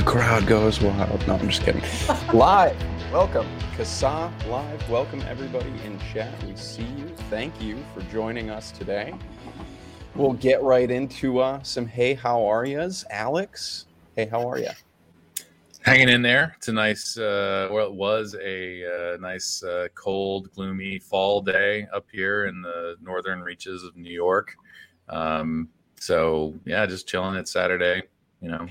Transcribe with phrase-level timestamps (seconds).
[0.00, 1.26] The crowd goes wild.
[1.26, 1.82] No, I'm just kidding.
[2.32, 2.74] Live.
[3.12, 3.46] Welcome.
[3.76, 4.88] CASAA Live.
[4.88, 6.32] Welcome everybody in chat.
[6.44, 7.06] We see you.
[7.28, 9.12] Thank you for joining us today.
[10.14, 13.04] We'll get right into uh, some hey, how are yous?
[13.10, 14.70] Alex, hey, how are you?
[15.82, 16.54] Hanging in there.
[16.56, 21.86] It's a nice, uh, well, it was a uh, nice, uh, cold, gloomy fall day
[21.92, 24.56] up here in the northern reaches of New York.
[25.10, 27.34] Um, so, yeah, just chilling.
[27.34, 28.04] It's Saturday,
[28.40, 28.66] you know.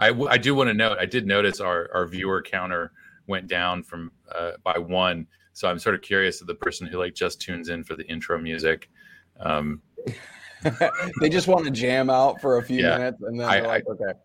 [0.00, 2.92] I, w- I do want to note, I did notice our, our viewer counter
[3.26, 5.26] went down from uh, by one.
[5.52, 8.06] So I'm sort of curious of the person who like just tunes in for the
[8.06, 8.90] intro music.
[9.40, 9.80] Um,
[11.20, 12.98] they just want to jam out for a few Yeah.
[12.98, 14.18] minutes and then I- they're like, okay.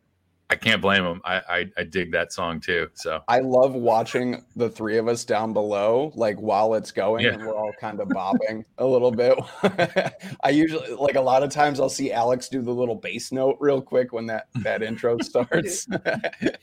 [0.51, 1.21] I can't blame them.
[1.23, 2.89] I, I I dig that song too.
[2.93, 7.35] So I love watching the three of us down below, like while it's going, Yeah.
[7.35, 9.39] and we're all kind of bobbing a little bit.
[10.43, 13.55] I usually, like, a lot of times, I'll see Alex do the little bass note
[13.61, 15.87] real quick when that that intro starts.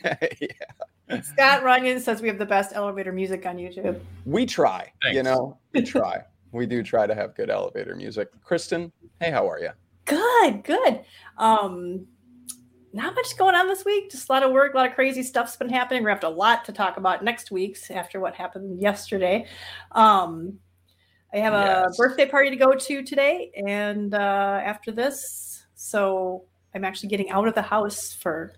[0.02, 1.23] yeah.
[1.23, 3.98] Scott Runyon says we have the best elevator music on YouTube.
[4.27, 6.25] We try, you know, we try.
[6.52, 8.28] we do try to have good elevator music.
[8.45, 9.70] Kristen, hey, how are you?
[10.05, 11.00] Good, good.
[11.39, 12.06] Um,
[12.92, 14.11] not much going on this week.
[14.11, 16.05] Just a lot of work, a lot of crazy stuff's been happening.
[16.05, 19.47] We have a lot to talk about next week's after what happened yesterday.
[19.92, 20.58] Um,
[21.33, 21.97] I have a Yes.
[21.97, 27.47] birthday party to go to today, and uh, after this, so I'm actually getting out
[27.47, 28.55] of the house for.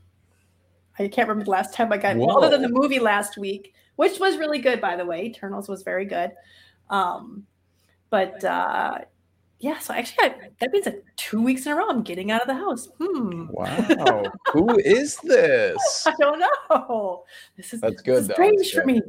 [0.98, 4.20] I can't remember the last time I got other than the movie last week, which
[4.20, 5.25] was really good, by the way.
[5.25, 6.33] Eternals was very good.
[6.91, 7.47] Um,
[8.11, 8.98] but uh,
[9.61, 12.41] yeah, so actually, I, that means that two weeks in a row I'm getting out
[12.41, 12.89] of the house.
[12.98, 13.47] Hmm.
[13.50, 16.06] Wow, who is this?
[16.06, 17.25] I don't know.
[17.58, 19.03] This is That's good, is strange That's for me.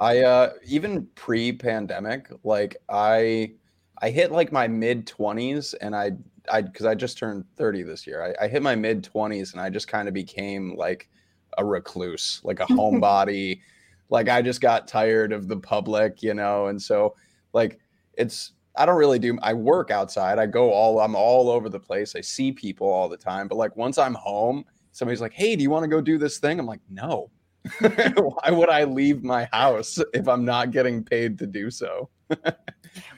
[0.00, 3.54] I uh even pre-pandemic, like I
[4.00, 6.12] I hit like my mid 20s and I
[6.50, 8.22] I cuz I just turned 30 this year.
[8.22, 11.08] I, I hit my mid 20s and I just kind of became like
[11.58, 13.60] a recluse, like a homebody.
[14.08, 17.16] like I just got tired of the public, you know, and so
[17.52, 17.80] like
[18.14, 20.38] it's I don't really do I work outside.
[20.38, 22.14] I go all I'm all over the place.
[22.16, 25.62] I see people all the time, but like once I'm home, somebody's like, "Hey, do
[25.62, 27.30] you want to go do this thing?" I'm like, "No."
[27.80, 32.08] Why would I leave my house if I'm not getting paid to do so?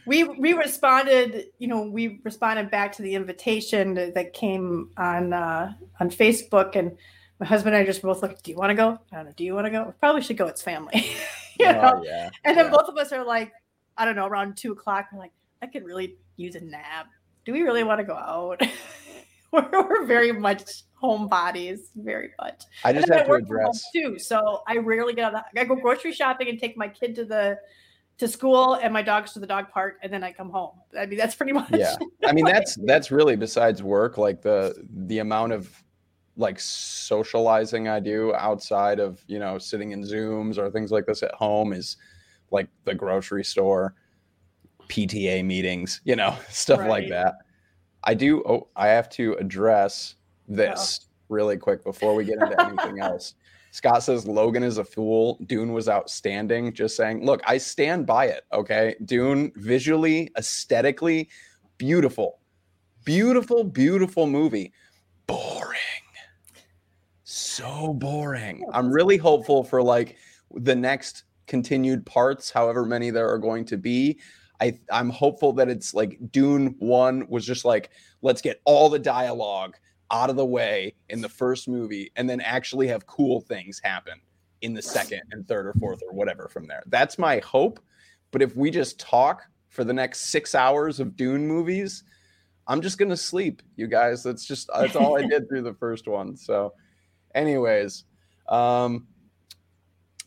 [0.07, 5.73] we we responded, you know, we responded back to the invitation that came on uh,
[6.01, 6.97] on Facebook, and
[7.41, 8.43] my husband and I just both looked.
[8.43, 8.99] Do you want to go?
[9.13, 9.33] I don't know.
[9.37, 9.85] Do you want to go?
[9.85, 10.47] We probably should go.
[10.47, 11.07] It's family.
[11.59, 11.95] you know?
[11.97, 12.31] Oh, yeah.
[12.45, 12.71] And then yeah.
[12.71, 13.53] both of us are like,
[13.97, 15.07] I don't know, around two o'clock.
[15.13, 15.33] We're like,
[15.65, 17.07] I could really use a nap.
[17.47, 18.61] Do we really want to go out?
[19.53, 22.63] we're, we're very much homebodies, very much.
[22.85, 24.19] I just have to work address too.
[24.19, 25.35] So I rarely get out.
[25.35, 27.59] Of the, I go grocery shopping and take my kid to the
[28.19, 30.73] to school and my dogs to the dog park, and then I come home.
[30.97, 31.71] I mean, that's pretty much.
[31.73, 31.97] yeah.
[32.25, 35.83] I mean that's that's really besides work like the the amount of
[36.37, 41.23] like socializing I do outside of, you know, sitting in Zooms or things like this
[41.23, 41.97] at home is
[42.51, 43.95] like the grocery store,
[44.89, 47.37] PTA meetings, you know, stuff like that.
[48.05, 52.99] I do oh, I have to address this really quick before we get into anything
[53.01, 53.35] else.
[53.75, 55.37] Scott says Logan is a fool.
[55.47, 56.73] Dune was outstanding.
[56.73, 58.45] Just saying, look, I stand by it.
[58.53, 58.95] Okay.
[59.05, 61.29] Dune, visually, aesthetically,
[61.77, 62.39] beautiful.
[63.05, 64.73] Beautiful, beautiful movie.
[65.27, 65.81] Boring.
[67.25, 68.65] So boring.
[68.73, 70.19] I'm really hopeful for like
[70.55, 74.21] the next continued parts, however many there are going to be.
[74.61, 77.91] I, I'm hopeful that it's like Dune 1 was just like,
[78.23, 79.77] let's get all the dialogue
[80.11, 84.21] out of the way in the first movie and then actually have cool things happen
[84.63, 86.83] in the second and third or fourth or whatever from there.
[86.87, 87.81] That's my hope.
[88.31, 92.05] But if we just talk for the next six hours of Dune movies,
[92.67, 94.23] I'm just gonna sleep, you guys.
[94.23, 96.37] That's just that's all I did through the first one.
[96.37, 96.73] So,
[97.35, 98.05] anyways,
[98.49, 99.07] um,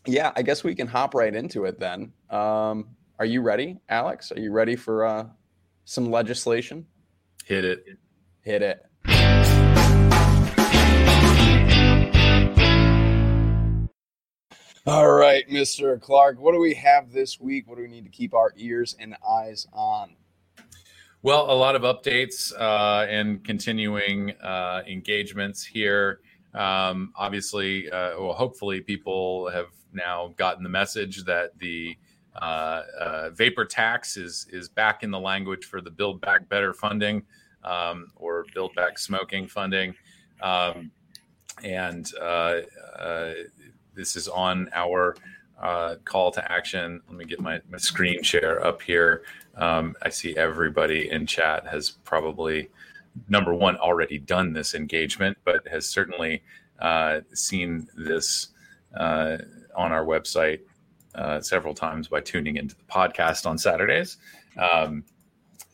[0.06, 2.12] yeah, I guess we can hop right into it then.
[2.30, 4.30] Um, are you ready, Alex?
[4.30, 5.26] Are you ready for uh,
[5.84, 6.86] some legislation?
[7.44, 7.84] hit it.
[8.42, 8.84] Hit it.
[14.86, 16.00] All right, Mr.
[16.00, 17.66] Clark, what do we have this week?
[17.66, 20.14] What do we need to keep our ears and eyes on?
[21.22, 26.20] Well, a lot of updates uh, and continuing uh, engagements here.
[26.54, 31.96] Um, obviously, uh, well, hopefully, people have now gotten the message that the
[33.34, 37.22] vapor tax is is back in the language for the Build Back Better funding
[37.64, 39.94] um, or Build Back Smoking funding,
[40.40, 40.90] um,
[41.62, 42.60] and uh,
[42.98, 43.32] uh,
[43.94, 45.16] this is on our
[45.60, 47.00] uh, call to action.
[47.08, 49.22] Let me get my, my screen share up here.
[49.56, 52.70] Um, I see everybody in chat has probably
[53.28, 56.42] number one, already done this engagement, but has certainly
[56.78, 58.48] uh, seen this
[58.96, 59.38] uh,
[59.76, 60.60] on our website
[61.14, 64.18] uh, several times by tuning into the podcast on Saturdays.
[64.56, 65.04] Um,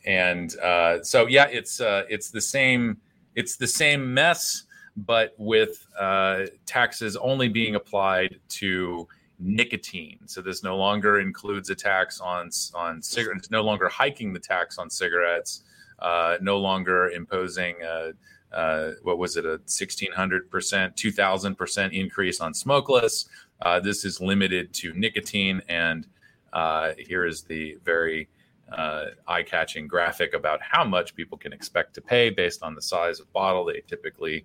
[0.07, 2.99] and uh, so, yeah, it's uh, it's the same
[3.35, 4.65] it's the same mess,
[4.97, 9.09] but with uh, taxes only being applied to
[9.39, 10.19] nicotine.
[10.27, 13.51] So this no longer includes a tax on on cigarettes.
[13.51, 15.65] No longer hiking the tax on cigarettes.
[16.01, 18.13] Uh, no longer imposing a,
[18.53, 23.29] uh, what was it a 1600 percent 2000 percent increase on smokeless
[23.63, 26.07] uh, this is limited to nicotine and
[26.53, 28.29] uh, here is the very
[28.73, 33.21] uh, eye-catching graphic about how much people can expect to pay based on the size
[33.21, 34.45] of bottle they typically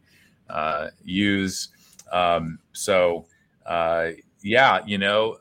[0.50, 1.70] uh, use
[2.12, 3.26] um, so
[4.42, 5.38] yeah you know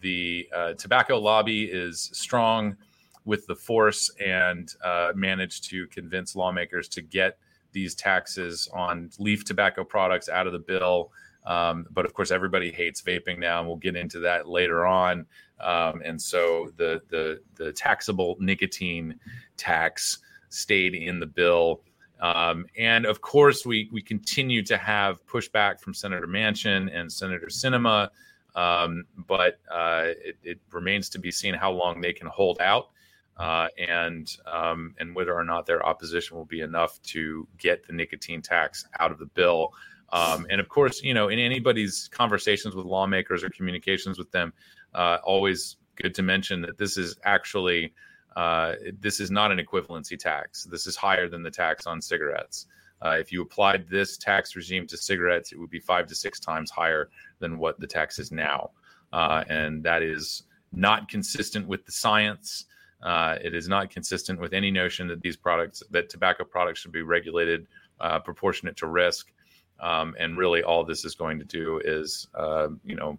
[0.00, 0.48] the
[0.78, 2.76] tobacco lobby is strong
[3.24, 4.74] with the force and
[5.14, 7.38] managed to convince lawmakers to get
[7.76, 11.12] these taxes on leaf tobacco products out of the bill.
[11.46, 15.26] Um, but of course, everybody hates vaping now, and we'll get into that later on.
[15.60, 19.18] Um, and so the, the the taxable nicotine
[19.56, 21.82] tax stayed in the bill.
[22.20, 27.46] Um, and of course, we we continue to have pushback from Senator Manchin and Senator
[27.46, 28.08] Sinema,
[28.54, 32.88] um, but uh, it, it, remains to be seen how long they can hold out
[33.36, 37.92] uh, and um, and whether or not their opposition will be enough to get the
[37.92, 39.72] nicotine tax out of the bill.
[40.12, 44.52] Um, and of course, you know, in anybody's conversations with lawmakers or communications with them,
[44.94, 47.92] uh, always good to mention that this is actually
[48.36, 50.64] uh, this is not an equivalency tax.
[50.64, 52.66] This is higher than the tax on cigarettes.
[53.02, 56.38] Uh, if you applied this tax regime to cigarettes, it would be five to six
[56.38, 58.70] times higher than what the tax is now,
[59.12, 62.66] uh, and that is not consistent with the science.
[63.02, 66.92] Uh, it is not consistent with any notion that these products, that tobacco products, should
[66.92, 67.66] be regulated
[68.00, 69.32] uh, proportionate to risk.
[69.80, 73.18] Um, and really, all this is going to do is, uh, you know,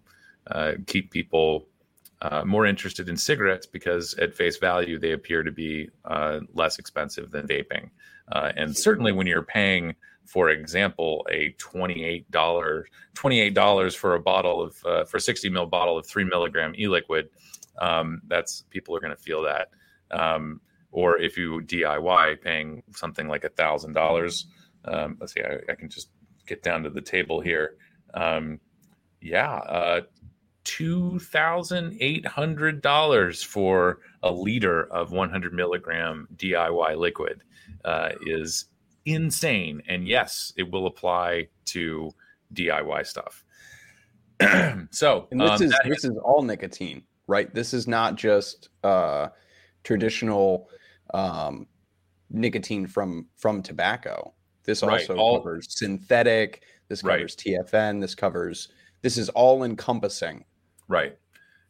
[0.50, 1.66] uh, keep people
[2.22, 6.78] uh, more interested in cigarettes because, at face value, they appear to be uh, less
[6.78, 7.90] expensive than vaping.
[8.32, 9.94] and certainly, when you're paying
[10.28, 15.68] for example, a twenty-eight dollar twenty-eight dollars for a bottle of uh, for sixty ml
[15.70, 17.30] bottle of three milligram e-liquid,
[17.80, 19.70] um, that's people are going to feel that.
[20.10, 20.60] Um,
[20.92, 24.46] or if you DIY, paying something like a thousand dollars.
[24.84, 26.08] Um, let's see, I, I, can just
[26.48, 27.76] get down to the table here.
[28.14, 28.60] Um,
[29.20, 30.00] yeah, uh,
[30.64, 37.42] two thousand eight hundred dollars for a liter of one hundred milligram DIY liquid
[37.84, 38.66] uh, is
[39.04, 39.82] insane.
[39.88, 42.10] And yes, it will apply to
[42.54, 43.44] DIY stuff.
[44.90, 47.54] so and this um, is this is all nicotine right?
[47.54, 49.28] This is not just uh,
[49.84, 50.68] traditional
[51.14, 51.68] um,
[52.30, 54.34] nicotine from from tobacco.
[54.64, 55.18] This also right.
[55.18, 56.62] all, covers synthetic.
[56.88, 57.66] This covers right.
[57.66, 58.00] TFN.
[58.00, 58.68] This covers.
[59.02, 60.44] This is all encompassing.
[60.88, 61.16] Right.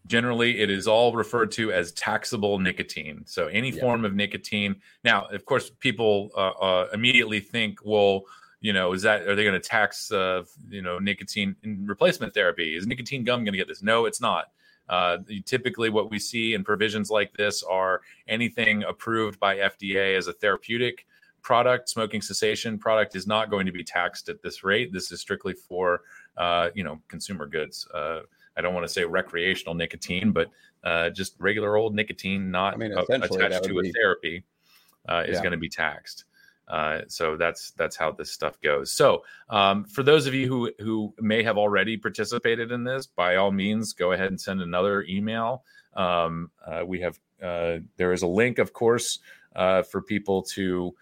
[0.06, 3.23] Generally, it is all referred to as taxable nicotine.
[3.26, 3.81] So any yeah.
[3.81, 4.76] form of nicotine.
[5.05, 8.23] Now, of course, people uh, uh, immediately think, well,
[8.61, 11.54] you know, is that are they going to tax, uh, you know, nicotine
[11.85, 12.76] replacement therapy?
[12.76, 13.83] Is nicotine gum going to get this?
[13.83, 14.50] No, it's not.
[14.88, 20.26] Uh, typically, what we see in provisions like this are anything approved by FDA as
[20.26, 21.07] a therapeutic
[21.49, 24.93] product, smoking cessation product, is not going to be taxed at this rate.
[24.93, 26.02] This is strictly for
[26.37, 27.88] uh, you know consumer goods.
[27.95, 28.21] Uh,
[28.55, 30.50] I don't want to say recreational nicotine, but
[30.85, 34.45] uh, just regular old nicotine, not I mean, attached to a therapy,
[35.09, 35.43] uh, is yeah.
[35.43, 36.26] going to be taxed.
[36.69, 38.93] Uh, so that's that's how this stuff goes.
[38.93, 43.37] So um, for those of you who who may have already participated in this, by
[43.37, 45.64] all means, go ahead and send another email.
[45.95, 49.21] Um, uh, we have uh, there is a link, of course,
[49.57, 50.95] uh, for people to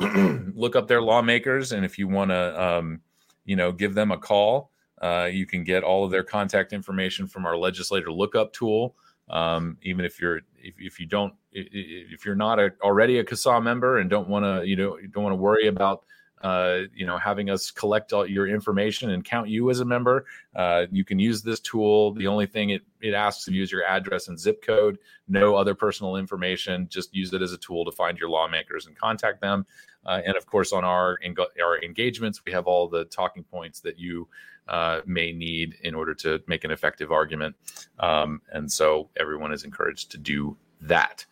[0.54, 3.00] look up their lawmakers, and if you want to, um,
[3.44, 4.70] you know, give them a call,
[5.02, 8.94] uh, you can get all of their contact information from our legislator lookup tool.
[9.30, 13.62] Um, even if you're if, if you don't if you're not a, already a CASAA
[13.62, 16.04] member and don't want to you know don't want to worry about
[16.44, 20.26] uh, you know having us collect all your information and count you as a member
[20.54, 23.84] uh, you can use this tool the only thing it, it asks to use your
[23.84, 27.90] address and zip code no other personal information just use it as a tool to
[27.90, 29.66] find your lawmakers and contact them
[30.06, 31.18] uh, and of course on our
[31.62, 34.28] our engagements we have all the talking points that you
[34.68, 37.54] uh, may need in order to make an effective argument.
[37.98, 41.26] Um, and so everyone is encouraged to do that.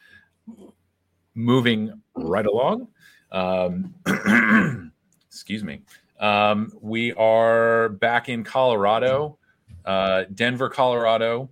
[1.34, 2.88] Moving right along.
[3.30, 3.94] Um,
[5.32, 5.80] excuse me.
[6.20, 9.38] Um, we are back in Colorado.
[9.84, 11.48] Uh, Denver, Colorado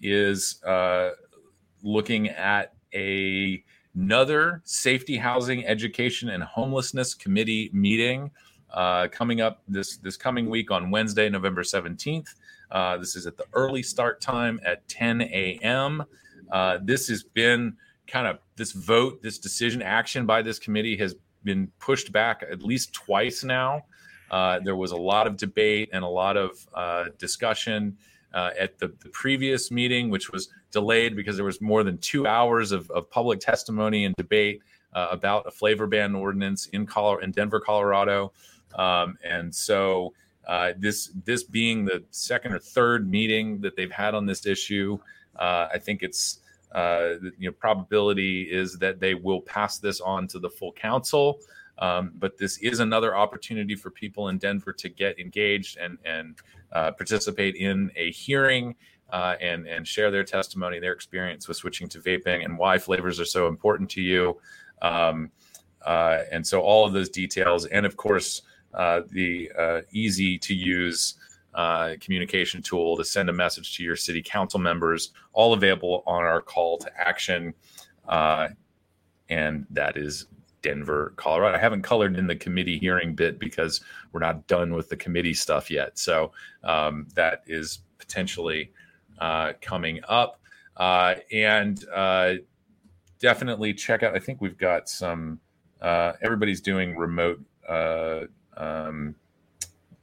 [0.00, 1.10] is uh,
[1.82, 3.62] looking at a
[3.94, 8.30] another safety, housing, education, and homelessness committee meeting
[8.72, 12.34] uh, coming up this this coming week on Wednesday, November seventeenth.
[12.70, 16.04] Uh, this is at the early start time at 10 a.m.
[16.52, 17.74] Uh, this has been
[18.06, 21.14] kind of this vote, this decision action by this committee has
[21.48, 23.82] been pushed back at least twice now.
[24.30, 27.96] Uh, there was a lot of debate and a lot of uh, discussion
[28.34, 32.26] uh, at the, the, previous meeting, which was delayed because there was more than two
[32.26, 34.60] hours of, of public testimony and debate
[34.92, 38.32] uh, about a flavor ban ordinance in, Colorado, in Denver, Colorado.
[38.74, 40.12] Um, and so
[40.46, 44.98] uh, this this being the second or third meeting that they've had on this issue,
[45.36, 46.40] uh, I think it's
[46.72, 51.40] uh, you know probability is that they will pass this on to the full council.
[51.78, 56.36] Um, but this is another opportunity for people in Denver to get engaged and and
[56.72, 58.74] uh, participate in a hearing
[59.10, 63.20] uh, and and share their testimony, their experience with switching to vaping, and why flavors
[63.20, 64.38] are so important to you.
[64.82, 65.30] Um,
[65.84, 68.42] uh, and so all of those details, and of course
[68.74, 71.14] uh, the uh, easy to use
[71.58, 76.22] uh, communication tool to send a message to your city council members, all available on
[76.22, 77.52] our call to action.
[78.08, 78.46] Uh,
[79.28, 80.26] and that is
[80.62, 81.56] Denver, Colorado.
[81.56, 83.80] I haven't colored in the committee hearing bit because
[84.12, 85.98] we're not done with the committee stuff yet.
[85.98, 86.30] So
[86.62, 88.70] um, that is potentially
[89.18, 90.40] uh, coming up.
[90.76, 92.34] Uh, and uh,
[93.18, 95.40] definitely check out, I think we've got some,
[95.82, 97.40] uh, everybody's doing remote
[98.56, 99.16] um,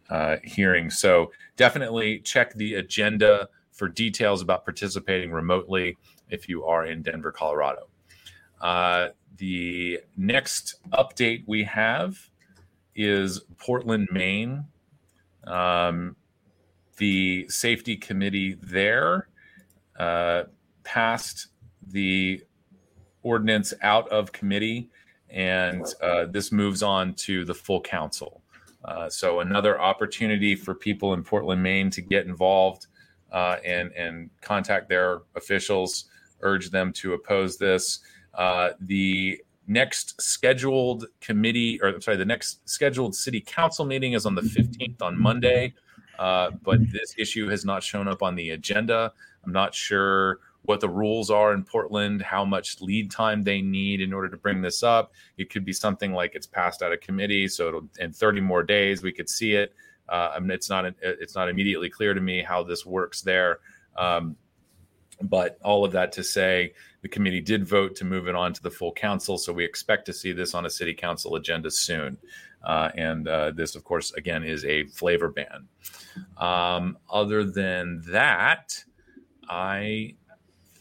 [0.10, 0.90] uh, hearing.
[0.90, 5.98] So definitely check the agenda for details about participating remotely
[6.30, 7.88] if you are in Denver, Colorado.
[8.62, 12.18] Uh, the next update we have
[12.96, 14.66] is Portland, Maine.
[15.46, 16.16] Um,
[16.98, 19.28] the safety committee there
[20.00, 20.44] uh,
[20.84, 21.48] passed
[21.88, 22.42] the
[23.24, 24.90] ordinance out of committee,
[25.30, 28.42] and uh, this moves on to the full council.
[28.86, 32.88] Uh, so another opportunity for people in Portland, Maine, to get involved
[33.32, 36.06] uh, and and contact their officials,
[36.42, 38.00] urge them to oppose this.
[38.34, 44.36] Uh, the next scheduled committee, or sorry, the next scheduled city council meeting is on
[44.36, 45.74] the 15th on Monday,
[46.20, 49.12] uh, but this issue has not shown up on the agenda.
[49.44, 54.02] I'm not sure what the rules are in Portland, how much lead time they need
[54.02, 55.14] in order to bring this up.
[55.38, 58.64] It could be something like it's passed out of committee, so it'll, in 30 more
[58.64, 59.74] days we could see it.
[60.08, 63.60] Uh, I mean, it's not it's not immediately clear to me how this works there.
[63.98, 64.36] Um,
[65.22, 68.62] but all of that to say, the committee did vote to move it on to
[68.62, 72.18] the full council, so we expect to see this on a city council agenda soon.
[72.64, 75.68] Uh, and uh, this, of course, again, is a flavor ban.
[76.38, 78.84] Um, other than that,
[79.48, 80.16] I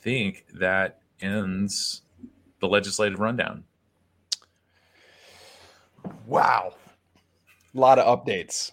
[0.04, 2.02] think that ends
[2.60, 3.64] the legislative rundown.
[6.26, 6.74] Wow.
[7.74, 8.70] A lot of updates.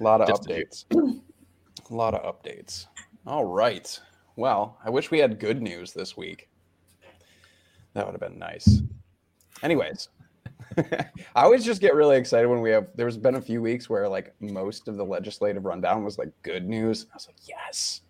[0.00, 0.84] A lot of Just updates.
[0.92, 2.86] A, a lot of updates.
[3.26, 3.98] All right.
[4.36, 6.48] Well, I wish we had good news this week.
[7.94, 8.82] That would have been nice.
[9.62, 10.08] Anyways,
[10.76, 12.88] I always just get really excited when we have.
[12.96, 16.68] There's been a few weeks where like most of the legislative rundown was like good
[16.68, 17.06] news.
[17.12, 18.00] I was like, yes,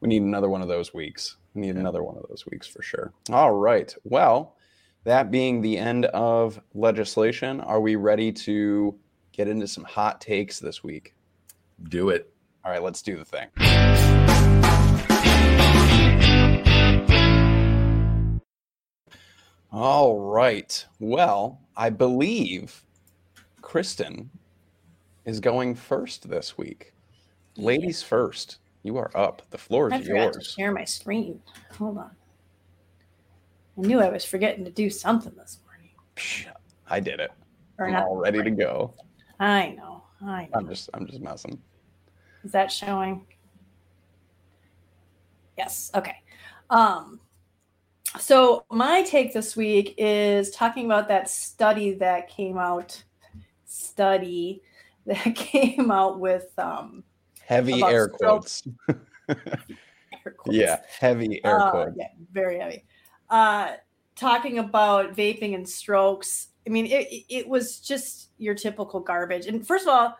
[0.00, 1.38] we need another one of those weeks.
[1.54, 3.12] Need another one of those weeks for sure.
[3.30, 3.94] All right.
[4.04, 4.56] Well,
[5.04, 8.96] that being the end of legislation, are we ready to
[9.32, 11.14] get into some hot takes this week?
[11.88, 12.32] Do it.
[12.64, 13.48] All right, let's do the thing.
[19.72, 20.86] All right.
[20.98, 22.84] Well, I believe
[23.60, 24.30] Kristen
[25.24, 26.92] is going first this week.
[27.56, 28.59] Ladies first.
[28.82, 29.42] You are up.
[29.50, 30.36] The floor is I forgot yours.
[30.36, 31.40] To share my screen.
[31.76, 32.10] Hold on.
[33.76, 35.90] I knew I was forgetting to do something this morning.
[36.88, 37.30] I did it.
[37.78, 38.94] Or I'm all ready to go.
[39.38, 40.02] I know.
[40.22, 40.48] I know.
[40.54, 41.60] I'm just I'm just messing.
[42.44, 43.26] Is that showing?
[45.56, 45.90] Yes.
[45.94, 46.16] Okay.
[46.68, 47.20] Um
[48.18, 53.02] so my take this week is talking about that study that came out
[53.66, 54.62] study
[55.06, 57.04] that came out with um
[57.50, 58.62] Heavy air quotes.
[59.28, 60.56] air quotes.
[60.56, 61.96] Yeah, heavy air uh, quotes.
[61.98, 62.84] Yeah, very heavy.
[63.28, 63.72] Uh,
[64.14, 66.50] talking about vaping and strokes.
[66.64, 69.46] I mean, it, it was just your typical garbage.
[69.48, 70.16] And first of all,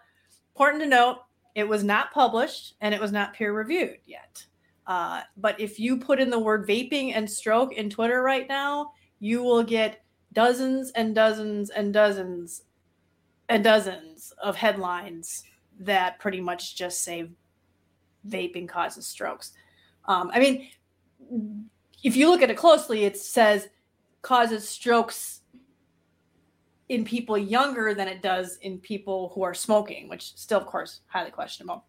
[0.56, 1.18] important to note,
[1.54, 4.44] it was not published and it was not peer reviewed yet.
[4.88, 8.90] Uh, but if you put in the word vaping and stroke in Twitter right now,
[9.20, 12.62] you will get dozens and dozens and dozens
[13.48, 15.44] and dozens of headlines
[15.80, 17.30] that pretty much just say
[18.28, 19.52] vaping causes strokes.
[20.06, 20.68] Um, I mean,
[22.02, 23.68] if you look at it closely, it says
[24.22, 25.40] causes strokes
[26.88, 31.00] in people younger than it does in people who are smoking, which still, of course,
[31.06, 31.84] highly questionable.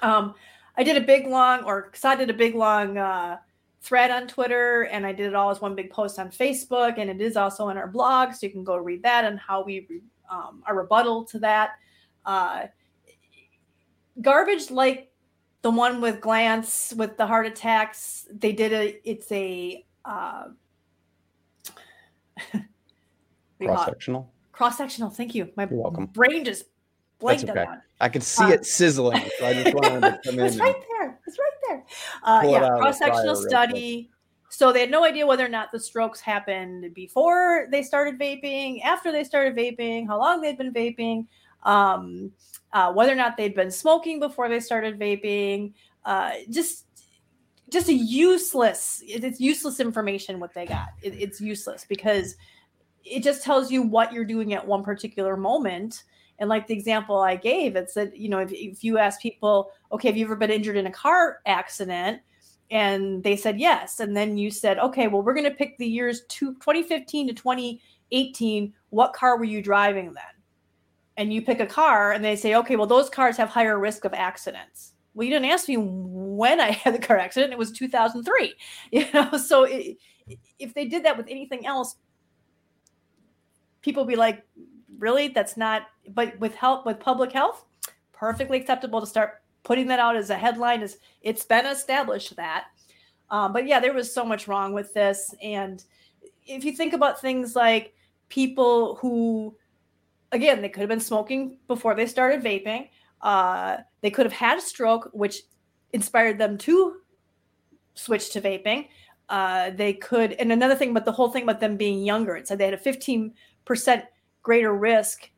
[0.00, 0.34] Um,
[0.76, 3.38] I did a big long, or because I did a big long uh,
[3.82, 7.08] thread on Twitter, and I did it all as one big post on Facebook, and
[7.08, 9.86] it is also in our blog, so you can go read that and how we
[10.30, 11.72] um, a rebuttal to that.
[12.24, 12.66] Uh,
[14.20, 15.10] garbage like
[15.62, 20.44] the one with Glantz with the heart attacks they did a it's a uh,
[23.64, 26.06] cross sectional cross sectional thank you my You're welcome.
[26.06, 26.64] brain just
[27.18, 27.50] blanked okay.
[27.50, 29.22] on that I could see Uh, it sizzling.
[29.38, 30.46] So I just wanted to come in.
[30.46, 31.84] it's right there it's right there
[32.24, 34.10] uh, Pull it out yeah cross sectional study
[34.50, 38.82] so they had no idea whether or not the strokes happened before they started vaping
[38.82, 41.26] after they started vaping how long they'd been vaping
[41.62, 42.32] um,
[42.72, 45.72] uh, whether or not they'd been smoking before they started vaping
[46.04, 46.86] uh, just
[47.70, 50.88] just a useless it's useless information what they got.
[51.02, 52.36] It, it's useless because
[53.04, 56.04] it just tells you what you're doing at one particular moment.
[56.38, 59.70] And like the example i gave it's that you know if, if you ask people
[59.92, 62.20] okay have you ever been injured in a car accident?
[62.70, 64.00] And they said yes.
[64.00, 67.34] And then you said okay well we're going to pick the years two, 2015 to
[67.34, 70.24] 2018 what car were you driving then
[71.16, 74.04] and you pick a car and they say okay well those cars have higher risk
[74.04, 74.92] of accidents.
[75.14, 77.52] Well you didn't ask me when i had the car accident.
[77.52, 78.54] It was 2003
[78.92, 79.36] you know?
[79.36, 79.98] So it,
[80.58, 81.96] if they did that with anything else
[83.82, 84.44] people be like
[84.98, 85.28] really?
[85.28, 87.64] That's not but with help with public health
[88.12, 92.66] perfectly acceptable to start putting that out as a headline is it's been established that.
[93.30, 95.34] Um, but yeah there was so much wrong with this.
[95.42, 95.84] And
[96.46, 97.94] if you think about things like
[98.28, 99.54] people who
[100.32, 102.88] again they could have been smoking before they started vaping.
[103.20, 105.42] Uh, they could have had a stroke which
[105.92, 106.96] inspired them to
[107.94, 108.88] switch to vaping.
[109.28, 112.48] Uh, they could and another thing but the whole thing about them being younger it
[112.48, 113.32] said they had a 15%
[114.42, 115.30] greater risk.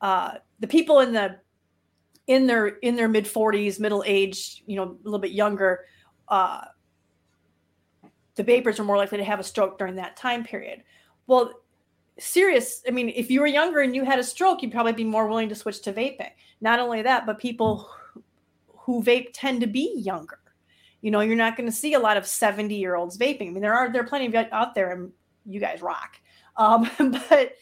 [0.00, 1.36] Uh, the people in the
[2.28, 5.80] in their in their mid 40s middle age you know a little bit younger
[6.28, 6.62] uh,
[8.36, 10.82] the vapors are more likely to have a stroke during that time period.
[11.26, 11.52] Well
[12.18, 15.04] serious i mean if you were younger and you had a stroke you'd probably be
[15.04, 16.30] more willing to switch to vaping.
[16.60, 17.88] Not only that but people
[18.68, 20.38] who- vape tend to be younger.
[21.00, 23.48] You know you're not going to see a lot of 70 year olds vaping.
[23.48, 25.12] I mean there are there are plenty of it out there and
[25.46, 26.20] you guys rock.
[26.56, 26.90] Um,
[27.28, 27.54] but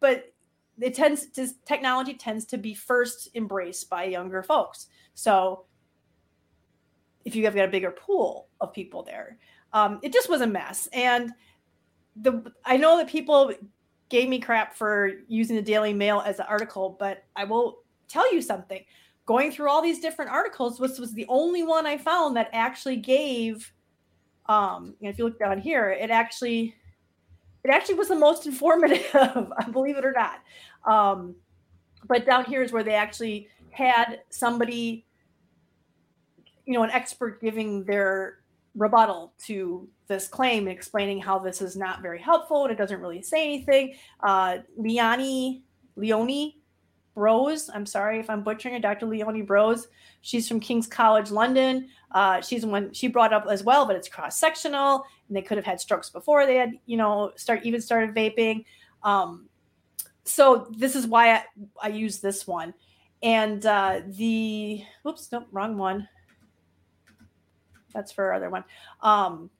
[0.00, 0.32] but
[0.80, 4.88] it tends to technology tends to be first embraced by younger folks.
[5.14, 5.64] So
[7.24, 9.38] if you have got a bigger pool of people there
[9.72, 10.88] um, it just was a mess.
[10.92, 11.32] And
[12.20, 13.52] the i know that people
[14.08, 18.32] gave me crap for using the daily mail as an article but i will tell
[18.32, 18.82] you something.
[19.26, 22.96] Going through all these different articles this was the only one i found that actually
[22.96, 23.72] gave
[24.46, 26.74] um if you look down here it actually
[27.64, 30.40] it actually was the most informative I believe it or not.
[30.90, 31.34] Um
[32.06, 35.04] but down here is where they actually had somebody
[36.64, 38.38] you know an expert giving their
[38.74, 43.22] rebuttal to this claim explaining how this is not very helpful and it doesn't really
[43.22, 45.62] say anything uh leonie
[45.96, 46.58] leonie
[47.18, 47.68] Brose.
[47.74, 48.80] I'm sorry if I'm butchering it.
[48.80, 49.06] Dr.
[49.06, 49.88] Leonie Brose.
[50.20, 51.88] She's from King's College London.
[52.12, 55.58] Uh, she's one she brought up as well, but it's cross sectional, and they could
[55.58, 58.64] have had strokes before they had, you know, start even started vaping.
[59.02, 59.48] Um,
[60.22, 61.44] so this is why I,
[61.82, 62.72] I use this one,
[63.20, 66.08] and uh, the whoops, nope, wrong one.
[67.94, 68.64] That's for other one.
[69.02, 69.50] Um,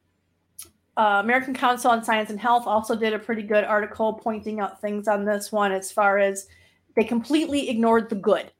[0.96, 4.80] uh, American Council on Science and Health also did a pretty good article pointing out
[4.80, 6.48] things on this one as far as
[6.96, 8.50] they completely ignored the good.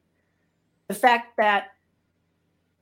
[0.87, 1.72] The fact that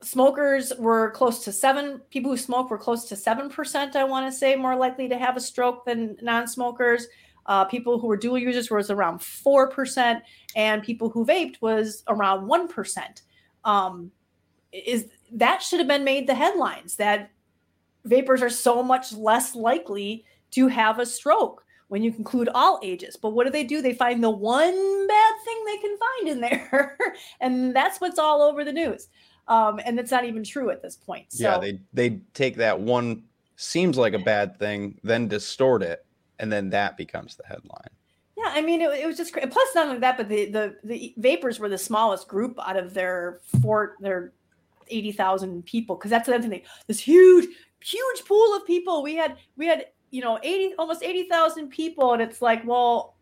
[0.01, 4.37] smokers were close to seven, people who smoke were close to 7%, I want to
[4.37, 7.07] say, more likely to have a stroke than non smokers.
[7.47, 10.21] Uh, people who were dual users was around 4%,
[10.55, 13.21] and people who vaped was around 1%.
[13.63, 14.11] Um,
[14.71, 17.31] is that should have been made the headlines that
[18.05, 23.15] vapors are so much less likely to have a stroke when you conclude all ages.
[23.15, 23.81] But what do they do?
[23.81, 26.97] They find the one bad thing they can find in there,
[27.41, 29.07] and that's what's all over the news.
[29.47, 31.31] Um, and it's not even true at this point.
[31.31, 33.23] So, yeah, they they take that one
[33.55, 36.05] seems like a bad thing, then distort it,
[36.39, 37.89] and then that becomes the headline.
[38.37, 40.75] yeah, I mean, it, it was just cra- plus not only that, but the the
[40.83, 44.33] the vapors were the smallest group out of their four their
[44.89, 46.61] eighty thousand people because that's the other thing.
[46.87, 47.47] This huge
[47.81, 49.03] huge pool of people.
[49.03, 53.17] We had we had you know 80 almost 80,000 people and it's like well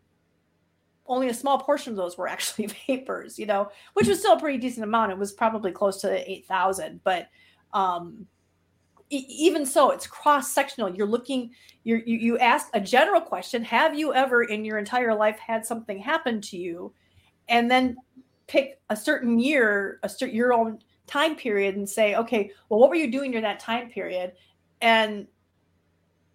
[1.07, 4.39] only a small portion of those were actually vapors you know which was still a
[4.39, 7.27] pretty decent amount it was probably close to 8,000 but
[7.73, 8.27] um
[9.09, 10.95] even so, it's cross sectional.
[10.95, 11.51] You're looking,
[11.83, 15.65] you're, you you ask a general question: Have you ever in your entire life had
[15.65, 16.93] something happen to you?
[17.47, 17.97] And then
[18.47, 22.89] pick a certain year, a certain your own time period, and say, okay, well, what
[22.89, 24.33] were you doing during that time period?
[24.81, 25.27] And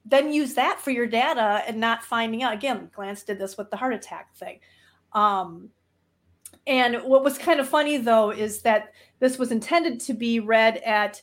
[0.04, 2.54] then use that for your data and not finding out.
[2.54, 4.60] Again, Glantz did this with the heart attack thing.
[5.12, 5.70] Um,
[6.66, 10.78] and what was kind of funny though is that this was intended to be read
[10.78, 11.20] at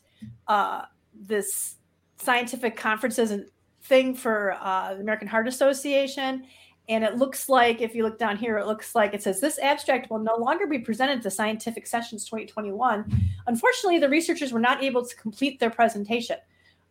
[0.47, 0.83] uh,
[1.13, 1.75] this
[2.17, 3.45] scientific conferences and
[3.83, 6.45] thing for uh, the American Heart Association.
[6.89, 9.59] And it looks like, if you look down here, it looks like it says this
[9.59, 13.29] abstract will no longer be presented to Scientific Sessions 2021.
[13.47, 16.37] Unfortunately, the researchers were not able to complete their presentation,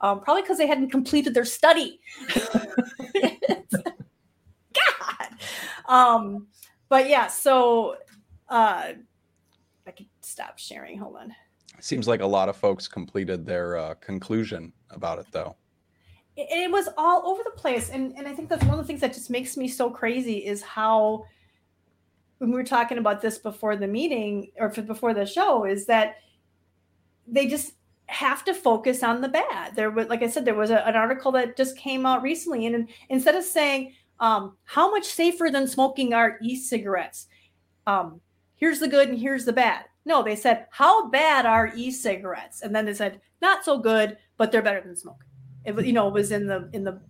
[0.02, 1.98] um, probably because they hadn't completed their study.
[4.74, 5.28] God.
[5.86, 6.48] Um,
[6.90, 7.96] but yeah, so
[8.50, 8.92] uh,
[9.86, 10.98] I could stop sharing.
[10.98, 11.34] Hold on.
[11.80, 15.56] Seems like a lot of folks completed their uh, conclusion about it, though.
[16.36, 18.84] It, it, was all over the place, and and I think that's one of the
[18.84, 21.24] things that just makes me so crazy is how
[22.38, 26.16] when we were talking about this before the meeting or before the show is that
[27.26, 27.72] they just
[28.06, 29.74] have to focus on the bad.
[29.74, 32.66] There was, like I said, there was a, an article that just came out recently,
[32.66, 37.26] and, and instead of saying um, how much safer than smoking are e-cigarettes,
[37.86, 38.20] um,
[38.56, 39.84] here's the good and here's the bad.
[40.04, 42.62] No, they said, how bad are e-cigarettes?
[42.62, 45.24] And then they said, not so good, but they're better than smoke.
[45.66, 47.00] It you know, was in the in the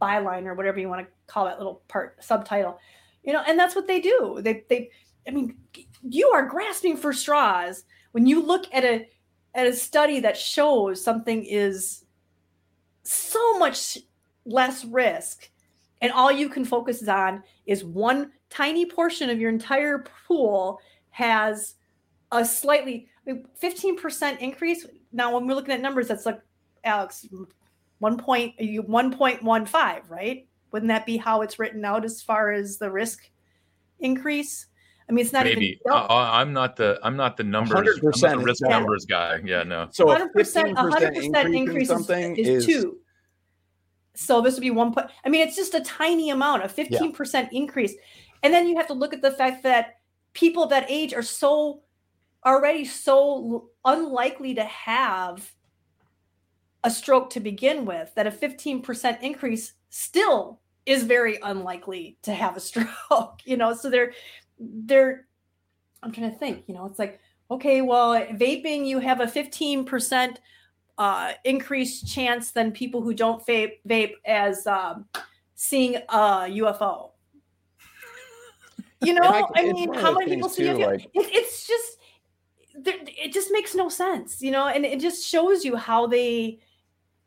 [0.00, 2.78] byline or whatever you want to call that little part subtitle.
[3.22, 4.40] You know, and that's what they do.
[4.40, 4.90] They they
[5.26, 5.56] I mean,
[6.02, 9.08] you are grasping for straws when you look at a
[9.54, 12.04] at a study that shows something is
[13.02, 13.98] so much
[14.44, 15.50] less risk
[16.02, 21.76] and all you can focus on is one tiny portion of your entire pool has
[22.32, 24.86] a slightly 15% increase.
[25.12, 26.40] Now, when we're looking at numbers, that's like
[26.84, 27.26] Alex,
[27.98, 30.46] one point, 1.15, right?
[30.72, 33.30] Wouldn't that be how it's written out as far as the risk
[34.00, 34.66] increase?
[35.08, 35.78] I mean, it's not maybe.
[35.86, 38.00] Even, I, am not the I'm not the numbers.
[38.00, 39.38] 100% I'm the risk numbers guy.
[39.44, 39.88] Yeah, no.
[39.92, 42.98] So 100 percent 100 percent increase, something is, is, two.
[44.14, 45.08] So this would be one point.
[45.24, 47.48] I mean, it's just a tiny amount, a 15% yeah.
[47.52, 47.94] increase.
[48.42, 49.96] And then you have to look at the fact that
[50.32, 51.82] people of that age are so
[52.46, 55.52] already so unlikely to have
[56.84, 62.56] a stroke to begin with that a 15% increase still is very unlikely to have
[62.56, 63.74] a stroke you know?
[63.74, 64.12] So they're
[64.58, 65.26] they're
[66.02, 67.18] i'm trying to think you know it's like
[67.50, 70.36] okay well vaping you have a 15%
[70.96, 75.06] uh, increased chance than people who don't vape vape as um,
[75.56, 77.10] seeing a ufo
[79.04, 81.98] you know, I, I mean, how many people see too, like, it, it's just
[82.86, 86.58] it just makes no sense, you know, and it just shows you how they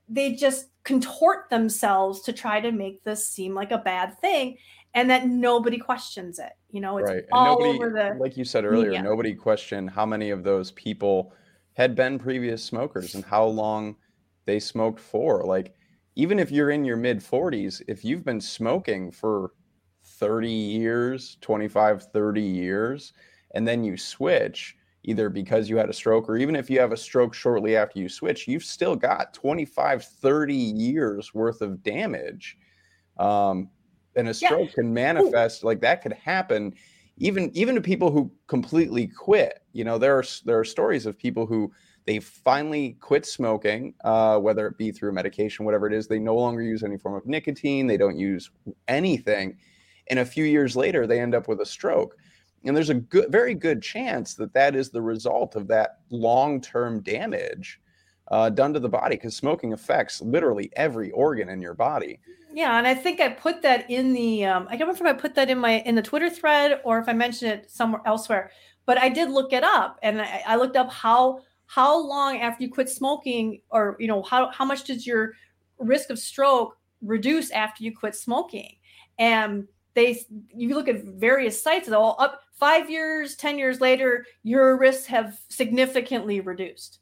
[0.08, 4.58] they just contort themselves to try to make this seem like a bad thing
[4.94, 6.54] and that nobody questions it.
[6.72, 7.24] You know, it's right.
[7.32, 9.04] all nobody, over the like you said earlier, media.
[9.04, 11.34] nobody questioned how many of those people
[11.74, 13.96] had been previous smokers and how long
[14.46, 15.44] they smoked for.
[15.44, 15.76] Like
[16.16, 19.52] even if you're in your mid 40s, if you've been smoking for
[20.04, 23.14] 30 years, 25, 30 years,
[23.54, 24.77] and then you switch
[25.08, 27.98] either because you had a stroke or even if you have a stroke shortly after
[27.98, 32.58] you switch, you've still got 25, 30 years worth of damage.
[33.18, 33.70] Um,
[34.16, 34.76] and a stroke yeah.
[34.76, 35.68] can manifest Ooh.
[35.68, 36.76] like that could happen
[37.20, 39.64] even even to people who completely quit.
[39.74, 41.72] You know, there are there are stories of people who
[42.06, 46.08] they finally quit smoking, uh, whether it be through medication, whatever it is.
[46.08, 47.88] They no longer use any form of nicotine.
[47.88, 48.52] They don't use
[48.88, 49.58] anything,
[50.10, 52.16] and a few years later they end up with a stroke
[52.68, 57.02] and there's a good very good chance that that is the result of that long-term
[57.02, 57.80] damage
[58.30, 62.20] uh, done to the body because smoking affects literally every organ in your body.
[62.54, 65.20] Yeah and i think i put that in the um, i don't remember if i
[65.20, 68.52] put that in my in the twitter thread or if i mentioned it somewhere elsewhere
[68.88, 72.64] but i did look it up and i, I looked up how how long after
[72.64, 75.34] you quit smoking or you know how, how much does your
[75.78, 78.78] risk of stroke reduce after you quit smoking?
[79.20, 80.22] And they
[80.56, 85.40] you look at various sites all up five years ten years later your risks have
[85.50, 87.00] significantly reduced.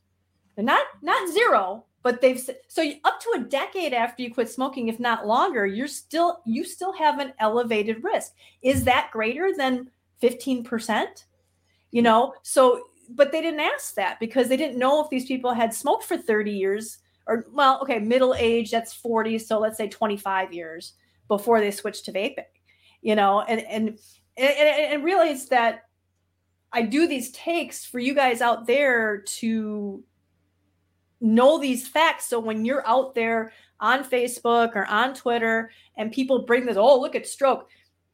[0.57, 4.87] And not not zero but they've so up to a decade after you quit smoking
[4.87, 8.33] if not longer you're still you still have an elevated risk.
[8.61, 9.89] Is that greater than
[10.21, 11.25] 15%
[11.91, 15.53] you know so but they didn't ask that because they didn't know if these people
[15.53, 19.89] had smoked for 30 years or well okay middle age that's 40 so let's say
[19.89, 20.93] 25 years
[21.27, 22.45] before they switched to vaping
[23.05, 23.99] you know, and and
[24.37, 25.83] and, and realize that
[26.71, 30.03] I do these takes for you guys out there to
[31.21, 32.27] know these facts.
[32.27, 36.99] So when you're out there on Facebook or on Twitter and people bring this, oh,
[36.99, 37.69] look at stroke.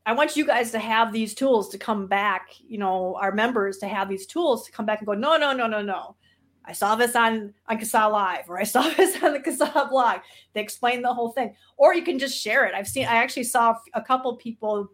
[0.05, 3.77] I want you guys to have these tools to come back, you know, our members
[3.79, 6.15] to have these tools to come back and go, no, no, no, no, no.
[6.63, 10.21] I saw this on on CASAA Live or I saw this on the CASAA blog.
[10.53, 11.55] They explain the whole thing.
[11.77, 12.73] Or you can just share it.
[12.75, 14.91] I've seen I actually saw a couple people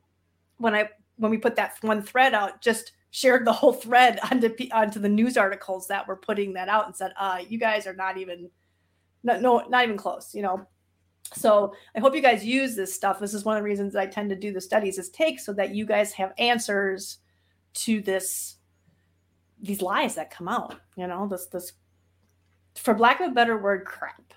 [0.58, 4.54] when I when we put that one thread out just shared the whole thread onto
[4.72, 7.96] onto the news articles that were putting that out and said, uh, you guys are
[7.96, 8.50] not even
[9.24, 10.66] no, no not even close, you know.
[11.34, 13.20] So I hope you guys use this stuff.
[13.20, 15.52] This is one of the reasons I tend to do the studies is take so
[15.54, 17.18] that you guys have answers
[17.74, 18.56] to this
[19.62, 21.74] these lies that come out, you know, this this
[22.76, 24.34] for lack of a better word, crap.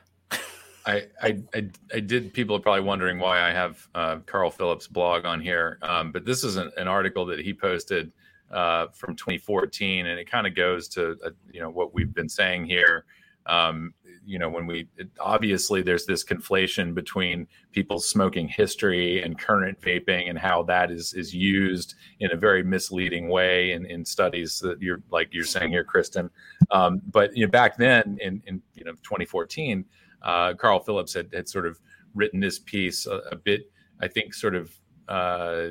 [0.91, 2.33] I, I, I, did.
[2.33, 6.25] People are probably wondering why I have uh, Carl Phillips' blog on here, um, but
[6.25, 8.11] this is an, an, article that he posted
[8.51, 12.29] uh, from 2014, and it kind of goes to uh, you know what we've been
[12.29, 13.05] saying here
[13.47, 14.87] um, you know when we
[15.19, 21.15] obviously there's this conflation between people's smoking history and current vaping and how that is
[21.15, 25.71] is used in a very misleading way in, in studies that you're like you're saying
[25.71, 26.31] here kristen
[26.71, 29.85] um, but you know back then in, in you know 2014
[30.23, 31.81] uh, carl phillips had, had sort of
[32.15, 34.75] written this piece a, a bit i think sort of
[35.09, 35.71] uh,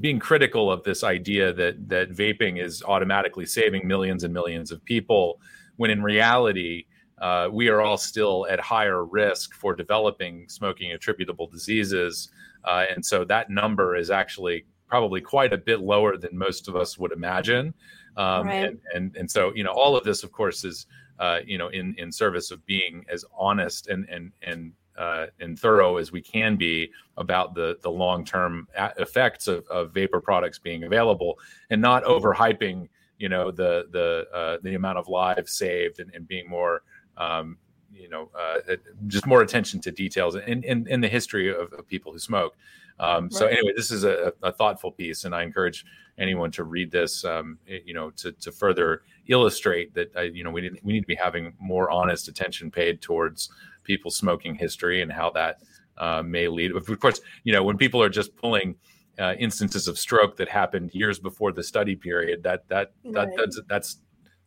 [0.00, 4.84] being critical of this idea that that vaping is automatically saving millions and millions of
[4.84, 5.40] people
[5.76, 6.84] when in reality
[7.20, 12.30] uh, we are all still at higher risk for developing smoking attributable diseases.
[12.64, 16.76] Uh, and so that number is actually probably quite a bit lower than most of
[16.76, 17.72] us would imagine.
[18.16, 18.64] Um, right.
[18.64, 20.86] and, and, and so, you know, all of this, of course, is,
[21.18, 25.58] uh, you know, in, in service of being as honest and, and, and, uh, and
[25.58, 30.84] thorough as we can be about the, the long-term effects of, of vapor products being
[30.84, 31.38] available
[31.70, 36.26] and not overhyping, you know, the, the, uh, the amount of lives saved and, and
[36.26, 36.82] being more,
[37.16, 37.58] um,
[37.92, 38.74] you know, uh,
[39.06, 42.56] just more attention to details in, in, in the history of, of, people who smoke.
[42.98, 43.32] Um, right.
[43.32, 45.84] So anyway, this is a, a, thoughtful piece, and I encourage
[46.18, 47.24] anyone to read this.
[47.24, 51.00] Um, you know, to, to further illustrate that uh, you know we need we need
[51.00, 53.50] to be having more honest attention paid towards
[53.84, 55.60] people's smoking history and how that
[55.98, 56.74] uh, may lead.
[56.74, 58.76] Of course, you know when people are just pulling.
[59.16, 63.28] Uh, instances of stroke that happened years before the study period that that, right.
[63.36, 63.98] that's that's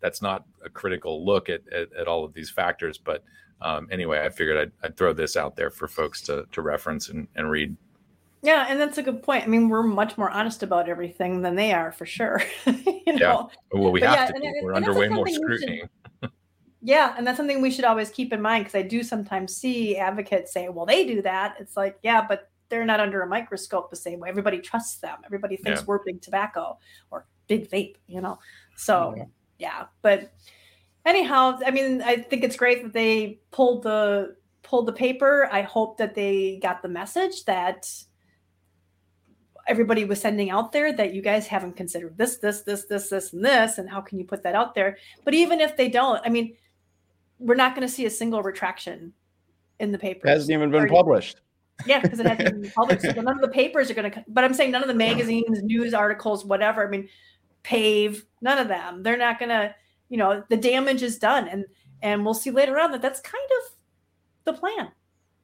[0.02, 2.98] that's not a critical look at, at, at all of these factors.
[2.98, 3.24] But
[3.62, 7.10] um, anyway, I figured I'd, I'd, throw this out there for folks to, to reference
[7.10, 7.76] and, and read.
[8.42, 9.44] Yeah, and that's a good point.
[9.44, 12.42] I mean, we're much more honest about everything than they are, for sure.
[12.66, 13.50] you know?
[13.74, 13.80] Yeah.
[13.80, 14.46] Well, we but have yeah, to.
[14.46, 15.84] And, we're and under way more scrutiny.
[16.22, 16.32] Should,
[16.82, 19.98] yeah, and that's something we should always keep in mind because I do sometimes see
[19.98, 23.90] advocates say, "Well, they do that." It's like, yeah, but they're not under a microscope
[23.90, 24.30] the same way.
[24.30, 25.18] Everybody trusts them.
[25.26, 25.86] Everybody thinks yeah.
[25.88, 26.78] we're big tobacco
[27.12, 28.40] or big vape, you know.
[28.76, 29.24] So yeah
[29.60, 30.32] yeah, but
[31.06, 35.50] anyhow, I mean, I think it's great that they pulled the pulled the paper.
[35.52, 37.92] I hope that they got the message that
[39.68, 43.34] everybody was sending out there that you guys haven't considered this, this, this, this, this,
[43.34, 44.98] and this, and how can you put that out there?
[45.24, 46.56] But even if they don't, I mean,
[47.40, 49.14] we're not going to see a single retraction
[49.80, 50.28] in the paper.
[50.28, 51.42] Hasn't even been published.
[51.86, 53.06] Yeah, because it hasn't been published.
[53.16, 54.26] So none of the papers are going to.
[54.28, 56.86] But I'm saying none of the magazines, news articles, whatever.
[56.86, 57.08] I mean,
[57.68, 59.76] pave none of them they're not gonna
[60.08, 61.66] you know the damage is done and
[62.02, 63.74] and we'll see later on that that's kind of
[64.46, 64.90] the plan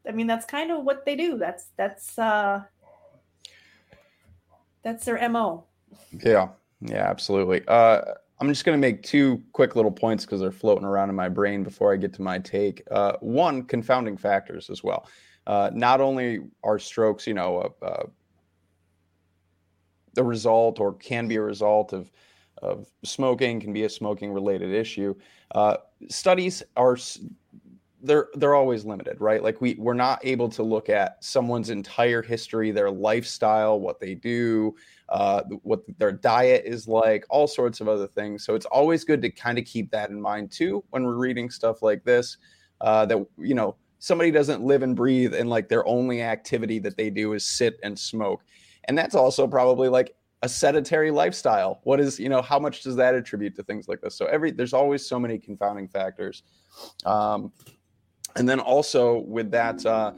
[0.07, 2.61] i mean that's kind of what they do that's that's uh
[4.83, 5.65] that's their mo
[6.23, 6.49] yeah.
[6.81, 7.63] Yeah absolutely.
[7.67, 8.01] Uh
[8.39, 11.29] i'm just going to make two quick little points because they're floating around in my
[11.29, 12.83] brain before i get to my take.
[12.91, 15.07] Uh one confounding factors as well.
[15.47, 17.73] Uh not only are strokes you know
[20.13, 22.11] the result or can be a result of
[22.61, 25.13] of smoking can be a smoking related issue.
[25.53, 25.75] Uh,
[26.09, 26.97] studies are
[28.03, 29.41] they're they're always limited right?
[29.41, 34.13] Like we we're not able to look at someone's entire history their lifestyle what they
[34.13, 34.75] do
[35.09, 38.43] uh, what their diet is like all sorts of other things.
[38.45, 41.49] So it's always good to kind of keep that in mind too when we're reading
[41.49, 42.37] stuff like this
[42.81, 46.97] uh, that you know somebody doesn't live and breathe and like their only activity that
[46.97, 48.43] they do is sit and smoke.
[48.85, 51.79] And that's also probably like a sedentary lifestyle.
[51.83, 54.15] What is you know how much does that attribute to things like this?
[54.15, 56.43] So every there's always so many confounding factors.
[57.05, 57.51] Um,
[58.35, 60.13] and then also with that uh,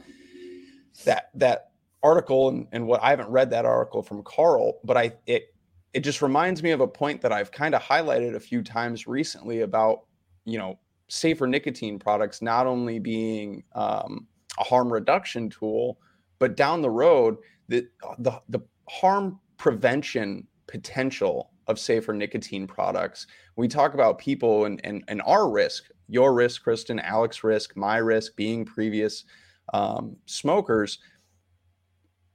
[1.04, 1.70] that that
[2.02, 5.54] article and, and what i haven't read that article from carl but i it
[5.92, 9.06] it just reminds me of a point that i've kind of highlighted a few times
[9.06, 10.02] recently about
[10.44, 14.26] you know safer nicotine products not only being um,
[14.58, 15.98] a harm reduction tool
[16.38, 17.36] but down the road
[17.68, 17.86] the
[18.18, 23.26] the, the harm prevention potential of safer nicotine products.
[23.56, 27.96] We talk about people and, and, and our risk your risk, Kristen, Alex risk, my
[27.98, 29.24] risk, being previous
[29.72, 30.98] um, smokers,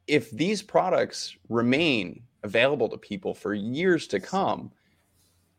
[0.08, 4.72] if these products remain available to people for years to come,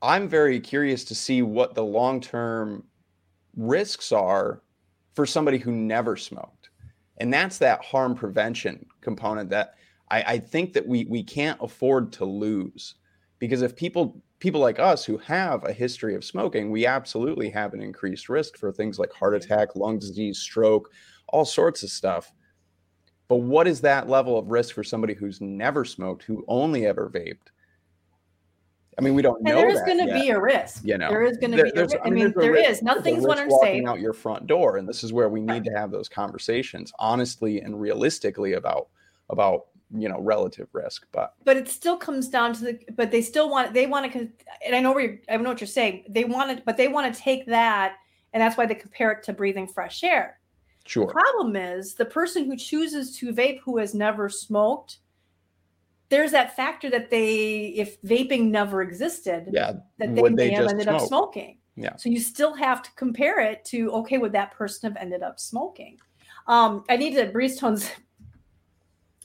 [0.03, 2.85] I'm very curious to see what the long term
[3.57, 4.63] risks are
[5.15, 6.71] for somebody who never smoked.
[7.19, 9.75] And that's that harm prevention component that
[10.11, 12.97] I, I think that we we can't afford to lose.
[13.39, 17.75] Because if people people like us who have a history of smoking, we absolutely have
[17.75, 19.53] an increased risk for things like heart mm-hmm.
[19.53, 20.91] attack, lung disease, stroke,
[21.29, 22.33] all sorts of stuff.
[23.29, 27.09] But what is that level of risk for somebody who's never smoked, who only ever
[27.09, 27.53] vaped?
[28.99, 29.57] I mean, we don't know.
[29.57, 30.83] And there's going to be a risk.
[30.85, 31.71] You know, there is going to be.
[31.71, 32.83] A I mean, mean there is.
[32.83, 35.93] Nothing's one walking out your front door, and this is where we need to have
[35.93, 38.89] those conversations honestly and realistically about
[39.31, 41.07] about you know relative risk.
[41.13, 42.79] But but it still comes down to the.
[42.97, 43.75] But they still want.
[43.75, 44.29] They want to.
[44.67, 46.05] And I know where I know what you're saying.
[46.09, 47.97] They want it, but they want to take that,
[48.33, 50.39] and that's why they compare it to breathing fresh air.
[50.85, 51.07] Sure.
[51.07, 54.99] The problem is the person who chooses to vape who has never smoked
[56.13, 61.01] there's that factor that they, if vaping never existed, yeah, that they have ended smoke?
[61.01, 61.59] up smoking.
[61.75, 61.97] Yeah.
[61.97, 65.41] So you still have to compare it to okay, would that person have ended up
[65.41, 65.97] smoking?
[66.47, 67.91] Um, I need to Breeze Tones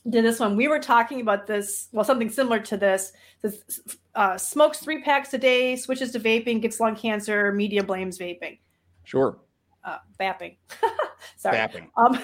[0.08, 0.56] did this one.
[0.56, 3.12] We were talking about this, well, something similar to this.
[3.42, 3.80] this
[4.14, 7.52] uh, smokes three packs a day, switches to vaping, gets lung cancer.
[7.52, 8.58] Media blames vaping.
[9.04, 9.38] Sure.
[9.84, 10.56] Uh, vaping.
[11.36, 11.56] Sorry.
[11.56, 11.88] Vaping.
[11.96, 12.18] Um,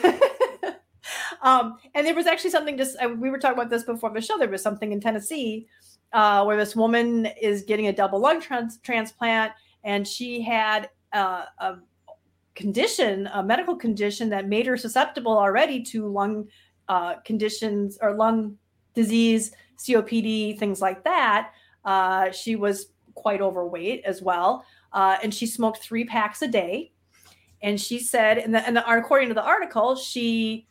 [1.43, 4.21] um, and there was actually something just uh, we were talking about this before the
[4.21, 4.39] show.
[4.39, 5.67] There was something in Tennessee
[6.13, 11.45] uh, where this woman is getting a double lung trans- transplant, and she had uh,
[11.59, 11.77] a
[12.55, 16.47] condition, a medical condition that made her susceptible already to lung
[16.89, 18.57] uh, conditions or lung
[18.95, 21.53] disease, COPD, things like that.
[21.85, 26.93] Uh, she was quite overweight as well, uh, and she smoked three packs a day.
[27.63, 30.67] And she said, and, the, and the, according to the article, she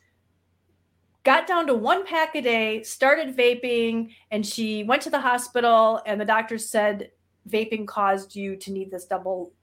[1.23, 6.01] got down to one pack a day, started vaping, and she went to the hospital,
[6.05, 7.11] and the doctor said
[7.49, 9.53] vaping caused you to need this double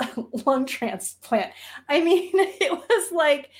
[0.46, 1.52] lung transplant.
[1.88, 3.50] I mean, it was like,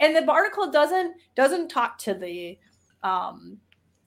[0.00, 2.58] and the article doesn't doesn't talk to the
[3.02, 3.58] um,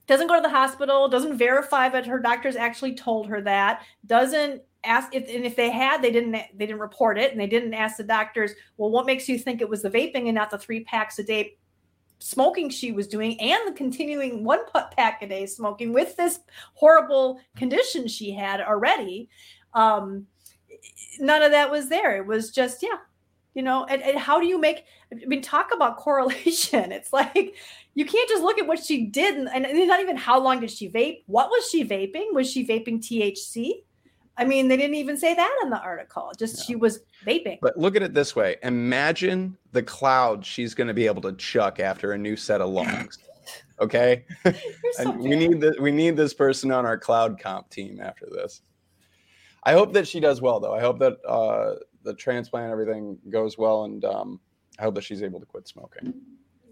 [0.06, 4.62] doesn't go to the hospital, doesn't verify that her doctors actually told her that, doesn't
[4.84, 7.74] ask if and if they had they didn't they didn't report it and they didn't
[7.74, 10.58] ask the doctors well what makes you think it was the vaping and not the
[10.58, 11.56] three packs a day
[12.20, 14.60] smoking she was doing and the continuing one
[14.96, 16.40] pack a day smoking with this
[16.74, 19.28] horrible condition she had already?
[19.74, 20.26] Um
[21.18, 22.16] none of that was there.
[22.16, 22.98] It was just yeah
[23.58, 27.56] you know and, and how do you make i mean talk about correlation it's like
[27.94, 30.70] you can't just look at what she did and, and not even how long did
[30.70, 33.82] she vape what was she vaping was she vaping thc
[34.40, 36.30] I mean, they didn't even say that in the article.
[36.38, 37.58] Just she was vaping.
[37.60, 41.32] But look at it this way: imagine the cloud she's going to be able to
[41.32, 43.18] chuck after a new set of lungs.
[43.80, 44.24] Okay,
[44.92, 48.60] so we need the, we need this person on our cloud comp team after this.
[49.62, 50.74] I hope that she does well, though.
[50.74, 51.74] I hope that uh,
[52.08, 54.40] the transplant everything goes well, and um,
[54.78, 56.14] I hope that she's able to quit smoking.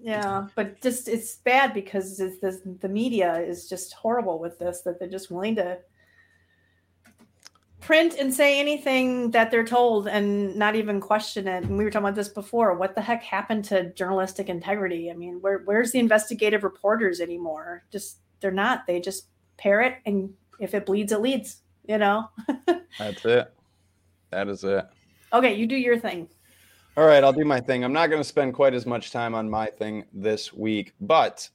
[0.00, 4.80] Yeah, but just it's bad because it's this, the media is just horrible with this.
[4.82, 5.78] That they're just willing to
[7.80, 11.64] print and say anything that they're told and not even question it.
[11.64, 12.74] And we were talking about this before.
[12.74, 15.10] What the heck happened to journalistic integrity?
[15.10, 17.84] I mean, where where's the investigative reporters anymore?
[17.92, 18.86] Just they're not.
[18.86, 22.30] They just parrot and if it bleeds, it leads, you know?
[22.98, 23.52] That's it.
[24.30, 24.86] That is it.
[25.36, 26.28] Okay, you do your thing.
[26.96, 27.84] All right, I'll do my thing.
[27.84, 31.46] I'm not going to spend quite as much time on my thing this week, but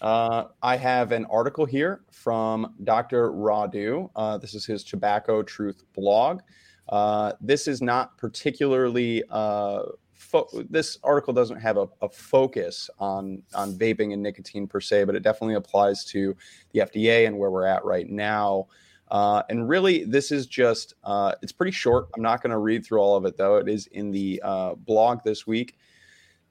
[0.00, 3.32] uh, I have an article here from Dr.
[3.32, 4.08] Rodu.
[4.14, 6.42] Uh, this is his Tobacco Truth blog.
[6.90, 9.82] Uh, this is not particularly uh,
[10.14, 15.04] fo- this article doesn't have a, a, focus on on vaping and nicotine per se,
[15.04, 16.36] but it definitely applies to
[16.70, 18.68] the FDA and where we're at right now.
[19.10, 22.08] Uh, and really, this is just uh, it's pretty short.
[22.14, 23.56] I'm not going to read through all of it though.
[23.56, 24.40] It is in the
[24.84, 25.78] blog this week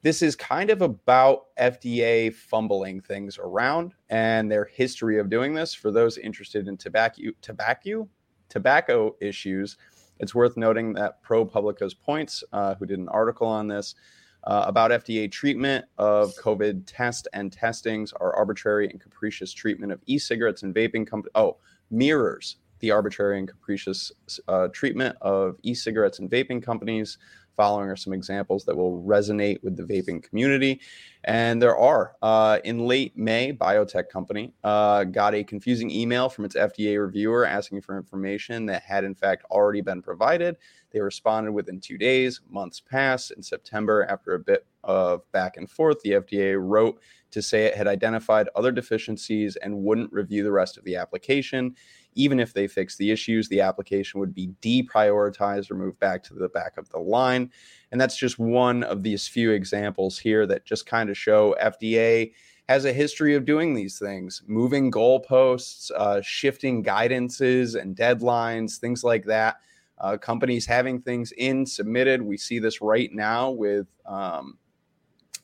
[0.04, 5.74] this is kind of about FDA fumbling things around and their history of doing this.
[5.74, 8.08] For those interested in tobacco, tobacco,
[8.48, 9.78] tobacco issues,
[10.20, 13.96] it's worth noting that ProPublica's Points, uh, who did an article on this
[14.44, 20.00] uh, about FDA treatment of COVID test and testings, are arbitrary and capricious treatment of
[20.06, 21.34] e-cigarettes and vaping companies.
[21.36, 21.58] Oh,
[21.90, 24.12] mirrors the arbitrary and capricious
[24.48, 27.18] uh, treatment of e-cigarettes and vaping companies
[27.58, 30.80] following are some examples that will resonate with the vaping community.
[31.24, 32.16] And there are.
[32.22, 37.46] Uh, in late May, biotech company uh, got a confusing email from its FDA reviewer
[37.46, 40.56] asking for information that had, in fact, already been provided.
[40.92, 42.40] They responded within two days.
[42.50, 43.32] Months passed.
[43.32, 47.00] In September, after a bit of back and forth, the FDA wrote
[47.32, 51.76] to say it had identified other deficiencies and wouldn't review the rest of the application.
[52.16, 56.34] Even if they fixed the issues, the application would be deprioritized or moved back to
[56.34, 57.52] the back of the line.
[57.92, 62.32] And that's just one of these few examples here that just kind of show FDA
[62.70, 69.04] has a history of doing these things, moving goalposts, uh, shifting guidances and deadlines, things
[69.04, 69.58] like that.
[70.00, 72.22] Uh, companies having things in submitted.
[72.22, 74.58] We see this right now with um,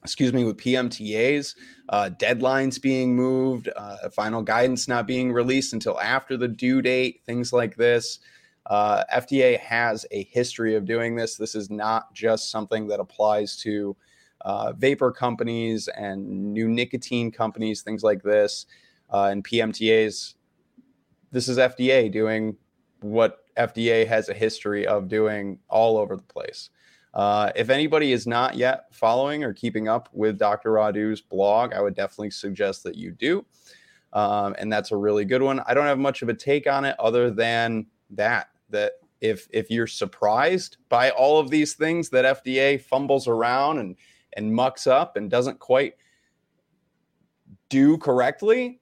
[0.03, 1.55] excuse me, with PMTAs,
[1.89, 7.21] uh, deadlines being moved, uh, final guidance not being released until after the due date,
[7.25, 8.19] things like this.
[8.65, 11.35] Uh, FDA has a history of doing this.
[11.35, 13.95] This is not just something that applies to
[14.41, 18.65] uh, vapor companies and new nicotine companies, things like this,
[19.11, 20.35] uh, and PMTAs.
[21.31, 22.57] This is FDA doing
[22.99, 26.69] what FDA has a history of doing all over the place.
[27.13, 30.71] Uh, if anybody is not yet following or keeping up with Dr.
[30.71, 33.45] Rodu's blog, I would definitely suggest that you do.
[34.13, 35.59] Um, and that's a really good one.
[35.65, 39.71] I don't have much of a take on it other than that, that if if
[39.71, 43.95] you're surprised by all of these things that FDA fumbles around and
[44.35, 45.93] and mucks up and doesn't quite
[47.69, 48.81] do correctly,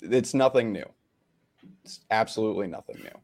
[0.00, 0.86] it's nothing new.
[1.84, 3.20] It's absolutely nothing new.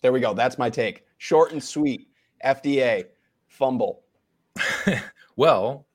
[0.00, 0.34] There we go.
[0.34, 1.04] That's my take.
[1.18, 2.08] Short and sweet.
[2.44, 3.04] FDA
[3.48, 4.02] fumble.
[5.36, 5.86] well,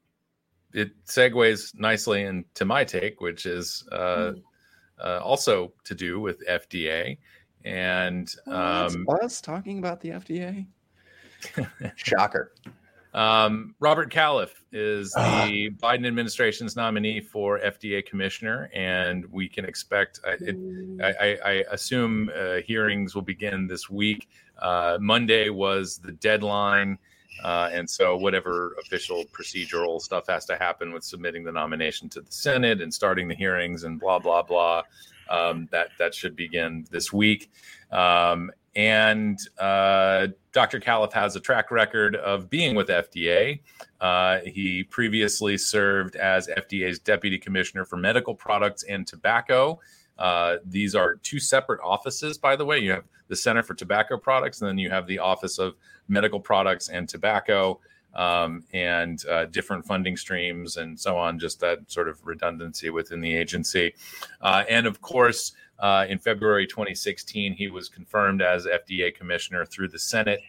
[0.73, 4.39] it segues nicely into my take, which is uh, hmm.
[5.03, 7.17] uh, also to do with FDA.
[7.63, 10.67] And um, us talking about the FDA.
[11.95, 12.53] Shocker.
[13.15, 15.45] Um, Robert Califf is ah.
[15.45, 20.19] the Biden administration's nominee for FDA commissioner, and we can expect.
[20.27, 20.57] I, it,
[21.01, 24.27] I, I assume uh, hearings will begin this week.
[24.61, 26.97] Uh, Monday was the deadline,
[27.41, 32.21] uh, and so whatever official procedural stuff has to happen with submitting the nomination to
[32.21, 34.83] the Senate and starting the hearings and blah blah blah.
[35.29, 37.49] Um, that that should begin this week.
[37.91, 40.79] Um, and uh, Dr.
[40.79, 43.59] Califf has a track record of being with FDA.
[44.01, 49.79] Uh, he previously served as FDA's deputy commissioner for medical products and tobacco.
[50.17, 52.79] Uh, these are two separate offices, by the way.
[52.79, 55.75] You have the Center for Tobacco Products, and then you have the Office of
[56.07, 57.79] Medical Products and Tobacco,
[58.13, 63.19] um, and uh, different funding streams and so on, just that sort of redundancy within
[63.19, 63.93] the agency.
[64.41, 69.89] Uh, and of course, uh, in February 2016, he was confirmed as FDA commissioner through
[69.89, 70.41] the Senate.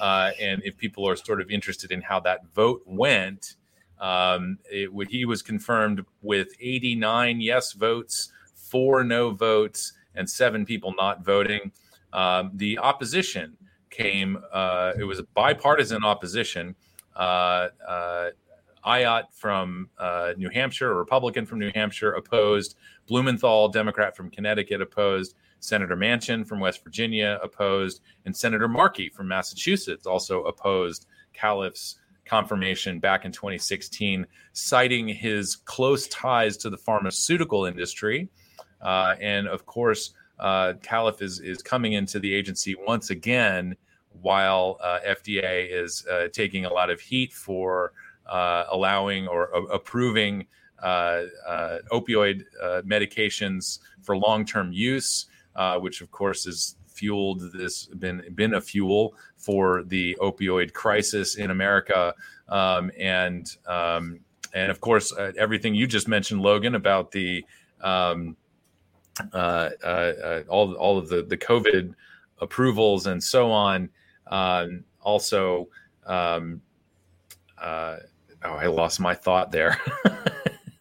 [0.00, 3.56] Uh, and if people are sort of interested in how that vote went,
[4.00, 10.94] um, it, he was confirmed with 89 yes votes, four no votes, and seven people
[10.96, 11.72] not voting.
[12.12, 13.56] Um, the opposition
[13.90, 16.74] came, uh, it was a bipartisan opposition.
[17.14, 18.30] Uh, uh,
[18.84, 22.76] Ayotte from uh, New Hampshire, a Republican from New Hampshire, opposed.
[23.06, 25.34] Blumenthal, Democrat from Connecticut, opposed.
[25.60, 32.98] Senator Manchin from West Virginia opposed, and Senator Markey from Massachusetts also opposed Califf's confirmation
[32.98, 38.28] back in 2016, citing his close ties to the pharmaceutical industry.
[38.80, 43.76] Uh, and of course, uh, Califf is, is coming into the agency once again
[44.22, 47.92] while uh, FDA is uh, taking a lot of heat for
[48.30, 50.46] uh, allowing or approving
[50.82, 52.44] uh, uh, opioid
[52.84, 55.26] medications for long-term use,
[55.80, 61.50] which of course has fueled this been been a fuel for the opioid crisis in
[61.50, 62.14] America,
[62.48, 64.20] um, and um,
[64.52, 67.44] and of course uh, everything you just mentioned, Logan, about the
[67.80, 68.36] um,
[69.32, 71.94] uh, uh, all all of the the COVID
[72.38, 73.88] approvals and so on.
[74.26, 75.68] Um, also,
[76.06, 76.60] um,
[78.44, 79.78] oh, I lost my thought there.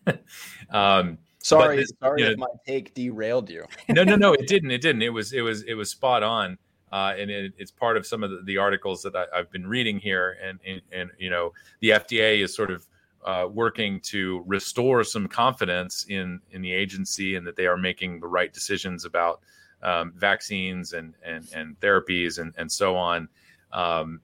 [0.69, 3.65] um, sorry, this, sorry you know, if my take derailed you.
[3.89, 4.71] no, no, no, it didn't.
[4.71, 5.01] It didn't.
[5.01, 6.57] It was, it was, it was spot on.
[6.91, 9.67] Uh, and it, it's part of some of the, the articles that I, have been
[9.67, 10.37] reading here.
[10.43, 12.87] And, and, and, you know, the FDA is sort of
[13.25, 18.19] uh, working to restore some confidence in in the agency and that they are making
[18.19, 19.41] the right decisions about
[19.83, 23.27] um, vaccines and and, and therapies and, and so on.
[23.71, 24.21] Um,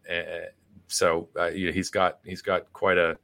[0.87, 3.17] so uh, you know, he's got he's got quite a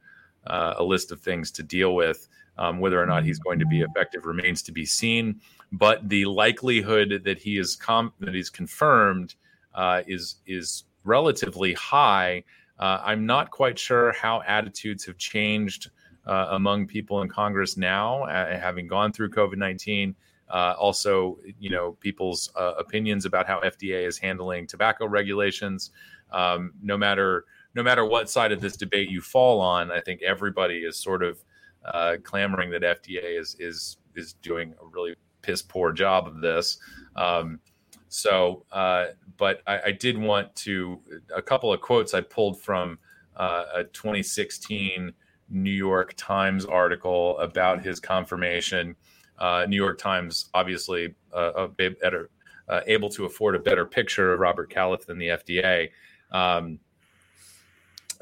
[0.46, 2.28] uh, a list of things to deal with.
[2.58, 5.40] Um, whether or not he's going to be effective remains to be seen.
[5.72, 9.34] But the likelihood that he is com- that he's confirmed
[9.74, 12.44] uh, is is relatively high.
[12.78, 15.90] Uh, I'm not quite sure how attitudes have changed
[16.26, 20.14] uh, among people in Congress now, uh, having gone through COVID 19.
[20.50, 25.90] Uh, also, you know, people's uh, opinions about how FDA is handling tobacco regulations.
[26.32, 30.22] Um, no matter no matter what side of this debate you fall on, I think
[30.22, 31.42] everybody is sort of
[31.84, 36.78] uh, clamoring that FDA is is is doing a really piss poor job of this.
[37.16, 37.60] Um,
[38.08, 39.06] so, uh,
[39.38, 41.00] but I, I, did want to
[41.34, 42.98] a couple of quotes I pulled from
[43.36, 45.12] uh, a 2016
[45.48, 48.96] New York Times article about his confirmation.
[49.38, 52.30] Uh, New York Times, obviously, uh, better,
[52.68, 55.88] uh, able to afford a better picture of Robert Califf than the FDA.
[56.32, 56.78] Um,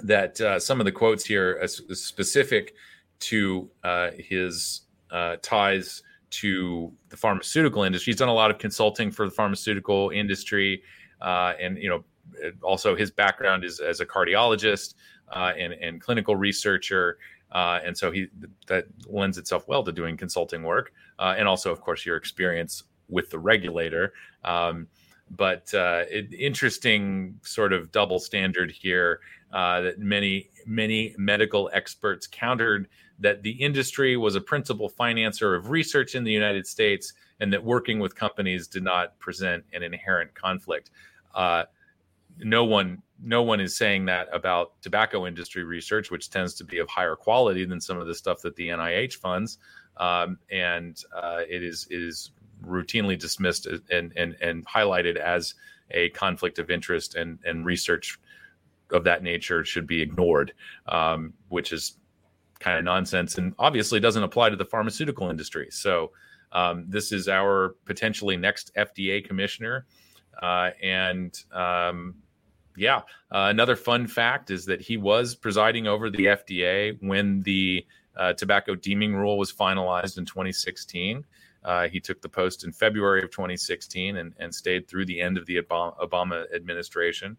[0.03, 2.75] that uh, some of the quotes here are specific
[3.21, 8.13] to uh, his uh, ties to the pharmaceutical industry.
[8.13, 10.83] He's done a lot of consulting for the pharmaceutical industry,
[11.21, 12.05] and you know,
[12.63, 14.95] also his background is as a cardiologist
[15.33, 17.19] uh, and, and clinical researcher.
[17.53, 18.29] Uh, and so he
[18.69, 22.85] that lends itself well to doing consulting work, uh, and also, of course, your experience
[23.09, 24.13] with the regulator.
[24.45, 24.87] Um,
[25.31, 29.21] but uh, it, interesting sort of double standard here
[29.53, 35.71] uh, that many many medical experts countered that the industry was a principal financer of
[35.71, 40.35] research in the United States, and that working with companies did not present an inherent
[40.35, 40.91] conflict.
[41.35, 41.65] Uh,
[42.39, 46.79] no one no one is saying that about tobacco industry research, which tends to be
[46.79, 49.59] of higher quality than some of the stuff that the NIH funds,
[49.99, 52.31] um, and uh, it is it is
[52.65, 55.55] routinely dismissed and and and highlighted as
[55.91, 58.19] a conflict of interest, and and research
[58.93, 60.53] of that nature should be ignored,
[60.87, 61.97] um, which is
[62.59, 65.69] kind of nonsense, and obviously doesn't apply to the pharmaceutical industry.
[65.71, 66.11] So
[66.53, 69.87] um, this is our potentially next FDA commissioner,
[70.43, 72.17] uh, and um,
[72.77, 72.99] yeah,
[73.31, 77.87] uh, another fun fact is that he was presiding over the FDA when the
[78.17, 81.25] uh, tobacco deeming rule was finalized in 2016.
[81.65, 85.37] Uh, he took the post in February of 2016 and, and stayed through the end
[85.37, 87.37] of the Obama administration.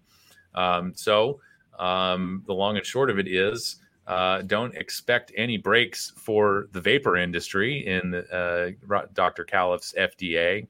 [0.54, 1.40] Um, so,
[1.80, 6.82] um, the long and short of it is uh, don't expect any breaks for the
[6.82, 8.72] vapor industry in uh,
[9.14, 9.44] Dr.
[9.44, 10.68] Califf's FDA.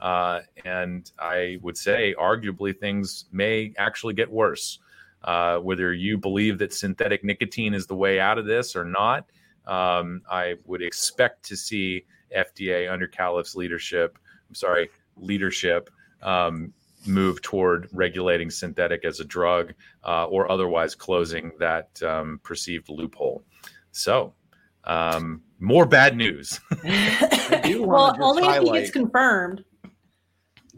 [0.00, 4.78] Uh, and I would say, arguably, things may actually get worse.
[5.22, 9.26] Uh, whether you believe that synthetic nicotine is the way out of this or not,
[9.66, 12.06] um, I would expect to see
[12.36, 14.18] FDA under Califf's leadership,
[14.48, 15.90] I'm sorry, leadership,
[16.22, 16.72] um,
[17.06, 19.72] move toward regulating synthetic as a drug
[20.04, 23.42] uh, or otherwise closing that um, perceived loophole.
[23.92, 24.34] So,
[24.84, 26.60] um, more bad news.
[26.84, 29.64] well, only if he gets confirmed.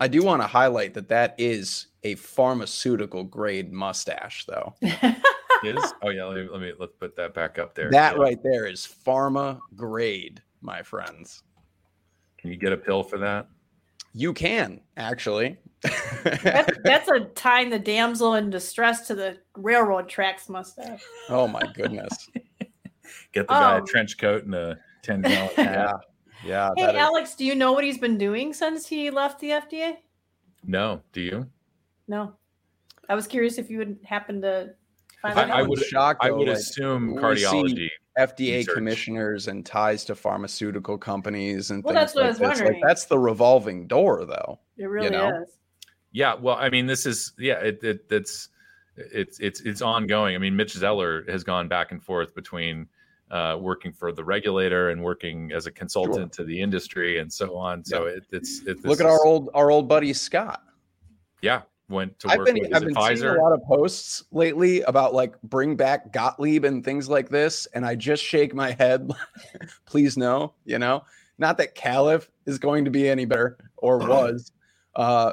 [0.00, 4.74] I do want to highlight that that is a pharmaceutical grade mustache, though.
[5.62, 7.90] is oh yeah, let me, let me let's put that back up there.
[7.90, 8.22] That yeah.
[8.22, 11.42] right there is pharma grade, my friends.
[12.38, 13.48] Can you get a pill for that?
[14.14, 15.56] You can actually.
[15.82, 21.02] that's, that's a tying the damsel in distress to the railroad tracks mustache.
[21.28, 22.28] Oh my goodness!
[23.32, 25.96] Get the guy um, a trench coat and a ten gallon hat.
[26.44, 26.70] Yeah.
[26.76, 27.36] Hey, Alex, is...
[27.36, 29.96] do you know what he's been doing since he left the FDA?
[30.64, 31.02] No.
[31.12, 31.46] Do you?
[32.08, 32.34] No.
[33.08, 34.74] I was curious if you would happen to
[35.22, 35.50] find I, out.
[35.50, 37.88] I would, shock, I would like, assume cardiology.
[38.18, 38.74] FDA research.
[38.74, 42.48] commissioners and ties to pharmaceutical companies and well, things that's what like I was this.
[42.48, 42.80] wondering.
[42.80, 44.58] Like, that's the revolving door, though.
[44.76, 45.42] It really you know?
[45.42, 45.58] is.
[46.12, 48.50] Yeah, well, I mean, this is yeah, it, it it's
[48.96, 50.34] it's it's it's ongoing.
[50.34, 52.86] I mean, Mitch Zeller has gone back and forth between
[53.30, 56.44] uh, working for the regulator and working as a consultant sure.
[56.44, 57.82] to the industry and so on.
[57.82, 60.62] So it, it's it, look at our old our old buddy Scott.
[61.40, 63.16] Yeah, went to work I've been, with I've been advisor.
[63.16, 67.66] Seeing a lot of posts lately about like bring back Gottlieb and things like this,
[67.74, 69.10] and I just shake my head.
[69.86, 71.04] Please no, you know,
[71.38, 74.52] not that Califf is going to be any better or was,
[74.96, 75.32] uh,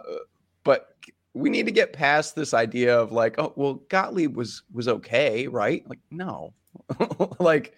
[0.63, 0.95] but
[1.33, 5.47] we need to get past this idea of like, oh well, Gottlieb was was okay,
[5.47, 5.87] right?
[5.89, 6.53] Like no,
[7.39, 7.73] like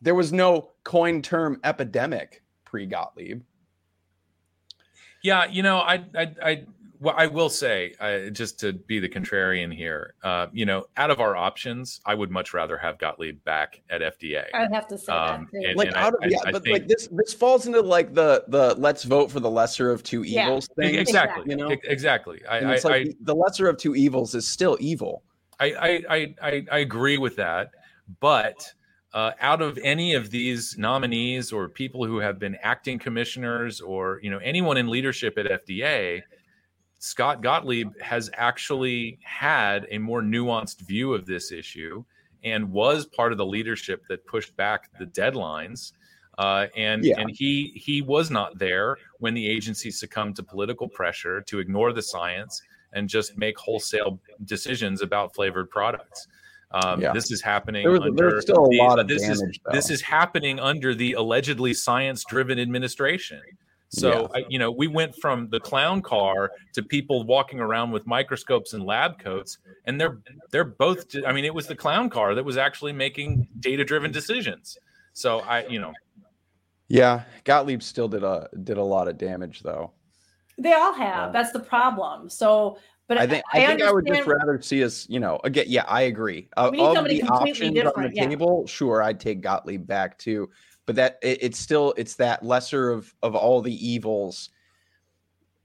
[0.00, 3.42] there was no coin term epidemic pre Gottlieb.
[5.22, 6.64] Yeah, you know, I, I, I,
[7.02, 11.10] well, I will say, uh, just to be the contrarian here, uh, you know, out
[11.10, 14.44] of our options, I would much rather have Gottlieb back at FDA.
[14.54, 15.64] I'd have to say um, that.
[15.64, 17.80] And, like and out I, of yeah, I, but think, like this, this falls into
[17.80, 20.94] like the the let's vote for the lesser of two evils yeah, thing.
[20.94, 21.44] Exactly.
[21.48, 22.40] You know, exactly.
[22.48, 25.24] I, it's like the lesser of two evils is still evil.
[25.58, 27.70] I, I, I, I agree with that,
[28.20, 28.72] but
[29.12, 34.20] uh, out of any of these nominees or people who have been acting commissioners or
[34.22, 36.22] you know anyone in leadership at FDA,
[37.04, 42.04] Scott Gottlieb has actually had a more nuanced view of this issue
[42.44, 45.94] and was part of the leadership that pushed back the deadlines.
[46.38, 47.18] Uh, and yeah.
[47.18, 51.92] and he he was not there when the agency succumbed to political pressure to ignore
[51.92, 56.28] the science and just make wholesale decisions about flavored products.
[56.70, 57.12] Um, yeah.
[57.12, 57.82] This is happening.
[57.82, 59.40] There was, under there's still a the, lot of this damage.
[59.40, 63.42] Is, this is happening under the allegedly science-driven administration.
[63.94, 64.40] So, yeah.
[64.40, 68.72] I, you know, we went from the clown car to people walking around with microscopes
[68.72, 70.18] and lab coats, and they're
[70.50, 71.14] they're both.
[71.26, 74.78] I mean, it was the clown car that was actually making data-driven decisions.
[75.12, 75.92] So, I, you know,
[76.88, 79.92] yeah, Gottlieb still did a did a lot of damage, though.
[80.56, 81.28] They all have.
[81.28, 81.32] Yeah.
[81.32, 82.30] That's the problem.
[82.30, 82.78] So,
[83.08, 85.66] but I think I, I think I would just rather see us, you know, again.
[85.68, 86.48] Yeah, I agree.
[86.56, 88.26] Uh, of the options on the yeah.
[88.26, 90.48] table, sure, I'd take Gottlieb back too
[90.86, 94.50] but that it, it's still it's that lesser of of all the evils.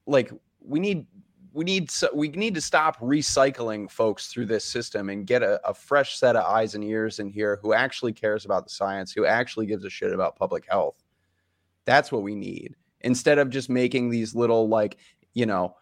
[0.06, 1.06] Like we need
[1.54, 5.74] we need we need to stop recycling folks through this system and get a, a,
[5.74, 9.26] fresh set of eyes and ears in here who actually cares about the science who
[9.26, 11.04] actually gives a shit about public health.
[11.86, 12.76] That's what we need.
[13.02, 14.98] Instead of just making these little like
[15.34, 15.76] you know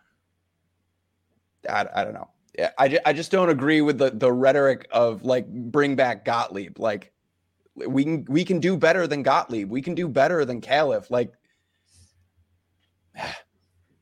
[1.69, 2.29] i, I don't know.
[2.77, 6.79] I, I just don't agree with the the rhetoric of like bring back gottlieb.
[6.79, 7.11] Like
[7.75, 9.69] we can we can do better than Gottlieb.
[9.69, 11.09] We can do better than Califf.
[11.09, 11.33] Like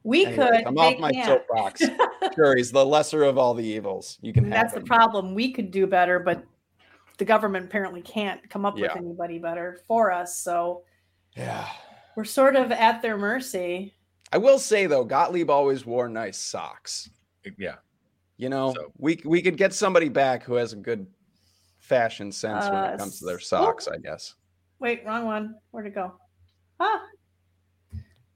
[0.03, 0.67] we anyway, could.
[0.67, 1.26] I'm off my can't.
[1.26, 1.82] soapbox.
[2.36, 4.19] sure, he's the lesser of all the evils.
[4.21, 4.49] You can.
[4.49, 5.34] That's the problem.
[5.34, 6.43] We could do better, but
[7.17, 8.93] the government apparently can't come up yeah.
[8.93, 10.38] with anybody better for us.
[10.38, 10.84] So
[11.36, 11.67] yeah,
[12.15, 13.95] we're sort of at their mercy.
[14.32, 17.09] I will say though, Gottlieb always wore nice socks.
[17.57, 17.76] Yeah.
[18.38, 18.91] You know, so.
[18.97, 21.05] we we could get somebody back who has a good
[21.84, 23.93] fashion sense when it uh, comes to their socks, oh.
[23.93, 24.36] I guess.
[24.79, 25.55] Wait, wrong one.
[25.71, 26.13] Where'd it go?
[26.79, 27.01] Ah.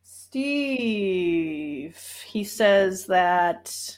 [0.04, 1.98] Steve.
[2.26, 3.98] He says that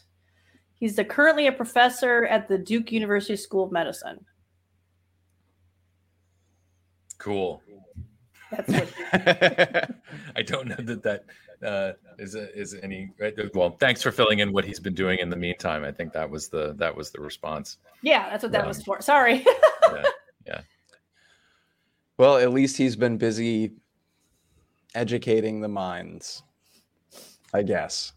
[0.76, 4.24] he's a, currently a professor at the Duke University School of Medicine.
[7.18, 7.62] Cool.
[8.52, 8.94] That's what.
[10.36, 11.26] I don't know that that
[11.64, 13.12] uh, is a, is any
[13.54, 13.72] well.
[13.80, 15.84] Thanks for filling in what he's been doing in the meantime.
[15.84, 17.78] I think that was the that was the response.
[18.02, 19.02] Yeah, that's what that um, was for.
[19.02, 19.46] Sorry.
[19.92, 20.04] yeah,
[20.46, 20.62] yeah.
[22.18, 23.74] Well, at least he's been busy
[24.96, 26.44] educating the minds.
[27.54, 28.14] I guess.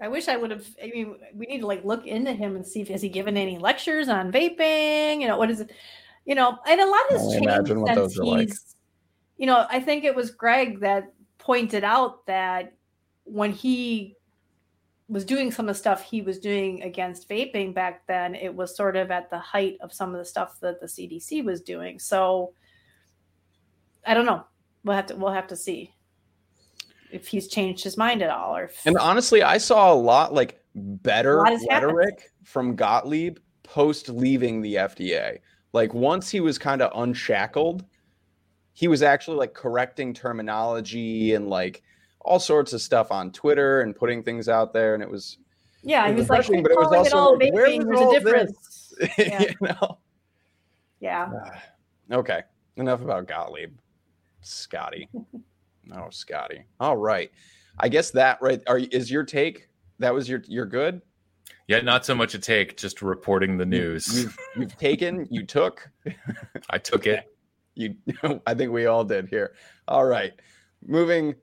[0.00, 0.66] I wish I would have.
[0.82, 3.36] I mean, we need to like look into him and see if has he given
[3.36, 5.20] any lectures on vaping.
[5.20, 5.70] You know, what is it?
[6.26, 8.18] You know, and a lot of this changed since he's.
[8.18, 8.50] Like.
[9.36, 11.12] You know, I think it was Greg that
[11.44, 12.72] pointed out that
[13.24, 14.16] when he
[15.08, 18.74] was doing some of the stuff he was doing against vaping back then, it was
[18.74, 21.98] sort of at the height of some of the stuff that the CDC was doing.
[21.98, 22.54] So
[24.06, 24.44] I don't know.
[24.84, 25.94] We'll have to we'll have to see
[27.12, 28.86] if he's changed his mind at all or if...
[28.86, 32.30] And honestly, I saw a lot like better lot rhetoric happened.
[32.42, 35.38] from Gottlieb post leaving the FDA.
[35.72, 37.84] Like once he was kind of unshackled,
[38.74, 41.82] he was actually like correcting terminology and like
[42.20, 44.94] all sorts of stuff on Twitter and putting things out there.
[44.94, 45.38] And it was
[45.82, 48.94] yeah, he was like, but it was also like, where was all a difference.
[49.18, 49.42] yeah.
[49.42, 49.98] you know?
[51.00, 51.30] Yeah.
[52.12, 52.42] okay.
[52.76, 53.72] Enough about Gottlieb.
[54.40, 55.08] Scotty.
[55.94, 56.64] oh, Scotty.
[56.80, 57.30] All right.
[57.78, 59.68] I guess that right are is your take?
[59.98, 61.02] That was your you're good?
[61.66, 64.22] Yeah, not so much a take, just reporting the news.
[64.22, 65.88] You've, you've taken, you took.
[66.70, 67.33] I took it.
[67.74, 67.96] You,
[68.46, 69.54] I think we all did here.
[69.88, 70.32] All right,
[70.86, 71.34] moving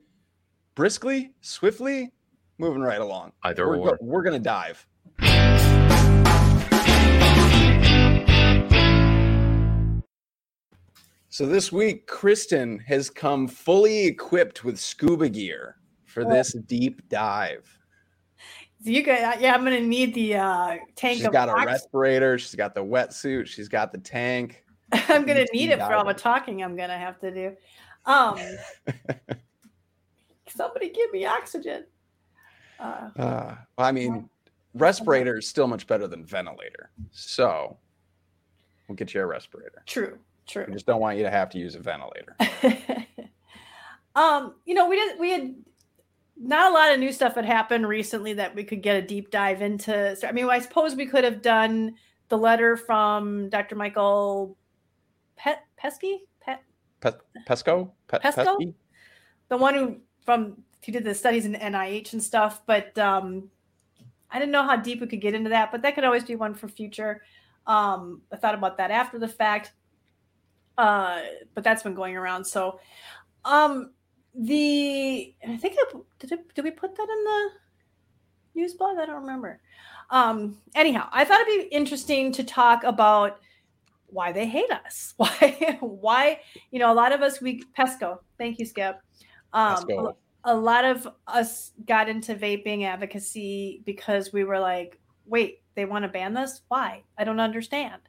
[0.75, 2.11] briskly, swiftly,
[2.57, 3.33] moving right along.
[3.43, 3.97] Either we're, or.
[4.01, 4.85] We're gonna dive.
[11.33, 17.79] So this week, Kristen has come fully equipped with scuba gear for this deep dive.
[18.81, 21.19] you got, yeah, I'm gonna need the uh, tank.
[21.19, 22.37] She's got a respirator.
[22.37, 23.47] She's got the wetsuit.
[23.47, 24.60] She's got the tank.
[25.09, 27.55] I'm gonna need it for all the talking I'm gonna have to do.
[28.05, 28.39] Um,
[30.47, 31.85] somebody give me oxygen.
[32.79, 34.29] Uh, uh, I mean,
[34.73, 36.91] respirator is still much better than ventilator.
[37.11, 37.77] So
[38.87, 39.83] we'll get you a respirator.
[39.85, 40.17] True,
[40.47, 40.65] true.
[40.67, 42.35] We just don't want you to have to use a ventilator.
[44.15, 45.55] um, you know, we did we had
[46.37, 49.29] not a lot of new stuff had happened recently that we could get a deep
[49.29, 50.15] dive into.
[50.15, 51.95] So, I mean, I suppose we could have done
[52.29, 53.75] the letter from Dr.
[53.75, 54.57] Michael
[55.41, 56.25] Pet Pesky?
[56.39, 56.63] Pet
[56.99, 57.11] Pe-
[57.47, 57.91] Pesko?
[58.07, 58.35] Pe- Pesko?
[58.35, 58.75] Pesky?
[59.49, 63.49] The one who from he did the studies in NIH and stuff, but um
[64.29, 66.35] I didn't know how deep we could get into that, but that could always be
[66.35, 67.21] one for future.
[67.67, 69.73] Um, I thought about that after the fact.
[70.77, 71.21] Uh,
[71.53, 72.45] but that's been going around.
[72.45, 72.79] So
[73.43, 73.93] um
[74.35, 77.49] the I think I, did it, did we put that in the
[78.53, 78.97] News blog?
[78.99, 79.59] I don't remember.
[80.11, 83.39] Um, anyhow, I thought it'd be interesting to talk about
[84.11, 85.13] why they hate us.
[85.17, 86.39] Why, why,
[86.71, 88.99] you know, a lot of us, we, Pesko, thank you, Skip.
[89.53, 95.61] Um, a, a lot of us got into vaping advocacy because we were like, wait,
[95.75, 96.61] they want to ban this?
[96.67, 97.03] Why?
[97.17, 98.01] I don't understand.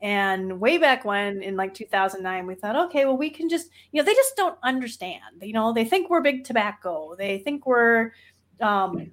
[0.00, 4.00] And way back when in like 2009, we thought, okay, well, we can just, you
[4.00, 5.42] know, they just don't understand.
[5.42, 7.16] You know, they think we're big tobacco.
[7.18, 8.12] They think we're,
[8.60, 9.10] um,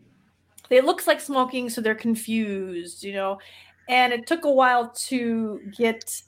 [0.69, 3.39] it looks like smoking, so they're confused, you know.
[3.89, 6.21] And it took a while to get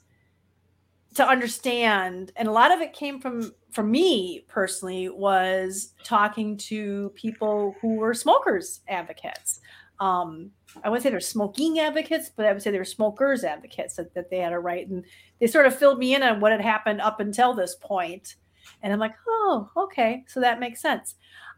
[1.18, 7.10] to understand, and a lot of it came from from me personally was talking to
[7.16, 9.60] people who were smokers advocates.
[10.00, 10.52] Um,
[10.84, 14.14] I wouldn't say they're smoking advocates, but I would say they were smokers advocates that,
[14.14, 14.88] that they had a right.
[14.88, 15.04] And
[15.40, 18.36] they sort of filled me in on what had happened up until this point.
[18.82, 20.24] And I'm like, oh, okay.
[20.28, 21.16] So that makes sense.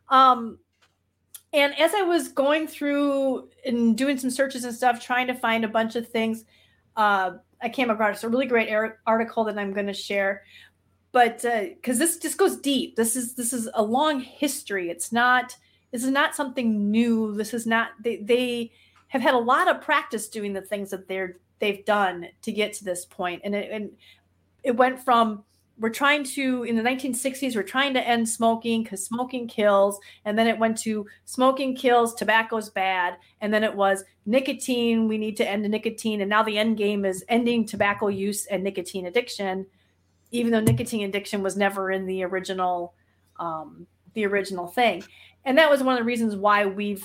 [0.08, 0.58] Um,
[1.52, 5.64] and as I was going through and doing some searches and stuff, trying to find
[5.64, 6.44] a bunch of things,
[6.96, 7.32] uh,
[7.62, 8.70] I came across a really great
[9.06, 10.44] article that I'm going to share.
[11.12, 14.90] But because uh, this just goes deep, this is this is a long history.
[14.90, 15.56] It's not
[15.90, 17.34] this is not something new.
[17.34, 18.72] This is not they they
[19.08, 22.72] have had a lot of practice doing the things that they're they've done to get
[22.74, 23.90] to this point, and it and
[24.62, 25.44] it went from
[25.80, 30.38] we're trying to in the 1960s we're trying to end smoking because smoking kills and
[30.38, 35.36] then it went to smoking kills tobacco's bad and then it was nicotine we need
[35.36, 39.06] to end the nicotine and now the end game is ending tobacco use and nicotine
[39.06, 39.66] addiction
[40.30, 42.94] even though nicotine addiction was never in the original
[43.40, 45.02] um, the original thing.
[45.44, 47.04] And that was one of the reasons why we've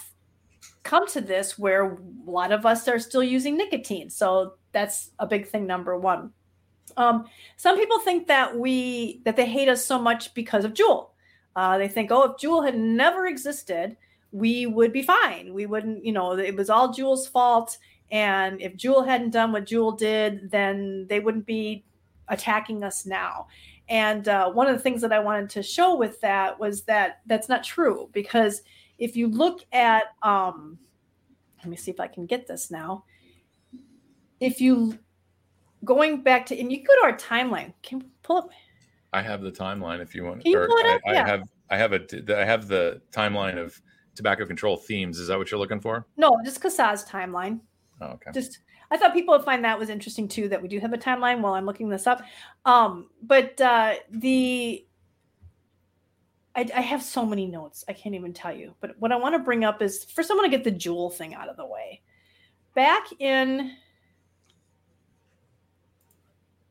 [0.84, 4.10] come to this where a lot of us are still using nicotine.
[4.10, 6.32] So that's a big thing number one
[6.98, 7.26] um,
[7.58, 11.10] some people think that we that they hate us so much because of Juul.
[11.56, 13.96] Uh, they think, oh, if Juul had never existed,
[14.32, 15.54] we would be fine.
[15.54, 17.78] We wouldn't, you know, it was all Juul's fault.
[18.12, 21.86] And if Juul hadn't done what Juul did, then they wouldn't be
[22.28, 23.48] attacking us now.
[23.88, 27.22] And uh, one of the things that I wanted to show with that was that
[27.28, 28.64] that's not true because
[28.98, 30.78] if you look at, um,
[31.60, 33.06] let me see if I can get this now.
[34.40, 34.98] If you
[35.86, 37.74] going back to, and you go to our timeline.
[37.84, 38.50] Can you pull up?
[39.14, 40.44] I have the timeline if you want.
[40.44, 41.02] Can you pull it up?
[41.08, 41.24] I, yeah.
[41.24, 41.44] I have.
[41.70, 42.38] I have a.
[42.38, 43.82] I have the timeline of
[44.16, 45.20] tobacco control themes.
[45.20, 46.06] Is that what you're looking for?
[46.18, 47.60] No, just CASAA's timeline.
[48.02, 48.32] Oh, okay.
[48.34, 48.60] Just
[48.92, 50.50] I thought people would find that was interesting too.
[50.50, 52.22] That we do have a timeline while I'm looking this up.
[52.66, 54.86] Um, but uh, the
[56.56, 58.76] I, I, have so many notes I can't even tell you.
[58.80, 61.14] But what I want to bring up is first I want to get the Juul
[61.14, 62.02] thing out of the way.
[62.76, 63.72] Back in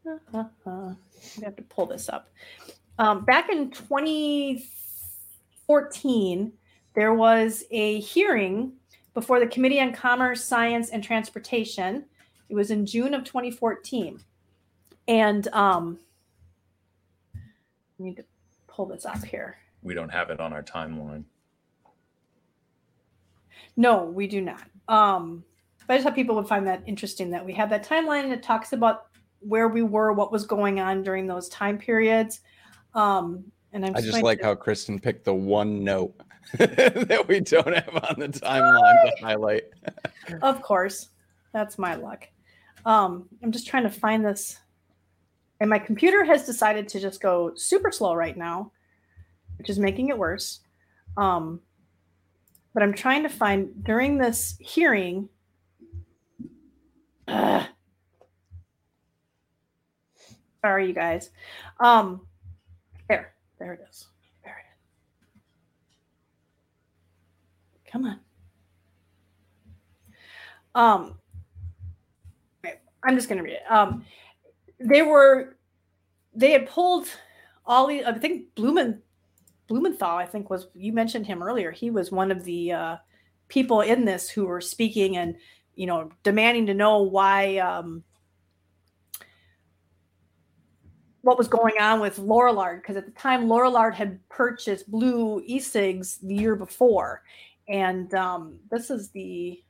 [0.06, 0.94] uh-huh.
[1.42, 2.30] have to pull this up.
[2.98, 6.52] Um, back in 2014,
[6.94, 8.72] there was a hearing
[9.14, 12.04] before the Committee on Commerce, Science, and Transportation.
[12.48, 14.20] It was in June of 2014.
[15.06, 15.98] And um,
[17.34, 17.38] I
[17.98, 18.24] need to
[18.66, 19.56] pull this up here.
[19.82, 21.24] We don't have it on our timeline.
[23.76, 24.62] No, we do not.
[24.88, 25.44] Um,
[25.86, 28.32] but I just thought people would find that interesting that we have that timeline and
[28.32, 29.06] it talks about
[29.46, 32.40] where we were, what was going on during those time periods.
[32.94, 34.44] Um, and I'm I just like to...
[34.44, 36.14] how Kristen picked the one note
[36.58, 39.64] that we don't have on the timeline to highlight.
[40.42, 41.08] of course,
[41.52, 42.28] that's my luck.
[42.86, 44.58] Um, I'm just trying to find this,
[45.60, 48.72] and my computer has decided to just go super slow right now,
[49.58, 50.60] which is making it worse.
[51.16, 51.60] Um,
[52.74, 55.28] but I'm trying to find during this hearing.
[57.26, 57.64] Uh,
[60.64, 61.28] Sorry, you guys.
[61.78, 62.26] Um,
[63.06, 64.06] there, there it is.
[64.42, 64.64] There it
[67.84, 67.92] is.
[67.92, 68.20] Come on.
[70.74, 71.18] Um,
[73.02, 73.70] I'm just to read it.
[73.70, 74.06] Um,
[74.80, 75.58] they were,
[76.34, 77.08] they had pulled
[77.66, 79.00] all the, I think Blumen,
[79.66, 81.72] Blumenthal, I think was, you mentioned him earlier.
[81.72, 82.96] He was one of the uh,
[83.48, 85.36] people in this who were speaking and,
[85.74, 88.02] you know, demanding to know why, um,
[91.24, 96.18] what was going on with Lorillard because at the time Lorillard had purchased Blue e-cigs
[96.18, 97.22] the year before,
[97.66, 99.60] and um, this is the.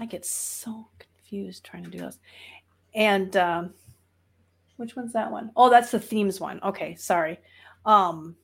[0.00, 2.18] I get so confused trying to do this,
[2.94, 3.74] and um,
[4.76, 5.50] which one's that one?
[5.54, 6.60] Oh, that's the themes one.
[6.62, 7.38] Okay, sorry.
[7.84, 8.36] Um,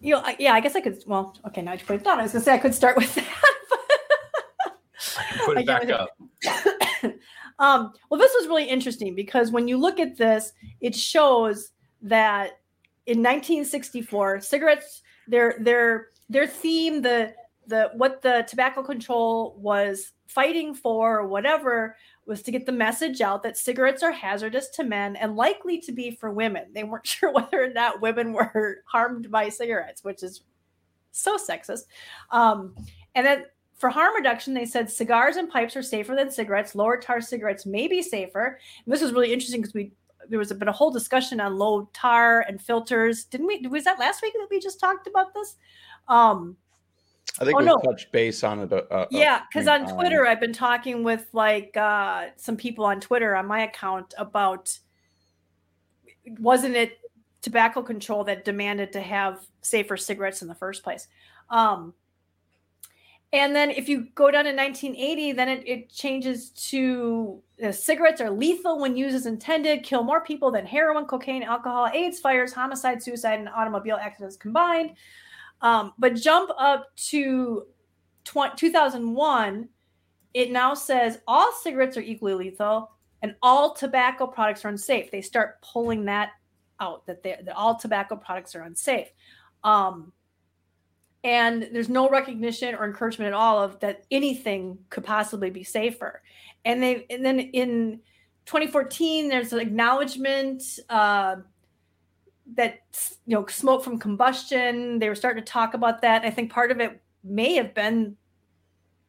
[0.00, 1.02] you know, I, yeah, I guess I could.
[1.06, 2.18] Well, okay, now you put it down.
[2.18, 3.26] I was gonna say I could start with that.
[5.46, 6.10] put it back up.
[7.58, 11.72] um, well, this was really interesting because when you look at this, it shows
[12.02, 12.60] that
[13.06, 17.34] in 1964, cigarettes their their their theme the
[17.66, 21.96] the what the tobacco control was fighting for or whatever
[22.26, 25.92] was to get the message out that cigarettes are hazardous to men and likely to
[25.92, 26.66] be for women.
[26.72, 30.42] They weren't sure whether or not women were harmed by cigarettes, which is
[31.10, 31.84] so sexist.
[32.30, 32.74] Um,
[33.14, 33.44] and then
[33.80, 36.74] for harm reduction, they said cigars and pipes are safer than cigarettes.
[36.74, 38.58] Lower tar cigarettes may be safer.
[38.84, 39.92] And this was really interesting because we
[40.28, 43.24] there was a bit a whole discussion on low tar and filters.
[43.24, 43.66] Didn't we?
[43.68, 45.56] Was that last week that we just talked about this?
[46.08, 46.58] Um,
[47.40, 47.78] I think oh, we no.
[47.78, 48.70] touched base on it.
[48.70, 53.00] Uh, uh yeah, because on Twitter, I've been talking with like uh, some people on
[53.00, 54.78] Twitter on my account about
[56.38, 56.98] wasn't it
[57.40, 61.08] tobacco control that demanded to have safer cigarettes in the first place?
[61.48, 61.94] Um,
[63.32, 68.20] and then if you go down to 1980, then it, it changes to uh, cigarettes
[68.20, 72.52] are lethal when used as intended, kill more people than heroin, cocaine, alcohol, AIDS, fires,
[72.52, 74.96] homicide, suicide, and automobile accidents combined.
[75.60, 77.66] Um, but jump up to
[78.24, 79.68] tw- 2001,
[80.34, 82.90] it now says all cigarettes are equally lethal
[83.22, 85.10] and all tobacco products are unsafe.
[85.10, 86.30] They start pulling that
[86.80, 89.08] out that, that all tobacco products are unsafe.
[89.62, 90.12] Um,
[91.22, 96.22] and there's no recognition or encouragement at all of that anything could possibly be safer.
[96.64, 98.00] And they and then in
[98.46, 101.36] 2014, there's an acknowledgement uh,
[102.54, 102.80] that
[103.26, 106.24] you know smoke from combustion they were starting to talk about that.
[106.24, 108.16] I think part of it may have been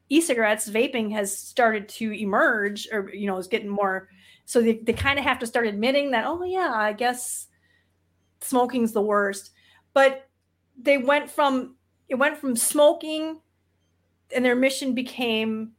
[0.09, 4.09] e-cigarettes vaping has started to emerge or you know is getting more.
[4.45, 7.47] So they, they kind of have to start admitting that oh yeah i guess
[8.41, 9.51] smoking's the worst.
[9.93, 10.27] But
[10.77, 11.75] they went from
[12.11, 13.39] it went from smoking
[14.35, 15.71] and their mission became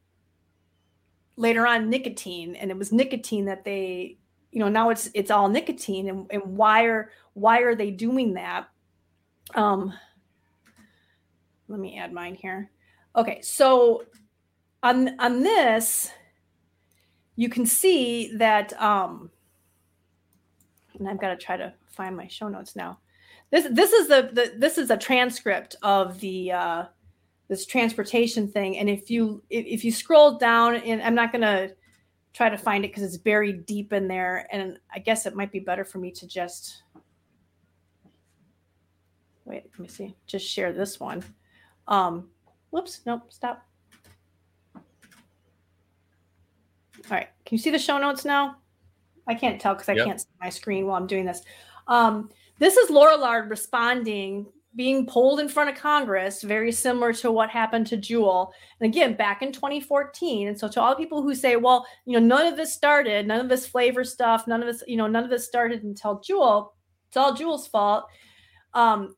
[1.37, 4.16] later on nicotine and it was nicotine that they
[4.51, 8.33] you know now it's it's all nicotine and, and why are why are they doing
[8.33, 8.66] that?
[9.55, 9.93] Um
[11.68, 12.70] let me add mine here.
[13.14, 14.05] Okay so
[14.83, 16.11] on on this
[17.37, 19.30] you can see that um
[20.99, 22.99] and i've got to try to find my show notes now
[23.53, 26.84] this this is the, the this is a transcript of the uh
[27.46, 31.42] this transportation thing and if you if, if you scroll down and i'm not going
[31.42, 31.72] to
[32.32, 34.46] try to find it because it's buried deep in there.
[34.50, 36.82] And I guess it might be better for me to just
[39.44, 41.22] wait, let me see, just share this one.
[41.88, 42.28] Um,
[42.70, 43.66] whoops, nope, stop.
[44.74, 44.82] All
[47.11, 48.57] right, can you see the show notes now?
[49.26, 50.07] I can't tell because I yep.
[50.07, 51.42] can't see my screen while I'm doing this.
[51.88, 57.50] Um, this is Lorillard responding being pulled in front of Congress, very similar to what
[57.50, 58.50] happened to Juul.
[58.80, 60.48] And again, back in 2014.
[60.48, 63.26] And so to all the people who say, well, you know, none of this started,
[63.26, 66.20] none of this flavor stuff, none of this, you know, none of this started until
[66.20, 66.70] Juul,
[67.09, 68.05] it's all Juul's fault.
[68.72, 69.14] Um,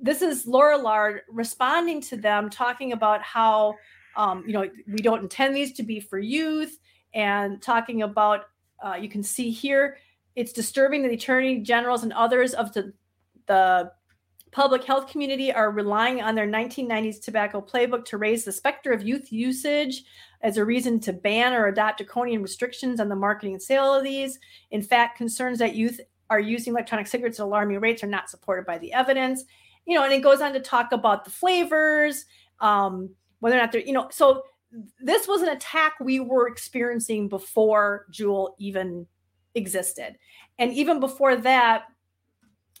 [0.00, 3.74] this is Lorillard responding to them, talking about how,
[4.16, 6.76] um, you know, we don't intend these to be for youth
[7.14, 8.46] and talking about,
[8.84, 9.98] uh, you can see here,
[10.38, 12.92] it's disturbing that the attorney generals and others of the,
[13.48, 13.90] the
[14.52, 19.02] public health community are relying on their 1990s tobacco playbook to raise the specter of
[19.02, 20.04] youth usage
[20.42, 24.04] as a reason to ban or adopt draconian restrictions on the marketing and sale of
[24.04, 24.38] these.
[24.70, 28.64] In fact, concerns that youth are using electronic cigarettes at alarming rates are not supported
[28.64, 29.44] by the evidence.
[29.86, 32.26] You know, and it goes on to talk about the flavors,
[32.60, 33.10] um,
[33.40, 34.44] whether or not they're, you know, so
[35.00, 39.08] this was an attack we were experiencing before Juul even
[39.54, 40.16] existed.
[40.58, 41.84] And even before that,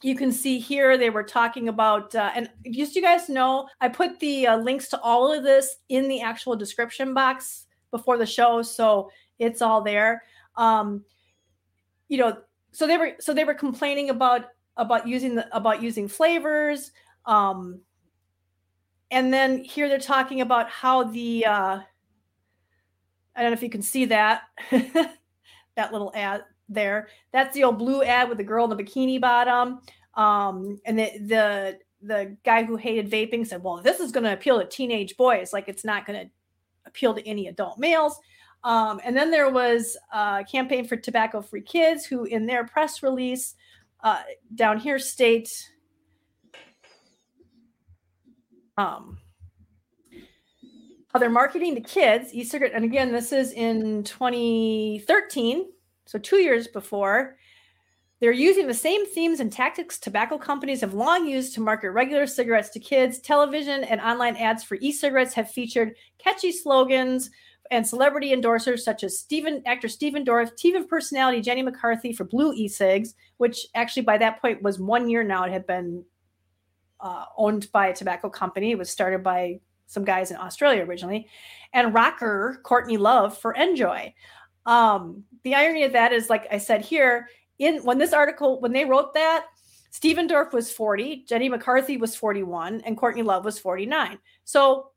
[0.02, 3.88] you can see here they were talking about uh, and just you guys know i
[3.88, 8.26] put the uh, links to all of this in the actual description box before the
[8.26, 10.22] show so it's all there
[10.56, 11.04] um
[12.08, 12.36] you know
[12.70, 14.46] so they were so they were complaining about
[14.76, 16.92] about using the about using flavors
[17.26, 17.80] um
[19.10, 21.80] and then here they're talking about how the uh
[23.34, 27.08] i don't know if you can see that that little ad there.
[27.32, 29.80] That's the old blue ad with the girl in the bikini bottom.
[30.14, 34.32] Um, and the, the the guy who hated vaping said, "Well, this is going to
[34.32, 35.52] appeal to teenage boys.
[35.52, 36.30] Like it's not going to
[36.86, 38.18] appeal to any adult males."
[38.64, 43.54] Um, and then there was a campaign for tobacco-free kids, who in their press release
[44.02, 44.22] uh,
[44.54, 45.70] down here state.
[48.76, 49.18] Um,
[51.12, 55.66] how they're marketing to kids e-cigarette and again this is in 2013
[56.08, 57.36] so two years before,
[58.18, 62.26] they're using the same themes and tactics tobacco companies have long used to market regular
[62.26, 63.20] cigarettes to kids.
[63.20, 67.28] Television and online ads for e cigarettes have featured catchy slogans
[67.70, 69.26] and celebrity endorsers such as
[69.66, 74.62] actor Stephen Dorff, TV personality Jenny McCarthy for Blue e-cigs, which actually by that point
[74.62, 75.44] was one year now.
[75.44, 76.06] It had been
[77.00, 78.70] uh, owned by a tobacco company.
[78.70, 81.28] It was started by some guys in Australia originally,
[81.74, 84.14] and rocker Courtney Love for NJOY.
[84.68, 87.28] Um, the irony of that is, like I said here,
[87.58, 89.46] in when this article when they wrote that,
[89.90, 94.18] Stephen Dorff was 40, Jenny McCarthy was 41, and Courtney Love was 49.
[94.44, 94.90] So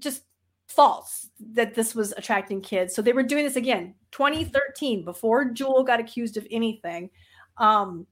[0.00, 0.22] just
[0.66, 2.94] false that this was attracting kids.
[2.94, 7.10] So they were doing this again, 2013, before Juul got accused of anything.
[7.56, 8.08] Um,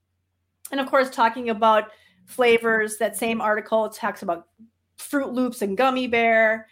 [0.71, 1.89] and of course, talking about
[2.25, 4.47] flavors, that same article talks about
[4.97, 6.67] Froot Loops and Gummy Bear.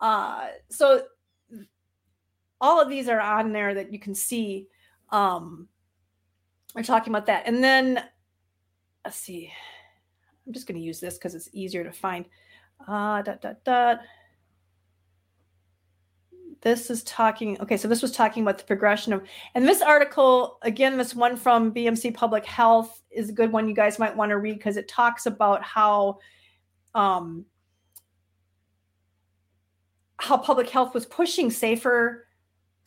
[0.00, 1.04] Uh, so
[2.60, 4.68] all of these are on there that you can see.
[5.10, 5.68] Um,
[6.74, 7.44] we're talking about that.
[7.46, 8.02] And then
[9.04, 9.50] let's see.
[10.46, 12.26] I'm just going to use this because it's easier to find.
[12.86, 14.00] Uh, dot, dot, dot
[16.62, 19.22] this is talking okay so this was talking about the progression of
[19.54, 23.74] and this article again this one from bmc public health is a good one you
[23.74, 26.18] guys might want to read because it talks about how
[26.94, 27.44] um
[30.18, 32.26] how public health was pushing safer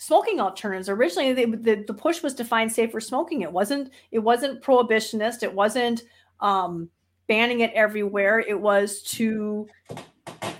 [0.05, 4.19] smoking alternatives originally they, the, the push was to find safer smoking it wasn't it
[4.19, 6.03] wasn't prohibitionist it wasn't
[6.39, 6.89] um
[7.27, 9.67] banning it everywhere it was to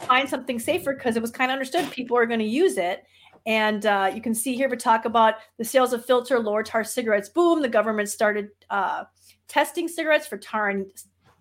[0.04, 3.04] find something safer because it was kind of understood people are going to use it.
[3.46, 6.84] And uh, you can see here we talk about the sales of filter lower tar
[6.84, 7.30] cigarettes.
[7.30, 9.04] Boom, the government started uh,
[9.48, 10.86] testing cigarettes for tar and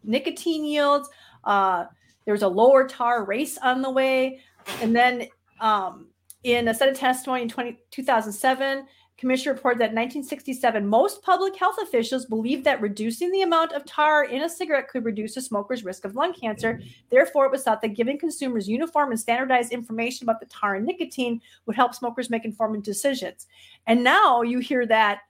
[0.02, 1.08] nicotine yields.
[1.44, 1.84] Uh,
[2.24, 4.40] there was a lower tar race on the way.
[4.80, 5.28] And then
[5.60, 6.08] um,
[6.42, 8.86] in a set of testimony in 20, 2007,
[9.22, 13.84] Commission reported that in 1967, most public health officials believed that reducing the amount of
[13.84, 16.80] tar in a cigarette could reduce a smoker's risk of lung cancer.
[17.08, 20.84] Therefore, it was thought that giving consumers uniform and standardized information about the tar and
[20.84, 23.46] nicotine would help smokers make informed decisions.
[23.86, 25.20] And now you hear that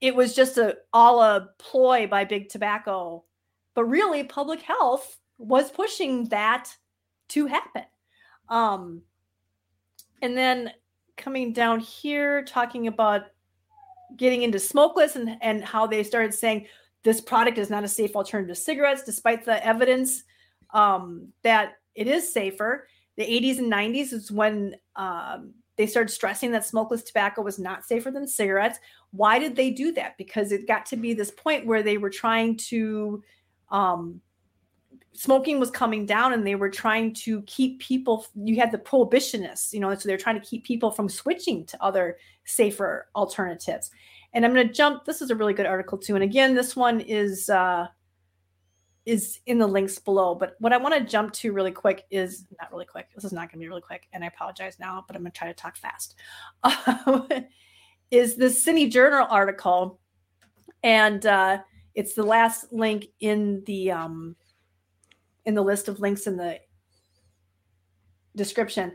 [0.00, 3.24] it was just a all a ploy by big tobacco,
[3.74, 6.74] but really public health was pushing that
[7.28, 7.84] to happen.
[8.48, 9.02] Um,
[10.22, 10.72] and then
[11.16, 13.22] coming down here talking about
[14.16, 16.66] getting into smokeless and, and how they started saying
[17.04, 20.24] this product is not a safe alternative to cigarettes, despite the evidence
[20.70, 22.88] um, that it is safer.
[23.16, 27.84] The 80s and 90s is when um, they started stressing that smokeless tobacco was not
[27.84, 28.78] safer than cigarettes.
[29.10, 30.16] Why did they do that?
[30.18, 33.22] Because it got to be this point where they were trying to
[33.70, 34.20] um,
[35.12, 39.72] smoking was coming down and they were trying to keep people you had the prohibitionists
[39.72, 43.90] you know so they're trying to keep people from switching to other safer alternatives.
[44.32, 46.76] And i'm going to jump this is a really good article too and again this
[46.76, 47.86] one is uh
[49.06, 52.44] is in the links below but what i want to jump to really quick is
[52.60, 55.02] not really quick this is not going to be really quick and i apologize now
[55.06, 56.14] but i'm going to try to talk fast.
[58.10, 60.00] Is the City Journal article
[60.82, 61.58] and uh
[61.94, 64.36] it's the last link in the um
[65.48, 66.60] in the list of links in the
[68.36, 68.92] description.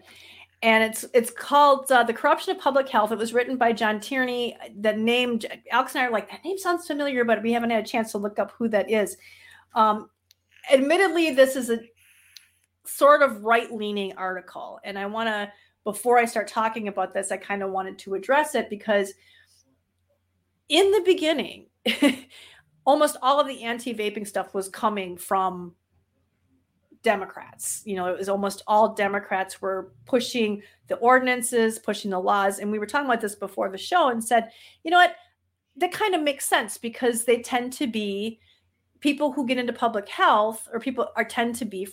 [0.61, 3.11] And it's it's called uh, the corruption of public health.
[3.11, 5.39] It was written by john tierney the name
[5.71, 8.11] alex and i are like that name sounds familiar but we haven't had a chance
[8.11, 9.17] to look up who that is.
[9.73, 10.09] Um,
[10.71, 11.79] admittedly this is a
[12.85, 14.79] sort of right-leaning article.
[14.85, 15.51] And i want to
[15.83, 19.11] before i start talking about this i kind of wanted to address it because
[20.69, 21.65] in the beginning
[22.85, 25.73] almost all of the anti-vaping stuff was coming from
[27.03, 27.81] Democrats.
[27.85, 32.59] You know, it was almost all Democrats were pushing the ordinances, pushing the laws.
[32.59, 34.49] And we were talking about this before the show and said,
[34.83, 35.15] you know what?
[35.77, 38.39] That kind of makes sense because they tend to be
[38.99, 41.87] people who get into public health or people are tend to be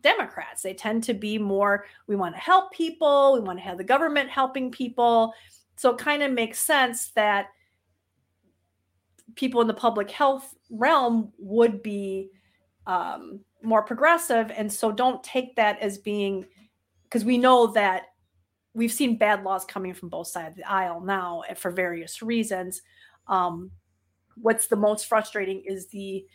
[0.00, 0.62] Democrats.
[0.62, 3.84] They tend to be more, we want to help people, we want to have the
[3.84, 5.34] government helping people.
[5.76, 7.48] So it kind of makes sense that
[9.34, 12.30] people in the public health realm would be
[12.86, 14.50] um, more progressive.
[14.56, 16.46] And so don't take that as being
[17.04, 18.06] because we know that
[18.74, 22.82] we've seen bad laws coming from both sides of the aisle now for various reasons.
[23.28, 23.70] Um,
[24.36, 26.26] what's the most frustrating is the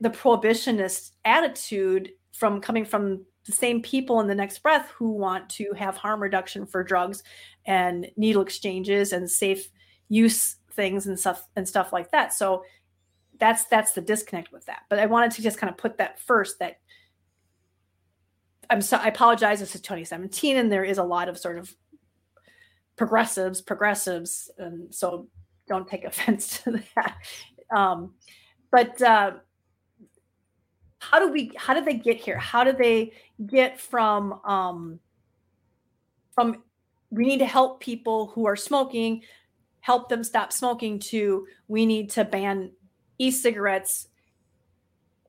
[0.00, 5.48] the prohibitionist attitude from coming from the same people in the next breath who want
[5.48, 7.22] to have harm reduction for drugs
[7.66, 9.70] and needle exchanges and safe
[10.08, 12.32] use things and stuff and stuff like that.
[12.32, 12.62] So
[13.38, 14.82] that's that's the disconnect with that.
[14.88, 16.78] But I wanted to just kind of put that first that
[18.70, 19.60] I'm so I apologize.
[19.60, 21.74] This is 2017, and there is a lot of sort of
[22.96, 25.28] progressives, progressives, and so
[25.68, 27.16] don't take offense to that.
[27.74, 28.14] Um,
[28.70, 29.32] but uh,
[30.98, 31.52] how do we?
[31.56, 32.38] How did they get here?
[32.38, 33.12] How did they
[33.46, 35.00] get from um,
[36.34, 36.62] from
[37.10, 39.22] we need to help people who are smoking,
[39.80, 42.72] help them stop smoking, to we need to ban
[43.18, 44.08] e cigarettes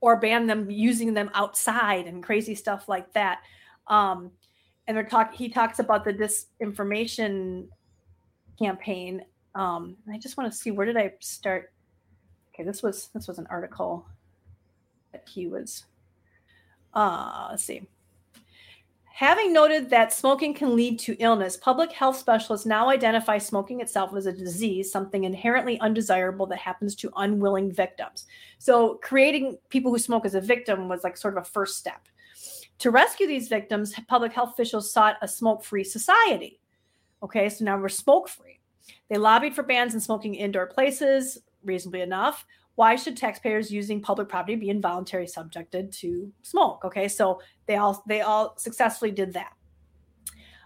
[0.01, 3.41] or ban them using them outside and crazy stuff like that.
[3.87, 4.31] Um,
[4.87, 7.67] and they're talk he talks about the disinformation
[8.57, 9.23] campaign.
[9.55, 11.73] Um, I just want to see where did I start?
[12.53, 14.05] Okay, this was this was an article
[15.11, 15.85] that he was
[16.93, 17.87] uh let's see
[19.19, 24.15] Having noted that smoking can lead to illness, public health specialists now identify smoking itself
[24.15, 28.27] as a disease, something inherently undesirable that happens to unwilling victims.
[28.59, 32.07] So, creating people who smoke as a victim was like sort of a first step.
[32.77, 36.61] To rescue these victims, public health officials sought a smoke free society.
[37.21, 38.61] Okay, so now we're smoke free.
[39.09, 42.45] They lobbied for bans in smoking indoor places, reasonably enough
[42.79, 46.85] why should taxpayers using public property be involuntarily subjected to smoke?
[46.85, 49.51] Okay so they all they all successfully did that.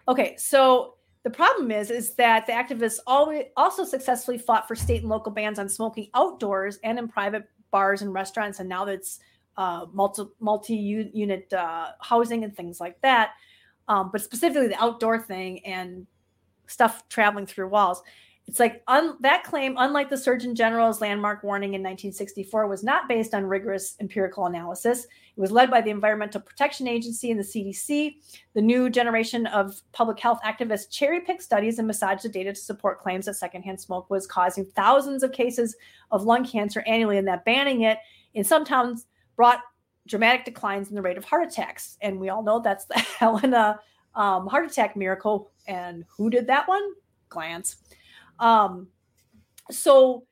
[0.07, 5.01] Okay so the problem is is that the activists always also successfully fought for state
[5.01, 9.19] and local bans on smoking outdoors and in private bars and restaurants and now that's
[9.57, 13.31] uh, multi multi unit uh, housing and things like that.
[13.87, 16.05] Um, but specifically the outdoor thing and
[16.67, 18.03] stuff traveling through walls
[18.47, 23.07] it's like un, that claim, unlike the Surgeon General's landmark warning in 1964, was not
[23.07, 25.05] based on rigorous empirical analysis.
[25.05, 28.17] It was led by the Environmental Protection Agency and the CDC.
[28.53, 32.59] The new generation of public health activists cherry picked studies and massaged the data to
[32.59, 35.75] support claims that secondhand smoke was causing thousands of cases
[36.11, 37.97] of lung cancer annually, and that banning it
[38.33, 39.61] in some towns brought
[40.05, 41.97] dramatic declines in the rate of heart attacks.
[42.01, 43.79] And we all know that's the Helena
[44.15, 45.51] um, heart attack miracle.
[45.65, 46.83] And who did that one?
[47.29, 47.77] Glantz.
[48.39, 48.87] Um,
[49.71, 50.25] so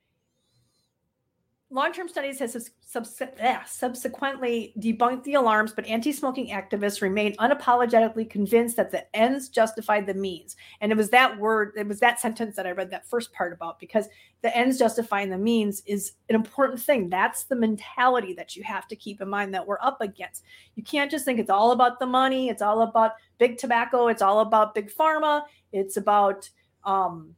[1.71, 9.15] long-term studies has subsequently debunked the alarms, but anti-smoking activists remain unapologetically convinced that the
[9.15, 10.57] ends justify the means.
[10.81, 13.53] And it was that word, it was that sentence that I read that first part
[13.53, 14.09] about because
[14.41, 17.09] the ends justifying the means is an important thing.
[17.09, 20.43] That's the mentality that you have to keep in mind that we're up against.
[20.75, 24.21] You can't just think it's all about the money, it's all about big tobacco, it's
[24.21, 26.49] all about big pharma, it's about
[26.83, 27.33] um,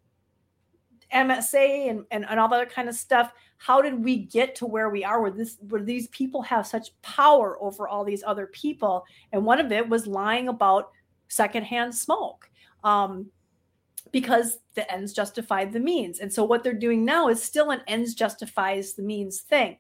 [1.14, 3.32] MSA and, and, and all that kind of stuff.
[3.58, 6.90] How did we get to where we are where this where these people have such
[7.02, 9.06] power over all these other people?
[9.32, 10.92] And one of it was lying about
[11.28, 12.50] secondhand smoke.
[12.84, 13.32] Um,
[14.12, 16.20] because the ends justified the means.
[16.20, 19.78] And so what they're doing now is still an ends justifies the means thing.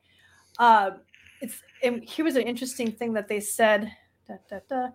[0.57, 0.91] Uh,
[1.39, 3.91] it's and here was an interesting thing that they said.
[4.27, 4.87] Da, da, da.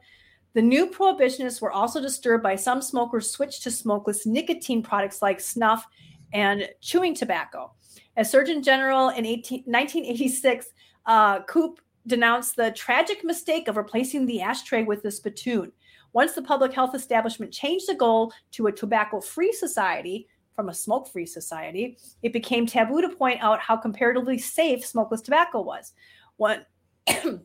[0.55, 5.41] The new prohibitionists were also disturbed by some smokers switched to smokeless nicotine products like
[5.41, 5.87] snuff
[6.33, 7.73] and chewing tobacco.
[8.17, 10.67] As Surgeon General in 18, 1986,
[11.07, 15.71] uh, Koop denounced the tragic mistake of replacing the ashtray with the spittoon.
[16.13, 20.27] Once the public health establishment changed the goal to a tobacco free society
[20.57, 25.21] from a smoke free society, it became taboo to point out how comparatively safe smokeless
[25.21, 25.93] tobacco was.
[26.37, 26.65] When,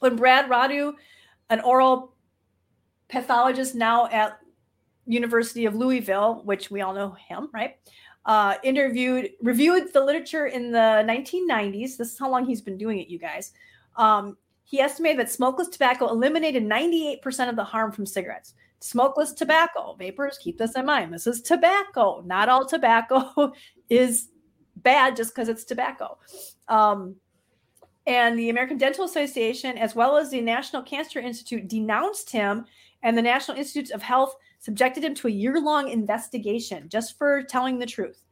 [0.00, 0.94] when Brad Rodu,
[1.50, 2.14] an oral
[3.08, 4.38] pathologist now at
[5.06, 7.76] University of Louisville, which we all know him, right?
[8.26, 11.96] Uh, interviewed, reviewed the literature in the 1990s.
[11.96, 13.52] This is how long he's been doing it, you guys.
[13.96, 18.54] Um, he estimated that smokeless tobacco eliminated 98% of the harm from cigarettes.
[18.80, 21.14] Smokeless tobacco, vapors, keep this in mind.
[21.14, 22.22] This is tobacco.
[22.26, 23.52] Not all tobacco
[23.88, 24.28] is
[24.76, 26.18] bad just because it's tobacco.
[26.68, 27.14] Um,
[28.08, 32.66] and the American Dental Association, as well as the National Cancer Institute, denounced him,
[33.02, 37.42] and the National Institutes of Health subjected him to a year long investigation just for
[37.42, 38.26] telling the truth.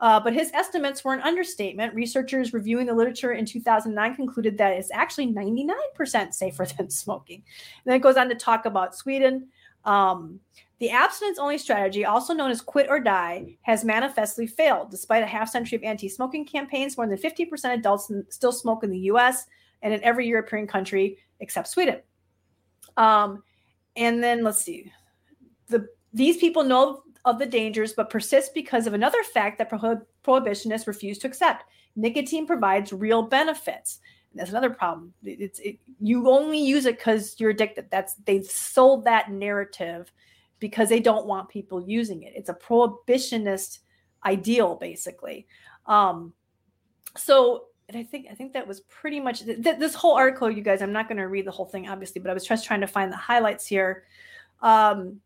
[0.00, 1.94] Uh, but his estimates were an understatement.
[1.94, 7.36] Researchers reviewing the literature in 2009 concluded that it's actually 99% safer than smoking.
[7.36, 9.48] And then it goes on to talk about Sweden.
[9.84, 10.40] Um,
[10.78, 14.90] the abstinence only strategy, also known as quit or die, has manifestly failed.
[14.90, 18.82] Despite a half century of anti smoking campaigns, more than 50% of adults still smoke
[18.82, 19.44] in the US
[19.82, 22.00] and in every European country except Sweden.
[22.96, 23.42] Um,
[23.96, 24.90] and then let's see
[25.70, 30.04] the these people know of the dangers but persist because of another fact that prohib-
[30.24, 31.64] prohibitionists refuse to accept.
[31.96, 34.00] Nicotine provides real benefits.
[34.34, 35.12] That's another problem.
[35.22, 37.90] It's it, you only use it because you're addicted.
[37.90, 40.12] That's they've sold that narrative
[40.60, 42.32] because they don't want people using it.
[42.36, 43.80] It's a prohibitionist
[44.24, 45.46] ideal basically.
[45.86, 46.32] Um
[47.16, 50.62] so and i think i think that was pretty much th- this whole article you
[50.62, 52.80] guys i'm not going to read the whole thing obviously but i was just trying
[52.80, 54.04] to find the highlights here.
[54.62, 55.20] Um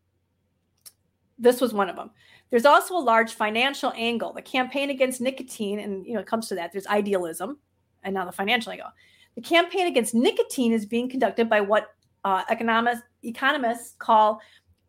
[1.39, 2.11] this was one of them.
[2.51, 4.33] There's also a large financial angle.
[4.33, 6.73] The campaign against nicotine, and you know, it comes to that.
[6.73, 7.59] There's idealism,
[8.03, 8.89] and now the financial angle.
[9.35, 11.89] The campaign against nicotine is being conducted by what
[12.25, 14.41] uh, economists economists call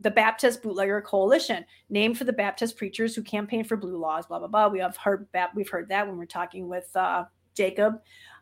[0.02, 4.28] the Baptist Bootlegger Coalition, named for the Baptist preachers who campaigned for blue laws.
[4.28, 4.68] Blah blah blah.
[4.68, 5.56] We have heard that.
[5.56, 7.96] We've heard that when we're talking with uh, Jacob.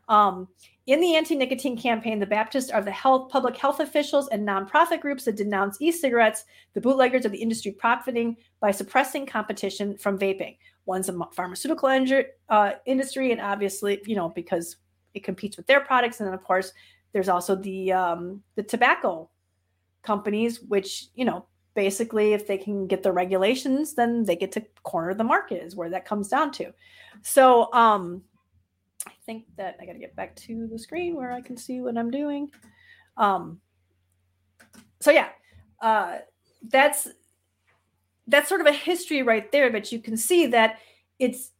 [0.08, 0.48] Um,
[0.86, 5.24] in the anti-nicotine campaign, the Baptists are the health, public health officials and nonprofit groups
[5.24, 6.44] that denounce e-cigarettes.
[6.74, 10.58] The bootleggers are the industry profiting by suppressing competition from vaping.
[10.84, 11.88] One's a pharmaceutical
[12.50, 14.76] uh, industry, and obviously, you know, because
[15.14, 16.72] it competes with their products, and then of course,
[17.12, 19.30] there's also the um, the tobacco
[20.02, 24.60] companies, which you know, basically, if they can get the regulations, then they get to
[24.82, 25.62] corner the market.
[25.62, 26.74] Is where that comes down to.
[27.22, 28.22] So, um,
[29.26, 31.96] think that I got to get back to the screen where I can see what
[31.96, 32.50] I'm doing.
[33.16, 33.60] Um,
[35.00, 35.28] so yeah,
[35.80, 36.18] uh,
[36.68, 37.08] that's
[38.26, 39.70] that's sort of a history right there.
[39.70, 40.78] But you can see that
[41.18, 41.50] it's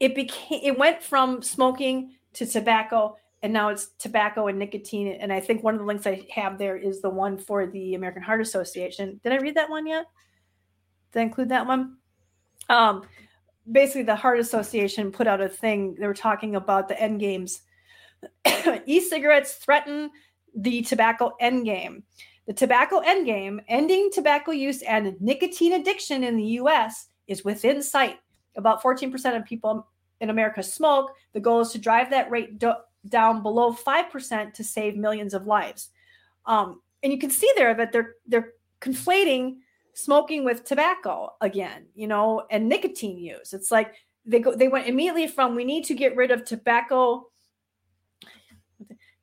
[0.00, 5.32] it became it went from smoking to tobacco and now it's tobacco and nicotine and
[5.32, 8.22] i think one of the links i have there is the one for the american
[8.22, 10.06] heart association did i read that one yet
[11.12, 11.96] did i include that one
[12.68, 13.02] um
[13.70, 15.96] basically the heart association put out a thing.
[15.98, 17.62] They were talking about the end games
[18.86, 20.10] e-cigarettes threaten
[20.54, 22.04] the tobacco end game
[22.46, 27.82] the tobacco end game ending tobacco use and nicotine addiction in the us is within
[27.82, 28.18] sight.
[28.56, 29.86] About 14% of people
[30.20, 31.12] in america smoke.
[31.32, 32.74] The goal is to drive that rate do-
[33.08, 35.90] down below 5% to save millions of lives.
[36.46, 39.58] Um, and you can see there that they're they're conflating
[39.94, 43.52] smoking with tobacco again, you know, and nicotine use.
[43.52, 43.94] It's like
[44.24, 47.28] they go they went immediately from we need to get rid of tobacco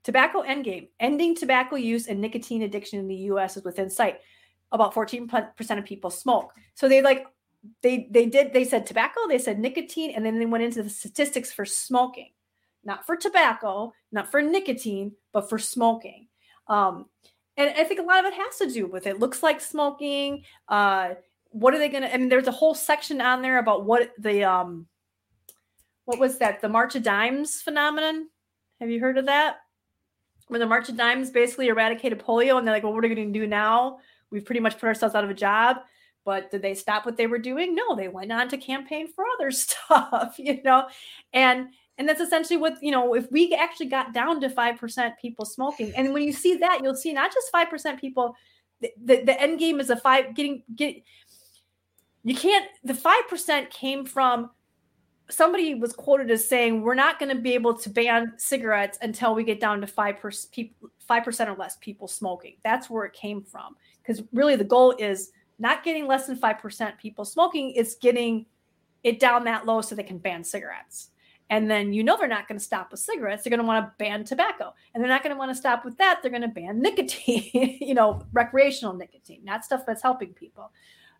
[0.03, 4.19] tobacco endgame ending tobacco use and nicotine addiction in the US is within sight.
[4.71, 6.53] About 14% of people smoke.
[6.75, 7.25] So they like
[7.81, 10.89] they they did they said tobacco, they said nicotine and then they went into the
[10.89, 12.31] statistics for smoking.
[12.83, 16.27] Not for tobacco, not for nicotine, but for smoking.
[16.67, 17.07] Um,
[17.57, 19.19] and I think a lot of it has to do with it.
[19.19, 20.43] Looks like smoking.
[20.67, 21.15] Uh,
[21.51, 22.13] what are they going to?
[22.13, 24.87] I mean, there's a whole section on there about what the um,
[26.05, 26.61] what was that?
[26.61, 28.27] The March of Dimes phenomenon.
[28.79, 29.57] Have you heard of that?
[30.47, 33.15] When the March of Dimes basically eradicated polio, and they're like, "Well, what are we
[33.15, 33.99] going to do now?
[34.31, 35.77] We've pretty much put ourselves out of a job."
[36.25, 37.73] But did they stop what they were doing?
[37.73, 40.87] No, they went on to campaign for other stuff, you know.
[41.33, 41.69] And
[41.99, 45.91] and that's essentially what, you know, if we actually got down to 5% people smoking,
[45.97, 48.35] and when you see that, you'll see not just 5% people,
[48.79, 50.95] the, the, the end game is a five getting, get,
[52.23, 54.49] you can't, the 5% came from
[55.29, 59.35] somebody was quoted as saying, we're not going to be able to ban cigarettes until
[59.35, 62.55] we get down to 5% people, 5% or less people smoking.
[62.63, 63.75] That's where it came from.
[64.01, 68.45] Because really the goal is not getting less than 5% people smoking, it's getting
[69.03, 71.09] it down that low so they can ban cigarettes.
[71.49, 73.43] And then you know they're not going to stop with cigarettes.
[73.43, 74.73] They're going to want to ban tobacco.
[74.93, 76.19] And they're not going to want to stop with that.
[76.21, 77.49] They're going to ban nicotine,
[77.81, 80.71] you know, recreational nicotine, not stuff that's helping people.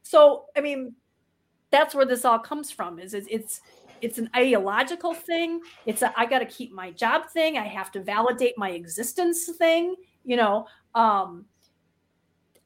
[0.03, 0.93] So, I mean,
[1.71, 3.61] that's where this all comes from is it's, it's
[4.01, 5.61] it's an ideological thing.
[5.85, 7.57] It's a I got to keep my job thing.
[7.57, 10.67] I have to validate my existence thing, you know.
[10.95, 11.45] Um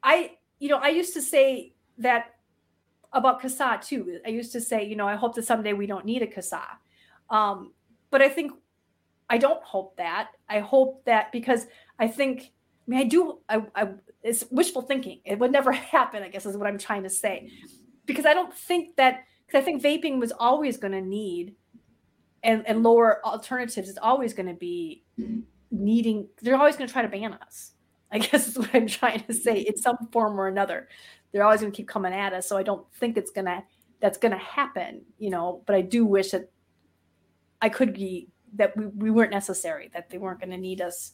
[0.02, 2.36] I you know, I used to say that
[3.12, 4.20] about CASAA too.
[4.26, 6.62] I used to say, you know, I hope that someday we don't need a CASAA
[7.30, 7.72] um,
[8.10, 8.52] but I think
[9.28, 10.28] I don't hope that.
[10.48, 11.66] I hope that because
[11.98, 12.52] I think,
[12.86, 13.88] I mean, I do, I, I,
[14.22, 15.20] it's wishful thinking.
[15.24, 17.50] It would never happen, I guess, is what I'm trying to say.
[18.06, 21.54] Because I don't think that, because I think vaping was always going to need,
[22.42, 25.02] and, and lower alternatives is always going to be
[25.70, 27.72] needing, they're always going to try to ban us.
[28.12, 30.88] I guess is what I'm trying to say in some form or another.
[31.32, 32.46] They're always going to keep coming at us.
[32.46, 33.64] So I don't think it's going to,
[34.00, 36.50] that's going to happen, you know, but I do wish that
[37.64, 41.12] I could be that we, we weren't necessary, that they weren't going to need us,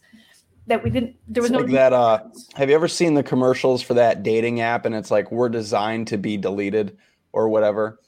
[0.66, 1.14] that we didn't.
[1.28, 1.92] There was it's no like that.
[1.92, 2.24] Uh,
[2.56, 4.84] have you ever seen the commercials for that dating app?
[4.84, 6.98] And it's like we're designed to be deleted
[7.32, 8.00] or whatever.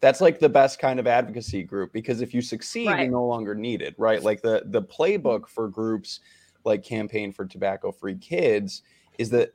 [0.00, 3.00] That's like the best kind of advocacy group because if you succeed, right.
[3.00, 4.22] you're no longer needed, right?
[4.22, 6.20] Like the the playbook for groups
[6.64, 8.82] like Campaign for Tobacco Free Kids
[9.18, 9.54] is that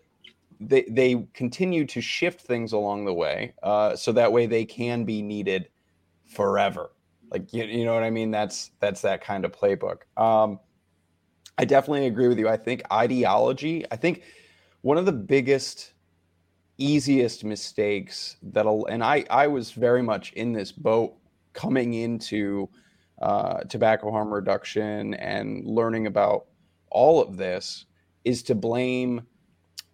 [0.59, 5.05] they they continue to shift things along the way, uh, so that way they can
[5.05, 5.69] be needed
[6.25, 6.91] forever
[7.33, 8.31] like you, you know what I mean?
[8.31, 10.01] That's that's that kind of playbook.
[10.15, 10.59] Um,
[11.57, 12.47] I definitely agree with you.
[12.47, 13.83] I think ideology.
[13.91, 14.23] I think
[14.81, 15.93] one of the biggest,
[16.77, 21.15] easiest mistakes that'll, and I I was very much in this boat
[21.53, 22.69] coming into
[23.21, 26.45] uh, tobacco harm reduction and learning about
[26.91, 27.85] all of this
[28.23, 29.21] is to blame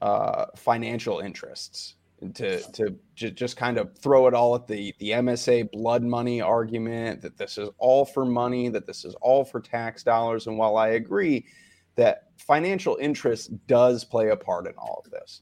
[0.02, 1.96] uh, financial interests
[2.34, 6.42] to to j- just kind of throw it all at the the MSA blood money
[6.42, 10.48] argument that this is all for money, that this is all for tax dollars.
[10.48, 11.46] And while I agree
[11.96, 15.42] that financial interest does play a part in all of this,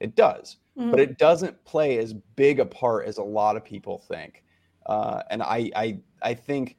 [0.00, 0.90] It does, mm-hmm.
[0.90, 4.44] but it doesn't play as big a part as a lot of people think.
[4.86, 6.76] Uh, and I, I, I think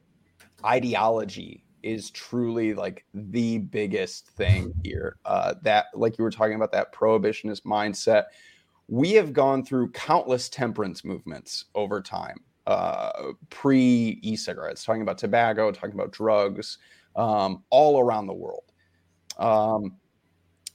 [0.64, 5.16] ideology is truly like the biggest thing here.
[5.24, 8.24] Uh, that, like you were talking about, that prohibitionist mindset.
[8.88, 15.18] We have gone through countless temperance movements over time, uh, pre e cigarettes, talking about
[15.18, 16.78] tobacco, talking about drugs,
[17.14, 18.72] um, all around the world.
[19.38, 19.96] Um,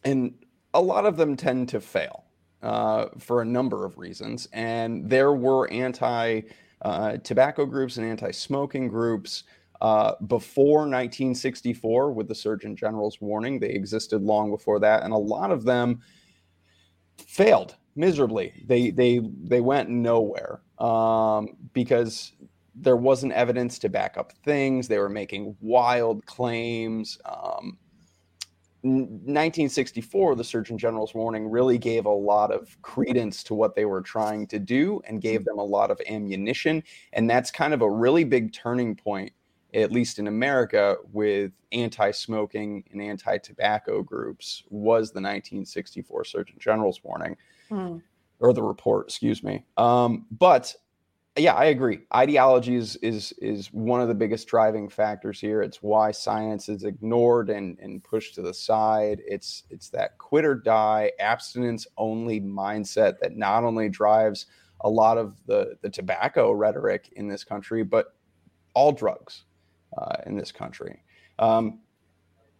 [0.03, 0.33] and
[0.73, 2.25] a lot of them tend to fail
[2.61, 4.47] uh, for a number of reasons.
[4.53, 6.41] And there were anti
[6.83, 9.43] uh, tobacco groups and anti smoking groups
[9.81, 13.59] uh, before 1964 with the Surgeon General's warning.
[13.59, 16.01] They existed long before that, and a lot of them
[17.17, 18.63] failed miserably.
[18.65, 22.33] They they they went nowhere um, because
[22.75, 24.87] there wasn't evidence to back up things.
[24.87, 27.19] They were making wild claims.
[27.25, 27.77] Um,
[28.81, 34.01] 1964, the Surgeon General's warning really gave a lot of credence to what they were
[34.01, 36.83] trying to do and gave them a lot of ammunition.
[37.13, 39.31] And that's kind of a really big turning point
[39.73, 47.35] at least in America, with anti-smoking and anti-tobacco groups was the 1964 Surgeon General's warning,
[47.73, 47.97] hmm.
[48.39, 49.65] or the report, excuse me.
[49.77, 50.75] Um, but
[51.35, 52.01] yeah, I agree.
[52.13, 55.63] Ideology is is is one of the biggest driving factors here.
[55.63, 59.21] It's why science is ignored and and pushed to the side.
[59.25, 64.45] It's it's that quit or die, abstinence only mindset that not only drives
[64.81, 68.13] a lot of the the tobacco rhetoric in this country, but
[68.75, 69.45] all drugs
[69.97, 71.01] uh, in this country.
[71.39, 71.79] Um,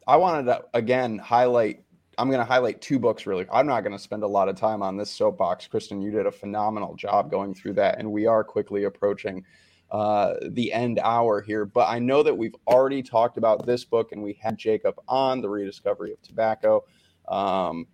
[0.07, 1.83] I wanted to again highlight.
[2.17, 3.45] I'm going to highlight two books really.
[3.51, 5.67] I'm not going to spend a lot of time on this soapbox.
[5.67, 9.43] Kristen, you did a phenomenal job going through that, and we are quickly approaching
[9.91, 11.65] uh, the end hour here.
[11.65, 15.41] But I know that we've already talked about this book, and we had Jacob on
[15.41, 16.83] the rediscovery of tobacco,
[17.27, 17.87] um,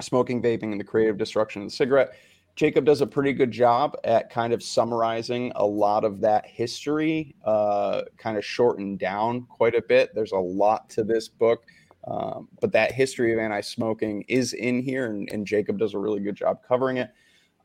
[0.00, 2.12] smoking, vaping, and the creative destruction of the cigarette.
[2.56, 7.34] Jacob does a pretty good job at kind of summarizing a lot of that history,
[7.44, 10.14] uh, kind of shortened down quite a bit.
[10.14, 11.64] There's a lot to this book,
[12.04, 15.98] um, but that history of anti smoking is in here, and, and, Jacob does a
[15.98, 17.10] really good job covering it.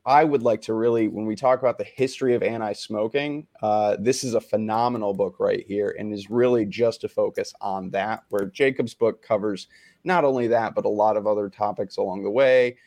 [0.06, 3.98] I would like to really, when we talk about the history of anti smoking, uh,
[4.00, 8.24] this is a phenomenal book right here and is really just to focus on that,
[8.30, 9.68] where Jacob's book covers
[10.04, 12.78] not only that, but a lot of other topics along the way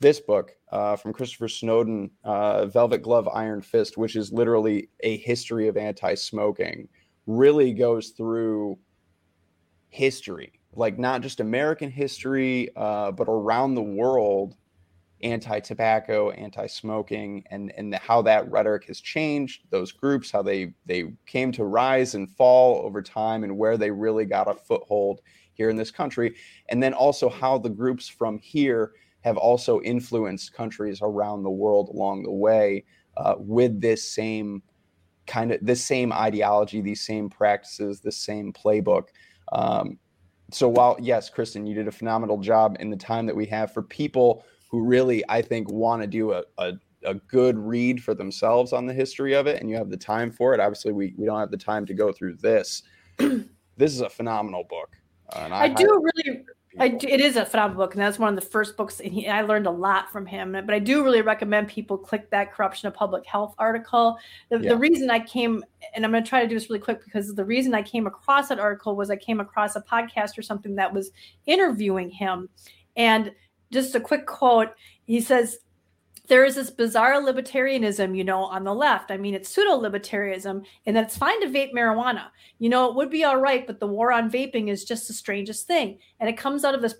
[0.00, 5.18] this book uh, from Christopher Snowden, uh, Velvet Glove Iron Fist, which is literally a
[5.18, 6.88] history of anti smoking,
[7.26, 8.78] really goes through
[9.90, 14.56] history, like not just American history, uh, but around the world,
[15.22, 20.72] anti tobacco, anti smoking, and, and how that rhetoric has changed, those groups, how they,
[20.86, 25.20] they came to rise and fall over time, and where they really got a foothold
[25.52, 26.34] here in this country.
[26.68, 28.92] And then also how the groups from here
[29.22, 32.84] have also influenced countries around the world along the way
[33.16, 34.62] uh, with this same
[35.26, 39.08] kind of this same ideology, these same practices, the same playbook.
[39.52, 39.98] Um,
[40.52, 43.72] so while yes, Kristen, you did a phenomenal job in the time that we have
[43.72, 46.72] for people who really, I think, want to do a, a
[47.04, 50.30] a good read for themselves on the history of it and you have the time
[50.30, 52.82] for it obviously we, we don't have the time to go through this.
[53.76, 54.94] This is a phenomenal book
[55.32, 56.42] uh, I, I do really
[56.78, 59.00] I, it is a phenomenal book, and that's one of the first books.
[59.00, 60.52] And he, I learned a lot from him.
[60.52, 64.18] But I do really recommend people click that corruption of public health article.
[64.50, 64.68] The, yeah.
[64.70, 65.64] the reason I came,
[65.94, 68.06] and I'm going to try to do this really quick because the reason I came
[68.06, 71.10] across that article was I came across a podcast or something that was
[71.46, 72.48] interviewing him,
[72.96, 73.32] and
[73.72, 74.68] just a quick quote.
[75.06, 75.58] He says,
[76.30, 79.10] there is this bizarre libertarianism, you know, on the left.
[79.10, 82.28] I mean, it's pseudo libertarianism, and that it's fine to vape marijuana.
[82.60, 85.12] You know, it would be all right, but the war on vaping is just the
[85.12, 85.98] strangest thing.
[86.20, 86.94] And it comes out of this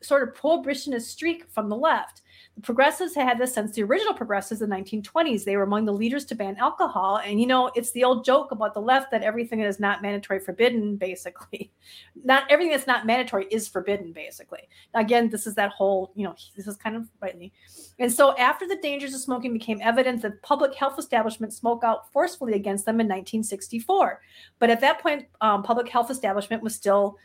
[0.00, 2.22] sort of prohibitionist streak from the left
[2.62, 5.44] progressives had this since the original progressives in the 1920s.
[5.44, 7.20] They were among the leaders to ban alcohol.
[7.24, 10.02] And, you know, it's the old joke about the left that everything that is not
[10.02, 11.72] mandatory forbidden, basically.
[12.24, 14.68] Not everything that's not mandatory is forbidden, basically.
[14.94, 17.52] Again, this is that whole, you know, this is kind of rightly.
[18.00, 22.12] And so after the dangers of smoking became evident, the public health establishment spoke out
[22.12, 24.20] forcefully against them in 1964.
[24.58, 27.16] But at that point, um, public health establishment was still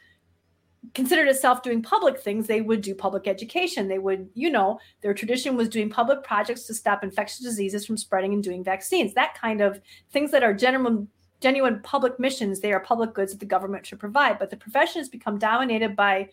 [0.94, 3.88] considered itself doing public things, they would do public education.
[3.88, 7.98] They would, you know, their tradition was doing public projects to stop infectious diseases from
[7.98, 9.14] spreading and doing vaccines.
[9.14, 9.82] That kind of
[10.12, 11.08] things that are genuine
[11.40, 14.40] genuine public missions, they are public goods that the government should provide.
[14.40, 16.30] But the profession has become dominated by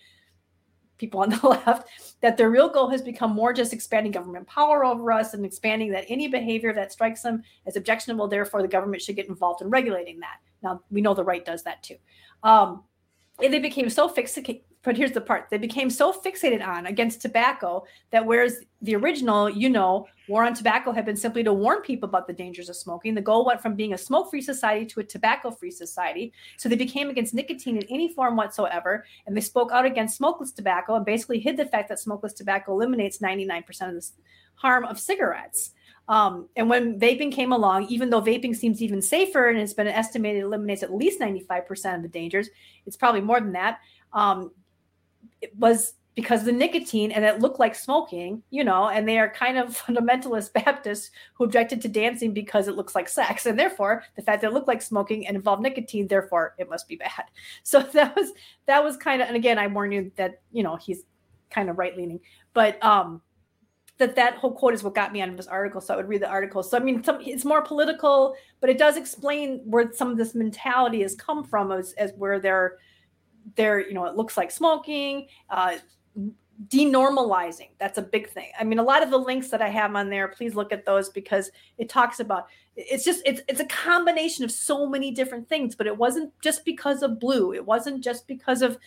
[0.98, 1.88] people on the left
[2.20, 5.90] that their real goal has become more just expanding government power over us and expanding
[5.90, 9.70] that any behavior that strikes them as objectionable, therefore the government should get involved in
[9.70, 10.36] regulating that.
[10.62, 11.96] Now we know the right does that too.
[12.44, 12.84] Um,
[13.48, 15.48] they became so fixated but here's the part.
[15.50, 20.54] They became so fixated on against tobacco that whereas the original you know war on
[20.54, 23.14] tobacco had been simply to warn people about the dangers of smoking.
[23.14, 26.32] The goal went from being a smoke-free society to a tobacco-free society.
[26.56, 30.52] So they became against nicotine in any form whatsoever and they spoke out against smokeless
[30.52, 34.10] tobacco and basically hid the fact that smokeless tobacco eliminates 99% of the
[34.54, 35.72] harm of cigarettes
[36.10, 39.86] um, and when vaping came along, even though vaping seems even safer and it's been
[39.86, 42.50] estimated eliminates at least 95% of the dangers,
[42.84, 43.78] it's probably more than that.
[44.12, 44.50] Um,
[45.40, 49.30] it was because the nicotine and it looked like smoking, you know, and they are
[49.30, 53.46] kind of fundamentalist Baptists who objected to dancing because it looks like sex.
[53.46, 56.88] And therefore, the fact that it looked like smoking and involved nicotine, therefore it must
[56.88, 57.10] be bad.
[57.62, 58.32] So that was
[58.66, 61.04] that was kind of and again, I warn you that, you know, he's
[61.50, 62.18] kind of right leaning.
[62.52, 63.22] But um
[64.00, 65.80] that that whole quote is what got me out of this article.
[65.80, 66.62] So I would read the article.
[66.62, 70.34] So I mean, some, it's more political, but it does explain where some of this
[70.34, 72.78] mentality has come from, as, as where they're
[73.56, 75.76] they're you know it looks like smoking, uh,
[76.68, 77.68] denormalizing.
[77.78, 78.50] That's a big thing.
[78.58, 80.86] I mean, a lot of the links that I have on there, please look at
[80.86, 82.46] those because it talks about
[82.76, 85.76] it's just it's it's a combination of so many different things.
[85.76, 87.52] But it wasn't just because of blue.
[87.52, 88.78] It wasn't just because of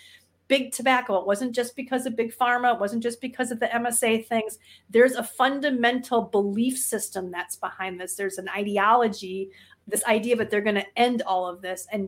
[0.53, 1.19] big tobacco.
[1.19, 2.75] It wasn't just because of big pharma.
[2.75, 4.59] It wasn't just because of the MSA things.
[4.87, 8.13] There's a fundamental belief system that's behind this.
[8.13, 9.49] There's an ideology,
[9.87, 11.87] this idea that they're going to end all of this.
[11.91, 12.07] And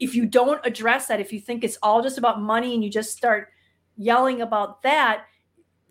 [0.00, 2.88] if you don't address that, if you think it's all just about money and you
[2.88, 3.50] just start
[3.98, 5.26] yelling about that,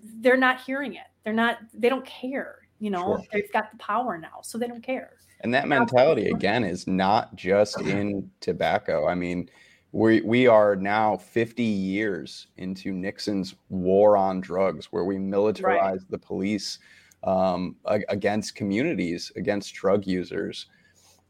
[0.04, 1.06] they're not hearing it.
[1.24, 2.68] They're not, they don't care.
[2.80, 3.26] You know, sure.
[3.34, 5.12] they've got the power now, so they don't care.
[5.42, 9.08] And that mentality, again, is not just in tobacco.
[9.08, 9.48] I mean,
[9.92, 16.12] we we are now 50 years into Nixon's war on drugs, where we militarized right.
[16.12, 16.80] the police
[17.24, 20.68] um, against communities, against drug users,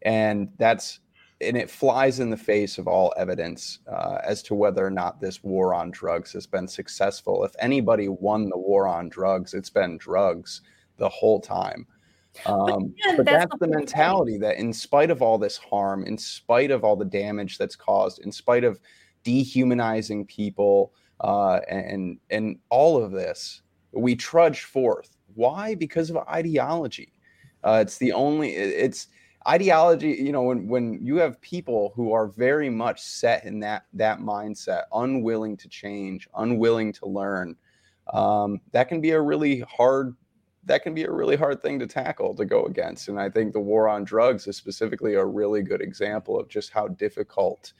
[0.03, 0.99] and that's
[1.39, 5.21] and it flies in the face of all evidence uh, as to whether or not
[5.21, 7.43] this war on drugs has been successful.
[7.43, 10.61] If anybody won the war on drugs, it's been drugs
[10.97, 11.85] the whole time.
[12.45, 16.18] Um, but, but that's, that's the mentality that, in spite of all this harm, in
[16.18, 18.80] spite of all the damage that's caused, in spite of
[19.23, 23.61] dehumanizing people uh, and and all of this,
[23.91, 25.18] we trudge forth.
[25.34, 25.76] Why?
[25.76, 27.11] Because of ideology.
[27.64, 28.55] Uh, it's the only.
[28.55, 29.07] It's
[29.47, 30.11] ideology.
[30.11, 34.19] You know, when when you have people who are very much set in that that
[34.19, 37.55] mindset, unwilling to change, unwilling to learn,
[38.14, 40.15] um, that can be a really hard
[40.68, 43.07] that can be a really hard thing to tackle to go against.
[43.07, 46.72] And I think the war on drugs is specifically a really good example of just
[46.72, 47.73] how difficult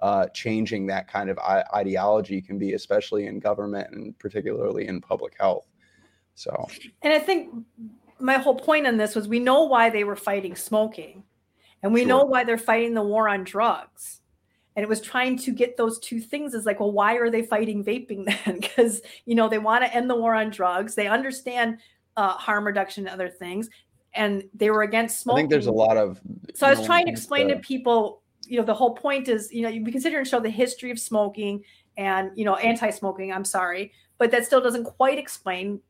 [0.00, 5.34] uh, changing that kind of ideology can be, especially in government and particularly in public
[5.38, 5.66] health.
[6.34, 6.68] So,
[7.02, 7.54] and I think
[8.18, 11.22] my whole point on this was we know why they were fighting smoking,
[11.82, 12.08] and we sure.
[12.08, 14.20] know why they're fighting the war on drugs.
[14.76, 17.42] And it was trying to get those two things is like, well, why are they
[17.42, 18.58] fighting vaping then?
[18.60, 20.96] Because, you know, they want to end the war on drugs.
[20.96, 21.78] They understand
[22.16, 23.68] uh, harm reduction and other things.
[24.14, 25.38] And they were against smoking.
[25.38, 26.20] I think there's a lot of.
[26.54, 29.62] So I was trying to explain to people, you know, the whole point is, you
[29.62, 31.64] know, you consider and show the history of smoking
[31.96, 35.80] and, you know, anti smoking, I'm sorry, but that still doesn't quite explain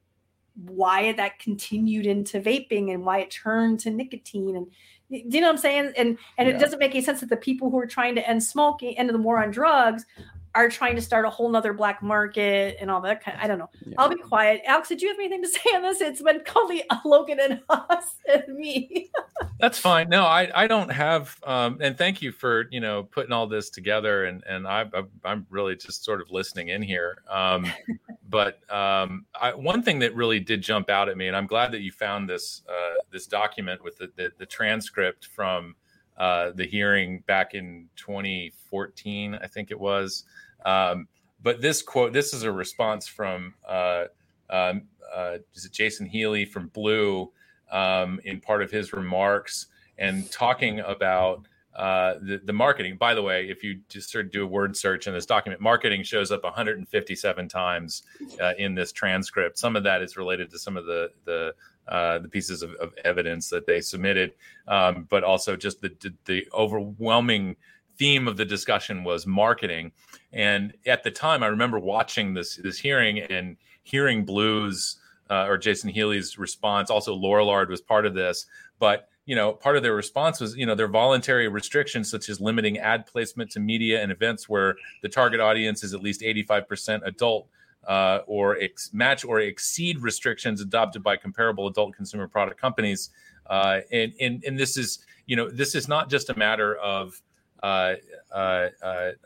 [0.54, 4.66] why that continued into vaping and why it turned to nicotine and
[5.10, 5.92] do you know what I'm saying?
[5.96, 6.54] And and yeah.
[6.54, 9.10] it doesn't make any sense that the people who are trying to end smoking, end
[9.10, 10.06] the war on drugs,
[10.54, 13.48] are trying to start a whole nother black market and all that kind of, I
[13.48, 13.70] don't know.
[13.84, 13.94] Yeah.
[13.98, 14.62] I'll be quiet.
[14.64, 16.00] Alex, did you have anything to say on this?
[16.00, 19.10] It's been Colby, Logan, and us and me.
[19.58, 20.08] That's fine.
[20.08, 23.68] No, I, I don't have, um, and thank you for, you know, putting all this
[23.68, 24.26] together.
[24.26, 24.84] And, and I,
[25.24, 27.22] I, am really just sort of listening in here.
[27.28, 27.66] Um,
[28.28, 31.72] but um, I, one thing that really did jump out at me, and I'm glad
[31.72, 35.74] that you found this, uh, this document with the, the, the transcript from
[36.16, 40.24] uh, the hearing back in 2014, I think it was.
[40.64, 41.08] Um,
[41.42, 44.04] but this quote, this is a response from uh,
[44.50, 44.82] um,
[45.14, 47.30] uh, is it Jason Healy from Blue
[47.70, 49.66] um, in part of his remarks
[49.98, 51.46] and talking about
[51.76, 52.96] uh, the, the marketing.
[52.96, 55.60] By the way, if you just sort of do a word search in this document,
[55.60, 58.04] marketing shows up 157 times
[58.40, 59.58] uh, in this transcript.
[59.58, 61.54] Some of that is related to some of the the
[61.88, 64.32] uh, the pieces of, of, evidence that they submitted,
[64.68, 67.54] um, but also just the, the, the overwhelming
[67.98, 69.92] theme of the discussion was marketing.
[70.32, 74.96] And at the time, I remember watching this this hearing and hearing Blues
[75.30, 76.90] uh, or Jason Healy's response.
[76.90, 78.46] Also, Lorillard was part of this,
[78.78, 82.40] but you know, part of their response was, you know, their voluntary restrictions, such as
[82.40, 87.06] limiting ad placement to media and events where the target audience is at least 85%
[87.06, 87.48] adult,
[87.86, 93.10] uh, or ex- match or exceed restrictions adopted by comparable adult consumer product companies.
[93.46, 97.20] Uh, and, and, and this is, you know, this is not just a matter of
[97.64, 97.96] Uh,
[98.30, 98.68] uh,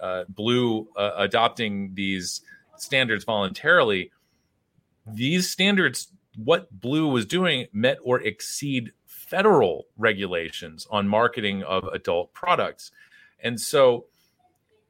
[0.01, 2.41] uh, Blue uh, adopting these
[2.77, 4.13] standards voluntarily,
[5.05, 12.33] these standards, what Blue was doing, met or exceed federal regulations on marketing of adult
[12.33, 12.93] products.
[13.41, 14.07] And so,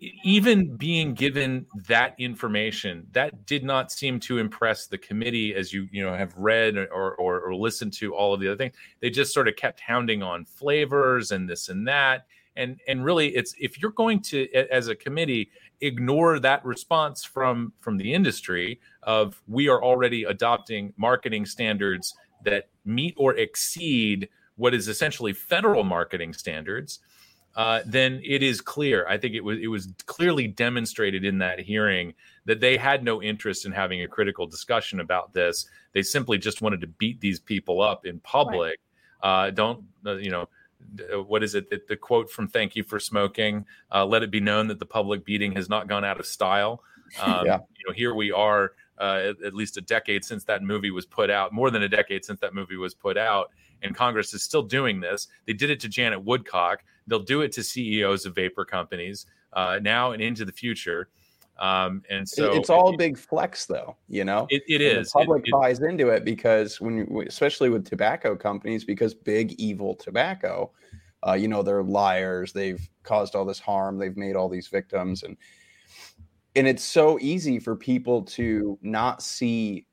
[0.01, 5.89] even being given that information that did not seem to impress the committee as you
[5.91, 9.11] you know have read or, or, or listened to all of the other things they
[9.11, 12.27] just sort of kept hounding on flavors and this and that
[12.59, 17.73] and and really it's if you're going to as a committee ignore that response from
[17.81, 22.15] from the industry of we are already adopting marketing standards
[22.45, 27.01] that meet or exceed what is essentially federal marketing standards
[27.57, 29.05] uh, then it is clear.
[29.09, 32.15] I think it was it was clearly demonstrated in that hearing
[32.45, 35.69] that they had no interest in having a critical discussion about this.
[35.93, 38.79] They simply just wanted to beat these people up in public.
[39.25, 39.47] Right.
[39.47, 40.49] Uh, don't uh, you know?
[41.13, 41.71] Uh, what is it?
[41.71, 44.87] The, the, quote from "Thank You for Smoking." Uh, Let it be known that the
[44.87, 46.83] public beating has not gone out of style.
[47.23, 47.57] Um, yeah.
[47.79, 51.07] You know, here we are, uh, at, at least a decade since that movie was
[51.07, 53.51] put out, more than a decade since that movie was put out,
[53.81, 55.27] and Congress is still doing this.
[55.47, 56.85] They did it to Janet Woodcock.
[57.07, 59.25] They'll do it to CEOs of vapor companies
[59.55, 61.09] uh, now and into the future.
[61.59, 63.97] Um, and so it's all a big flex, though.
[64.09, 65.11] You know, it, it is.
[65.11, 69.53] The public it, buys into it because when, you, especially with tobacco companies, because big
[69.53, 70.71] evil tobacco,
[71.27, 72.53] uh, you know, they're liars.
[72.53, 73.99] They've caused all this harm.
[73.99, 75.37] They've made all these victims, and
[76.55, 79.87] and it's so easy for people to not see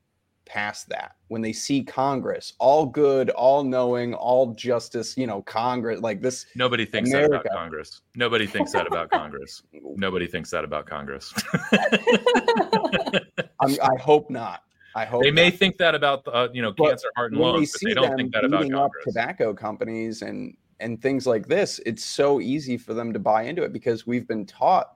[0.46, 6.00] past that when they see Congress, all good, all knowing, all justice, you know, Congress
[6.00, 6.46] like this.
[6.54, 7.32] Nobody thinks America.
[7.32, 8.00] that about Congress.
[8.14, 9.62] Nobody thinks that about Congress.
[9.72, 11.34] Nobody thinks that about Congress.
[13.60, 14.62] i hope not.
[14.94, 17.72] I hope they may think that about uh, you know but cancer, heart, and lungs,
[17.72, 19.04] but they don't think that about Congress.
[19.04, 21.80] tobacco companies and and things like this.
[21.84, 24.92] It's so easy for them to buy into it because we've been taught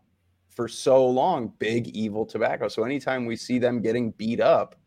[0.49, 2.69] for so long big evil tobacco.
[2.69, 4.80] So anytime we see them getting beat up,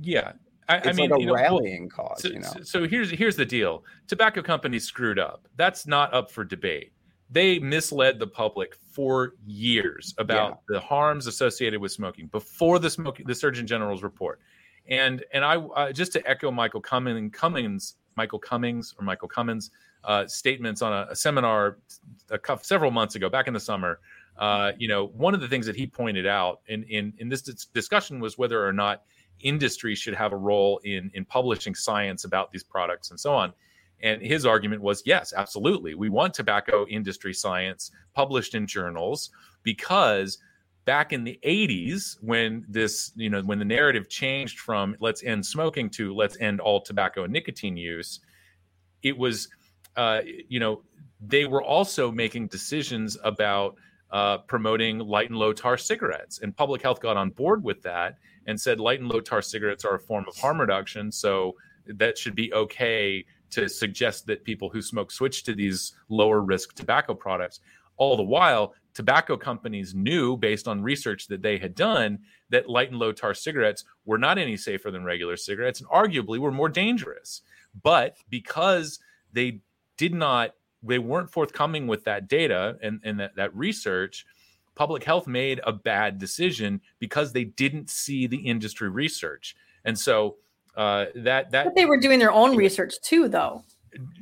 [0.00, 0.32] yeah,
[0.68, 2.22] I, it's I mean, like a know, rallying well, cause.
[2.22, 2.52] So, you know?
[2.62, 5.46] so here's here's the deal: tobacco companies screwed up.
[5.56, 6.92] That's not up for debate.
[7.30, 10.74] They misled the public for years about yeah.
[10.74, 14.40] the harms associated with smoking before the smoking the Surgeon General's report.
[14.88, 19.70] And and I uh, just to echo Michael Cummings, Cummings Michael Cummings or Michael Cummins
[20.04, 21.78] uh, statements on a, a seminar
[22.30, 24.00] a several months ago, back in the summer.
[24.38, 27.42] Uh, you know, one of the things that he pointed out in in in this
[27.42, 29.02] discussion was whether or not
[29.40, 33.52] industry should have a role in in publishing science about these products and so on.
[34.02, 35.94] And his argument was yes absolutely.
[35.94, 39.30] We want tobacco industry science published in journals
[39.62, 40.38] because
[40.84, 45.44] back in the 80s when this you know when the narrative changed from let's end
[45.44, 48.20] smoking to let's end all tobacco and nicotine use
[49.02, 49.48] it was
[49.96, 50.82] uh, you know
[51.20, 53.76] they were also making decisions about
[54.10, 56.40] uh, promoting light and low tar cigarettes.
[56.40, 59.84] And public health got on board with that and said light and low tar cigarettes
[59.84, 61.10] are a form of harm reduction.
[61.12, 61.56] So
[61.86, 66.74] that should be okay to suggest that people who smoke switch to these lower risk
[66.74, 67.60] tobacco products.
[67.96, 72.18] All the while, tobacco companies knew, based on research that they had done,
[72.50, 76.38] that light and low tar cigarettes were not any safer than regular cigarettes and arguably
[76.38, 77.42] were more dangerous.
[77.82, 78.98] But because
[79.32, 79.60] they
[79.96, 84.26] did not, they weren't forthcoming with that data and, and that, that research,
[84.76, 89.56] public health made a bad decision because they didn't see the industry research.
[89.84, 90.36] And so
[90.76, 93.64] uh, that that but they were doing their own research too, though.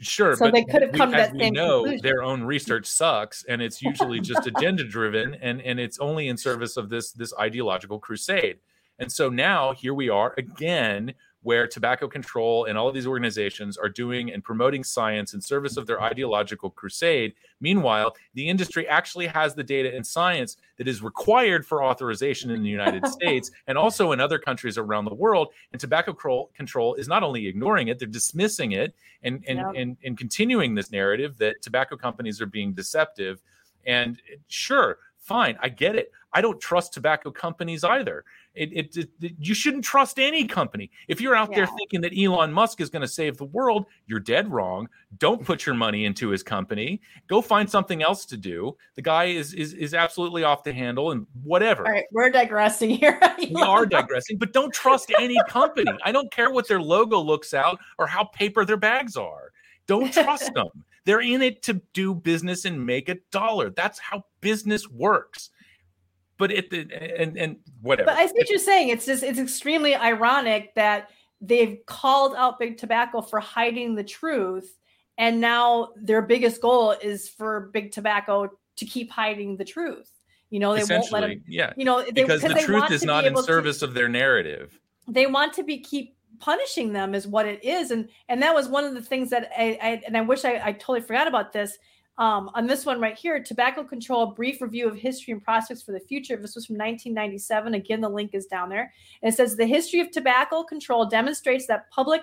[0.01, 2.01] Sure, so they could have come we, to that same know, conclusion.
[2.03, 6.37] Their own research sucks, and it's usually just agenda driven, and and it's only in
[6.37, 8.61] service of this this ideological crusade.
[9.01, 11.15] And so now here we are again
[11.45, 15.77] where tobacco control and all of these organizations are doing and promoting science in service
[15.77, 17.35] of their ideological crusade.
[17.61, 22.63] Meanwhile, the industry actually has the data and science that is required for authorization in
[22.63, 25.53] the United States and also in other countries around the world.
[25.73, 26.15] And tobacco
[26.55, 30.91] control is not only ignoring it, they're dismissing it and, and, and, and continuing this
[30.91, 33.43] narrative that tobacco companies are being deceptive.
[33.87, 34.19] And
[34.49, 36.11] sure, fine, I get it.
[36.35, 38.25] I don't trust tobacco companies either.
[38.55, 40.91] It, it, it, you shouldn't trust any company.
[41.07, 41.59] If you're out yeah.
[41.59, 44.89] there thinking that Elon Musk is going to save the world, you're dead wrong.
[45.19, 47.01] Don't put your money into his company.
[47.29, 48.77] Go find something else to do.
[48.97, 51.87] The guy is is is absolutely off the handle and whatever.
[51.87, 53.21] All right, we're digressing here.
[53.39, 55.93] we are digressing, but don't trust any company.
[56.05, 59.53] I don't care what their logo looks out or how paper their bags are.
[59.87, 60.85] Don't trust them.
[61.05, 63.71] They're in it to do business and make a dollar.
[63.71, 65.51] That's how business works
[66.39, 68.07] but it and and whatever.
[68.07, 68.89] But I see what you're saying.
[68.89, 74.79] It's just it's extremely ironic that they've called out big tobacco for hiding the truth
[75.19, 80.11] and now their biggest goal is for big tobacco to keep hiding the truth.
[80.51, 81.43] You know, they won't let them.
[81.47, 84.79] Yeah, you know, they, because the truth is not in service to, of their narrative.
[85.09, 88.69] They want to be keep punishing them is what it is, and and that was
[88.69, 91.53] one of the things that I, I and I wish I, I totally forgot about
[91.53, 91.79] this.
[92.17, 95.93] Um, on this one right here, tobacco control, brief review of history and prospects for
[95.93, 96.37] the future.
[96.37, 97.75] This was from 1997.
[97.75, 98.93] Again, the link is down there.
[99.23, 102.23] And it says the history of tobacco control demonstrates that public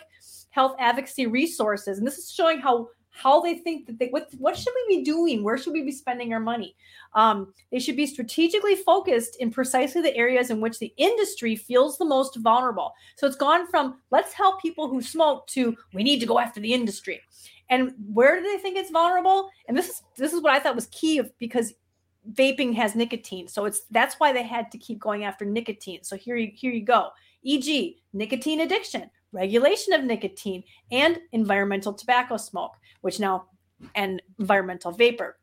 [0.52, 4.58] health advocacy resources, and this is showing how how they think that they what what
[4.58, 6.76] should we be doing where should we be spending our money
[7.14, 11.98] um, they should be strategically focused in precisely the areas in which the industry feels
[11.98, 16.20] the most vulnerable so it's gone from let's help people who smoke to we need
[16.20, 17.22] to go after the industry
[17.72, 19.50] and where do they think it's vulnerable?
[19.68, 21.74] And this is this is what i thought was key because
[22.34, 23.48] vaping has nicotine.
[23.48, 26.04] So it's that's why they had to keep going after nicotine.
[26.04, 27.10] So here you here you go.
[27.44, 33.46] Eg nicotine addiction regulation of nicotine, and environmental tobacco smoke, which now
[33.96, 35.38] and environmental vapor,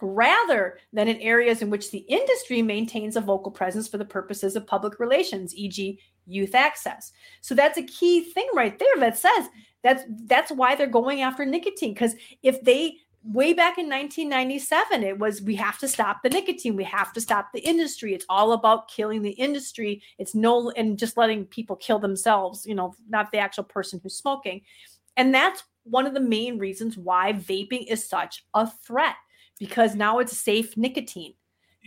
[0.00, 4.56] rather than in areas in which the industry maintains a vocal presence for the purposes
[4.56, 5.98] of public relations, e.g.,
[6.30, 7.12] youth access.
[7.40, 9.48] So that's a key thing right there that says
[9.82, 15.18] that's that's why they're going after nicotine because if they way back in 1997 it
[15.18, 16.76] was we have to stop the nicotine.
[16.76, 18.14] We have to stop the industry.
[18.14, 20.02] It's all about killing the industry.
[20.18, 24.16] It's no and just letting people kill themselves you know not the actual person who's
[24.16, 24.62] smoking.
[25.16, 29.16] And that's one of the main reasons why vaping is such a threat
[29.58, 31.34] because now it's safe nicotine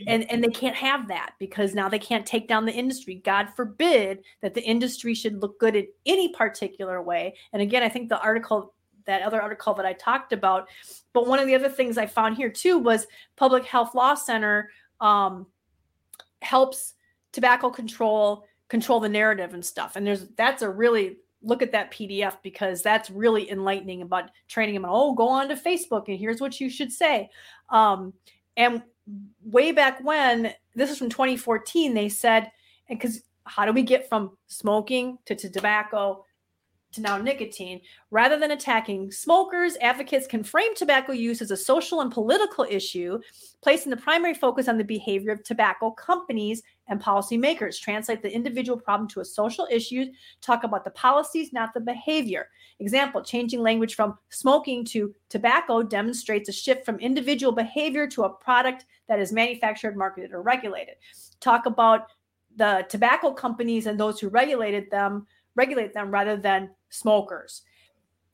[0.08, 3.48] and and they can't have that because now they can't take down the industry god
[3.56, 8.10] forbid that the industry should look good in any particular way and again i think
[8.10, 8.74] the article
[9.06, 10.70] that other article that I talked about.
[11.14, 14.70] But one of the other things I found here too was Public Health Law Center
[15.00, 15.48] um,
[16.42, 16.94] helps
[17.32, 19.96] tobacco control control the narrative and stuff.
[19.96, 24.76] And there's that's a really look at that PDF because that's really enlightening about training
[24.76, 24.86] them.
[24.88, 27.30] Oh, go on to Facebook and here's what you should say.
[27.70, 28.14] Um,
[28.56, 28.82] and
[29.44, 32.52] way back when, this is from 2014, they said,
[32.90, 36.24] and because how do we get from smoking to, to tobacco
[36.94, 37.82] to now nicotine.
[38.12, 43.20] Rather than attacking smokers, advocates can frame tobacco use as a social and political issue,
[43.62, 47.80] placing the primary focus on the behavior of tobacco companies and policymakers.
[47.80, 50.06] Translate the individual problem to a social issue,
[50.42, 52.50] talk about the policies, not the behavior.
[52.80, 58.30] Example changing language from smoking to tobacco demonstrates a shift from individual behavior to a
[58.30, 60.96] product that is manufactured, marketed, or regulated.
[61.40, 62.08] Talk about
[62.56, 67.64] the tobacco companies and those who regulated them regulate them rather than smokers.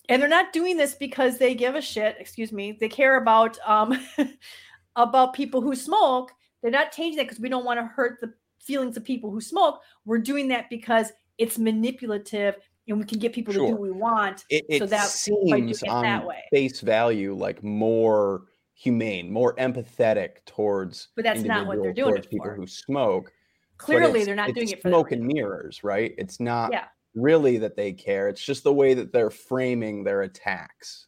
[0.08, 3.58] And they're not doing this because they give a shit, excuse me, they care about
[3.66, 4.00] um
[4.96, 6.32] about people who smoke.
[6.62, 9.42] They're not changing that because we don't want to hurt the feelings of people who
[9.42, 9.82] smoke.
[10.06, 12.56] We're doing that because it's manipulative
[12.88, 13.64] and we can get people sure.
[13.64, 14.44] to do what we want.
[14.50, 16.44] It, it so that seems on that way.
[16.52, 21.10] face value like more humane, more empathetic towards.
[21.16, 22.14] But that's not what they're doing.
[22.14, 23.32] Towards people who smoke.
[23.78, 26.14] Clearly, they're not doing it for smoke and mirrors, right?
[26.18, 26.72] It's not.
[26.74, 28.28] Yeah really that they care.
[28.28, 31.08] It's just the way that they're framing their attacks.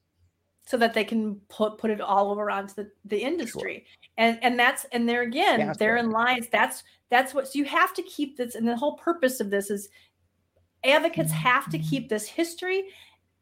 [0.66, 3.86] So that they can put put it all over onto the, the industry.
[3.86, 4.01] Sure.
[4.18, 7.94] And and that's and there again, yeah, therein lies that's that's what so you have
[7.94, 9.90] to keep this and the whole purpose of this is
[10.84, 12.86] advocates have to keep this history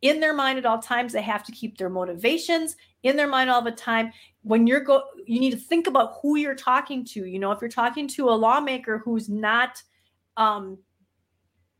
[0.01, 1.13] in their mind at all times.
[1.13, 4.11] They have to keep their motivations in their mind all the time.
[4.43, 7.25] When you're go you need to think about who you're talking to.
[7.25, 9.81] You know, if you're talking to a lawmaker who's not
[10.37, 10.77] um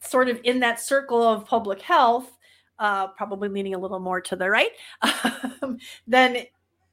[0.02, 2.38] sort of in that circle of public health,
[2.80, 4.72] uh, probably leaning a little more to the right,
[5.62, 6.46] um, then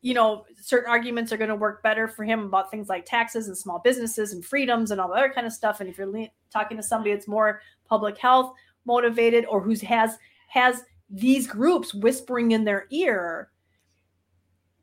[0.06, 3.48] you know certain arguments are going to work better for him about things like taxes
[3.48, 5.80] and small businesses and freedoms and all the other kind of stuff.
[5.80, 8.54] And if you're le- talking to somebody that's more public health
[8.84, 10.16] motivated or who has
[10.46, 13.50] has these groups whispering in their ear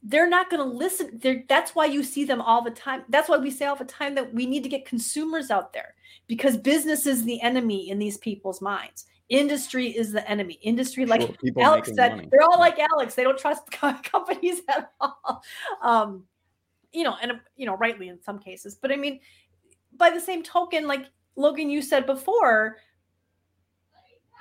[0.05, 1.17] they're not going to listen.
[1.23, 3.03] They're, that's why you see them all the time.
[3.07, 5.95] That's why we say all the time that we need to get consumers out there
[6.27, 10.59] because business is the enemy in these people's minds industry is the enemy.
[10.61, 12.29] Industry like alex said money.
[12.31, 13.15] they're all like alex.
[13.15, 13.69] They don't trust
[14.03, 15.43] companies at all.
[15.81, 16.23] Um
[16.91, 19.19] you know and you know rightly in some cases but i mean
[19.97, 22.77] by the same token like logan you said before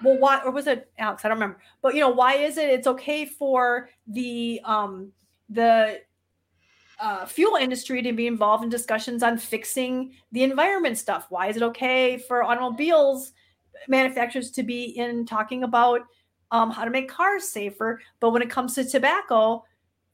[0.03, 1.25] well why or was it alex?
[1.25, 1.61] I don't remember.
[1.81, 5.13] But you know why is it it's okay for the um
[5.49, 6.01] the
[7.01, 11.27] uh, fuel industry to be involved in discussions on fixing the environment stuff.
[11.31, 13.33] Why is it okay for automobiles
[13.89, 16.01] manufacturers to be in talking about
[16.51, 18.01] um, how to make cars safer?
[18.21, 19.65] But when it comes to tobacco,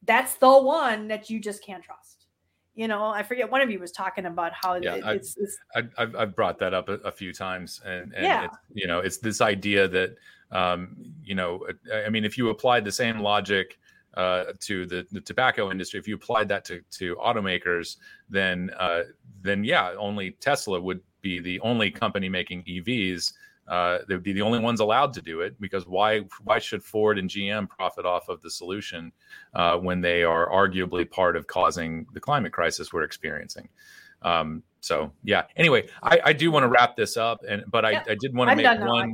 [0.04, 2.26] that's the one that you just can't trust.
[2.74, 5.58] You know, I forget one of you was talking about how yeah, it, it's, it's
[5.74, 8.46] I've, I've, brought that up a, a few times, and, and yeah.
[8.72, 10.14] you know, it's this idea that
[10.52, 13.78] um, you know, I mean, if you applied the same logic
[14.14, 17.96] uh, to the, the tobacco industry, if you applied that to, to automakers,
[18.28, 19.02] then uh,
[19.42, 23.32] then yeah, only Tesla would be the only company making EVs.
[23.68, 26.82] Uh, they would be the only ones allowed to do it because why why should
[26.82, 29.12] Ford and GM profit off of the solution
[29.54, 33.68] uh, when they are arguably part of causing the climate crisis we're experiencing?
[34.22, 35.44] Um, so yeah.
[35.56, 38.50] Anyway, I, I do want to wrap this up, and but I, I did want
[38.50, 39.12] to make one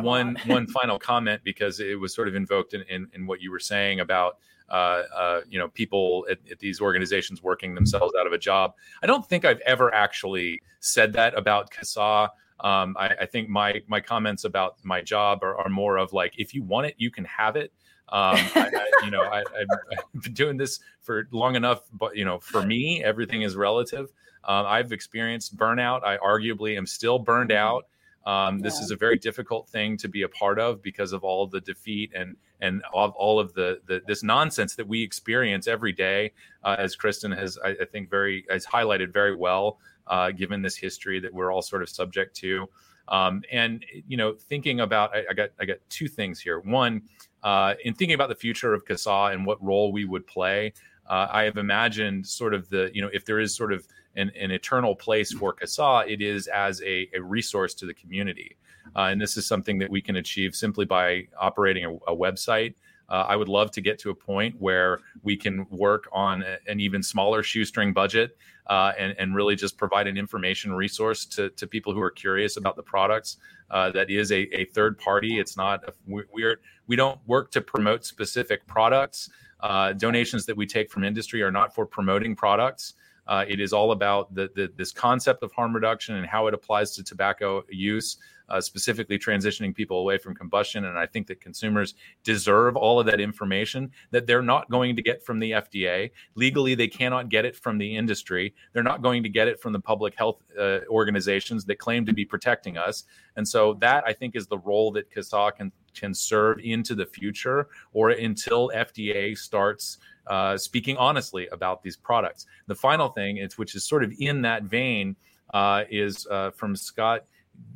[0.00, 3.50] one one final comment because it was sort of invoked in, in, in what you
[3.50, 8.26] were saying about uh, uh, you know people at, at, these organizations working themselves out
[8.26, 8.74] of a job.
[9.02, 12.30] I don't think I've ever actually said that about CASAA.
[12.64, 16.32] Um, I, I, think my my comments about my job are, are, more of like
[16.38, 17.70] if you want it, you can have it.
[18.08, 22.24] Um, I, I, you know, I, have been doing this for long enough, but you
[22.24, 24.08] know, for me, everything is relative.
[24.44, 26.04] Um, I've experienced burnout.
[26.04, 27.58] I arguably am still burned mm-hmm.
[27.58, 27.86] out.
[28.26, 31.46] Um, this is a very difficult thing to be a part of because of all
[31.46, 35.92] the defeat and and all, all of the, the this nonsense that we experience every
[35.92, 36.32] day.
[36.62, 40.76] Uh, as Kristen has, I, I, think, very has highlighted very well, uh, given this
[40.76, 42.68] history that we're all sort of subject to.
[43.08, 46.60] Um, and you know, thinking about, I, I, got I got two things here.
[46.60, 47.02] One,
[47.42, 50.72] uh, in thinking about the future of CASAA and what role we would play,
[51.08, 53.86] uh, I have imagined sort of the you know if there is sort of
[54.16, 58.56] an, an eternal place for CASAA, it is as a, a resource to the community.
[58.96, 62.74] Uh, and this is something that we can achieve simply by operating a, a website.
[63.14, 66.58] Uh, I would love to get to a point where we can work on a,
[66.66, 68.36] an even smaller shoestring budget
[68.66, 72.56] uh, and, and really just provide an information resource to, to people who are curious
[72.56, 73.36] about the products.
[73.70, 75.38] Uh, that is a, a third party.
[75.38, 79.30] It's not, a, we, we're, we don't work to promote specific products.
[79.60, 82.94] Uh, donations that we take from industry are not for promoting products.
[83.28, 86.52] Uh, it is all about the, the, this concept of harm reduction and how it
[86.52, 88.18] applies to tobacco use,
[88.48, 90.84] uh, specifically transitioning people away from combustion.
[90.84, 95.02] And I think that consumers deserve all of that information that they're not going to
[95.02, 96.10] get from the FDA.
[96.34, 98.54] Legally, they cannot get it from the industry.
[98.72, 102.12] They're not going to get it from the public health uh, organizations that claim to
[102.12, 103.04] be protecting us.
[103.36, 107.06] And so that I think is the role that CASAA can can serve into the
[107.06, 112.46] future or until FDA starts uh, speaking honestly about these products.
[112.66, 115.16] The final thing, which is sort of in that vein,
[115.52, 117.24] uh, is uh, from Scott.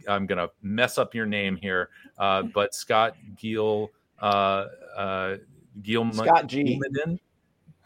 [0.09, 3.89] I'm going to mess up your name here, uh, but Scott Giel,
[4.21, 5.37] uh, uh,
[5.83, 6.81] Giel, Scott G.
[6.81, 7.19] Gilmadin,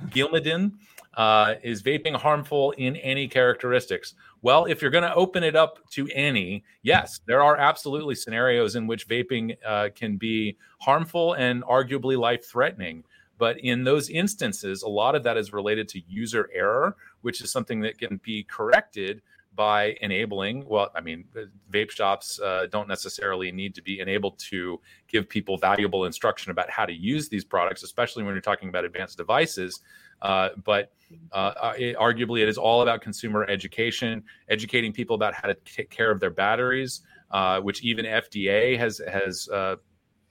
[0.08, 0.72] Gilmadin
[1.14, 4.14] uh, is vaping harmful in any characteristics?
[4.40, 8.76] Well, if you're going to open it up to any, yes, there are absolutely scenarios
[8.76, 13.04] in which vaping uh, can be harmful and arguably life threatening.
[13.38, 17.50] But in those instances, a lot of that is related to user error, which is
[17.50, 19.22] something that can be corrected
[19.54, 21.24] by enabling well i mean
[21.70, 26.70] vape shops uh, don't necessarily need to be enabled to give people valuable instruction about
[26.70, 29.80] how to use these products especially when you're talking about advanced devices.
[30.22, 30.92] Uh, but
[31.32, 35.90] uh, it, arguably it is all about consumer education educating people about how to take
[35.90, 37.02] care of their batteries
[37.32, 39.76] uh, which even fda has has uh,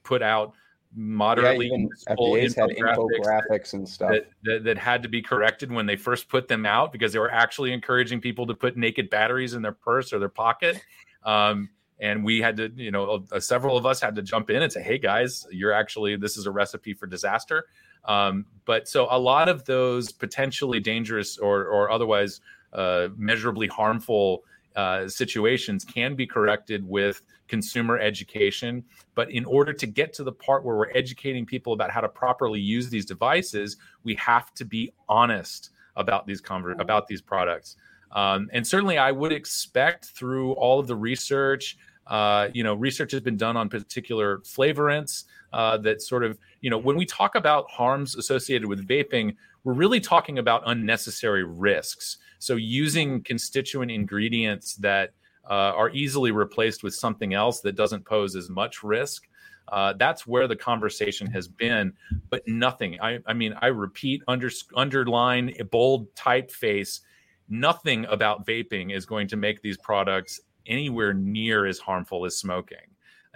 [0.02, 0.54] put out
[0.94, 5.86] moderately yeah, FDA's had infographics and stuff that, that, that, had to be corrected when
[5.86, 9.54] they first put them out because they were actually encouraging people to put naked batteries
[9.54, 10.82] in their purse or their pocket.
[11.24, 14.62] Um, and we had to, you know, uh, several of us had to jump in
[14.62, 17.66] and say, "Hey guys, you're actually this is a recipe for disaster."
[18.04, 22.40] Um, but so a lot of those potentially dangerous or or otherwise
[22.72, 24.42] uh, measurably harmful
[24.74, 28.82] uh, situations can be corrected with consumer education.
[29.14, 32.08] But in order to get to the part where we're educating people about how to
[32.08, 37.76] properly use these devices, we have to be honest about these conver- about these products.
[38.12, 41.76] Um, and certainly, I would expect through all of the research,
[42.06, 46.70] uh, you know, research has been done on particular flavorants uh, that sort of, you
[46.70, 52.16] know, when we talk about harms associated with vaping, we're really talking about unnecessary risks.
[52.38, 55.12] So using constituent ingredients that
[55.48, 59.28] uh, are easily replaced with something else that doesn't pose as much risk.
[59.68, 61.92] Uh, that's where the conversation has been,
[62.30, 63.00] but nothing.
[63.00, 67.00] I, I mean, I repeat, under, underline, bold typeface.
[67.48, 72.78] Nothing about vaping is going to make these products anywhere near as harmful as smoking.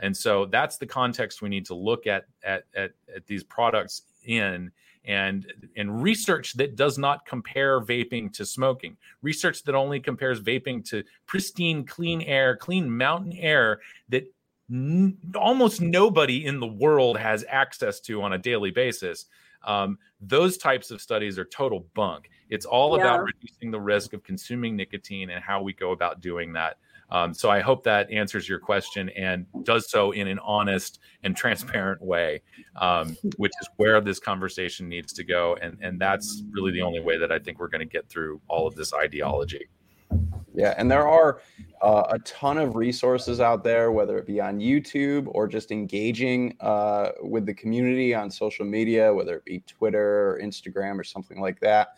[0.03, 4.03] And so that's the context we need to look at at, at, at these products
[4.25, 4.71] in
[5.07, 5.47] and
[5.77, 11.03] and research that does not compare vaping to smoking research that only compares vaping to
[11.27, 14.25] pristine clean air clean mountain air that
[14.71, 19.27] n- almost nobody in the world has access to on a daily basis
[19.65, 22.31] Um, those types of studies are total bunk.
[22.49, 23.03] It's all yeah.
[23.03, 26.79] about reducing the risk of consuming nicotine and how we go about doing that.
[27.11, 31.37] Um, so I hope that answers your question and does so in an honest and
[31.37, 32.43] transparent way,
[32.81, 35.57] um, which is where this conversation needs to go.
[35.63, 38.41] And, and that's really the only way that I think we're going to get through
[38.49, 39.69] all of this ideology.
[40.55, 41.43] Yeah, and there are
[41.83, 46.57] uh, a ton of resources out there, whether it be on YouTube or just engaging
[46.61, 51.41] uh, with the community on social media, whether it be Twitter or Instagram or something
[51.41, 51.89] like that,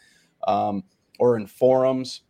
[0.48, 0.82] um,
[1.20, 2.22] or in forums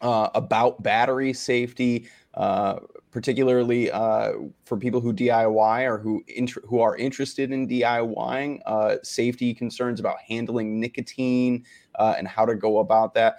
[0.00, 2.76] uh, about battery safety, uh,
[3.10, 4.32] particularly uh,
[4.64, 6.22] for people who DIY or who
[6.64, 8.60] who are interested in DIYing.
[8.66, 11.64] Uh, safety concerns about handling nicotine
[11.98, 13.38] and how to go about that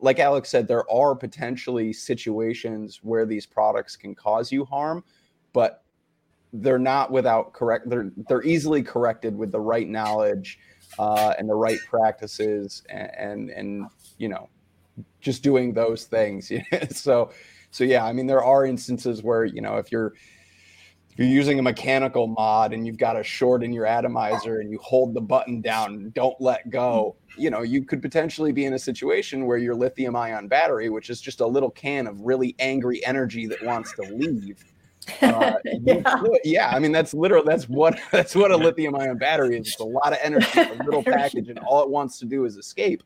[0.00, 5.02] like Alex said, there are potentially situations where these products can cause you harm,
[5.52, 5.82] but
[6.52, 7.88] they're not without correct.
[7.88, 10.58] They're they're easily corrected with the right knowledge
[10.98, 13.86] uh, and the right practices, and, and and
[14.18, 14.48] you know,
[15.20, 16.50] just doing those things.
[16.90, 17.30] so
[17.70, 20.14] so yeah, I mean, there are instances where you know if you're
[21.10, 24.70] if you're using a mechanical mod and you've got a short in your atomizer and
[24.70, 28.66] you hold the button down and don't let go, you know, you could potentially be
[28.66, 32.20] in a situation where your lithium ion battery, which is just a little can of
[32.20, 34.64] really angry energy that wants to leave.
[35.20, 36.22] Uh, yeah.
[36.44, 39.68] Yeah, I mean that's literally that's what that's what a lithium ion battery is.
[39.68, 42.56] It's a lot of energy, a little package, and all it wants to do is
[42.56, 43.02] escape.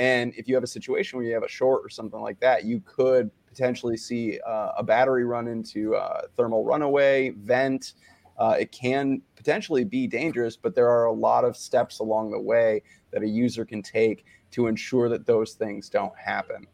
[0.00, 2.64] And if you have a situation where you have a short or something like that,
[2.64, 7.92] you could potentially see uh, a battery run into uh, thermal runaway, vent.
[8.38, 12.40] Uh, it can potentially be dangerous, but there are a lot of steps along the
[12.40, 16.66] way that a user can take to ensure that those things don't happen.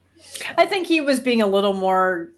[0.57, 2.31] I think he was being a little more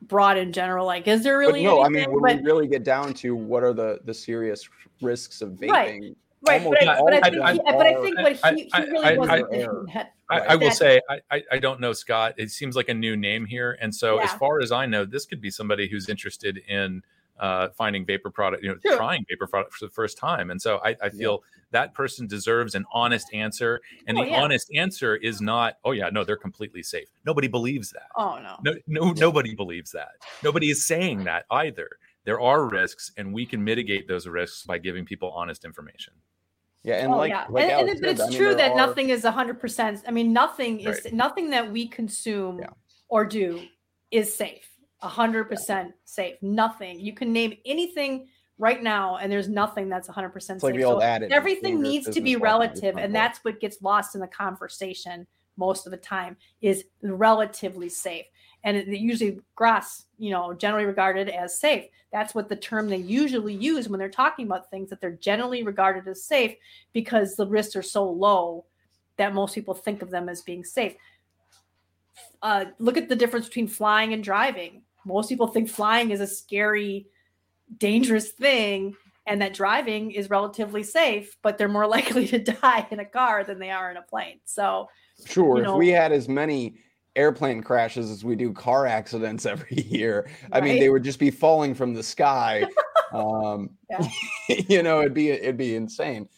[0.00, 0.86] broad in general.
[0.86, 1.62] Like, is there really?
[1.62, 2.04] But no, anything?
[2.04, 2.42] I mean, when but...
[2.42, 4.66] we really get down to what are the the serious
[5.02, 6.16] risks of vaping, right.
[6.46, 10.08] Right, but I, but, I think, he, but I think what he, he really wasn't.
[10.28, 11.00] I, I, will say
[11.30, 12.34] I, I don't know Scott.
[12.36, 14.24] It seems like a new name here, and so yeah.
[14.24, 17.02] as far as I know, this could be somebody who's interested in
[17.38, 18.96] uh, finding vapor product, you know, sure.
[18.96, 20.50] trying vapor product for the first time.
[20.50, 21.62] And so I, I feel yeah.
[21.72, 23.80] that person deserves an honest answer.
[24.06, 24.42] And oh, the yeah.
[24.42, 27.08] honest answer is not, oh yeah, no, they're completely safe.
[27.24, 28.08] Nobody believes that.
[28.16, 28.56] Oh no.
[28.62, 30.12] No, no, nobody believes that.
[30.42, 31.90] Nobody is saying that either.
[32.24, 36.12] There are risks, and we can mitigate those risks by giving people honest information.
[36.86, 37.46] Yeah, and oh, like, yeah.
[37.50, 38.76] like and, and but it's I mean, true that are...
[38.76, 40.04] nothing is hundred percent.
[40.06, 41.12] I mean, nothing is right.
[41.12, 42.68] nothing that we consume yeah.
[43.08, 43.60] or do
[44.12, 44.70] is safe.
[45.02, 46.36] hundred percent safe.
[46.42, 47.00] Nothing.
[47.00, 50.74] You can name anything right now, and there's nothing that's hundred percent safe.
[50.74, 55.26] Like so everything needs to be relative, and that's what gets lost in the conversation
[55.56, 56.36] most of the time.
[56.60, 58.26] Is relatively safe
[58.66, 61.84] and it, usually GRAS, you know, generally regarded as safe.
[62.12, 65.62] That's what the term they usually use when they're talking about things that they're generally
[65.62, 66.56] regarded as safe
[66.92, 68.64] because the risks are so low
[69.18, 70.96] that most people think of them as being safe.
[72.42, 74.82] Uh, look at the difference between flying and driving.
[75.04, 77.06] Most people think flying is a scary,
[77.78, 82.98] dangerous thing, and that driving is relatively safe, but they're more likely to die in
[82.98, 84.40] a car than they are in a plane.
[84.44, 84.88] So,
[85.24, 86.78] sure, you know, if we had as many
[87.16, 90.28] airplane crashes as we do car accidents every year.
[90.42, 90.62] Right.
[90.62, 92.64] I mean, they would just be falling from the sky.
[93.12, 93.70] um,
[94.48, 96.28] you know, it'd be it'd be insane.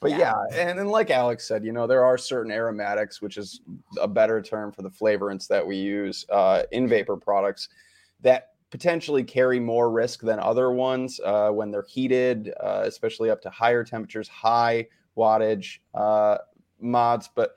[0.00, 3.36] But yeah, yeah and, and like Alex said, you know, there are certain aromatics, which
[3.36, 3.62] is
[4.00, 7.68] a better term for the flavorants that we use uh, in vapor products,
[8.20, 13.40] that potentially carry more risk than other ones uh, when they're heated, uh, especially up
[13.42, 14.86] to higher temperatures, high
[15.16, 16.38] wattage uh,
[16.80, 17.28] mods.
[17.34, 17.56] But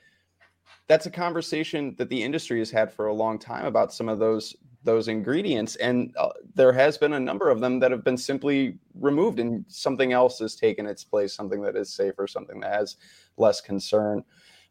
[0.92, 4.20] that's a conversation that the industry has had for a long time about some of
[4.20, 5.78] those those ingredients.
[5.78, 9.64] And uh, there has been a number of them that have been simply removed and
[9.70, 12.98] something else has taken its place something that is safer something that has
[13.38, 14.26] less concern.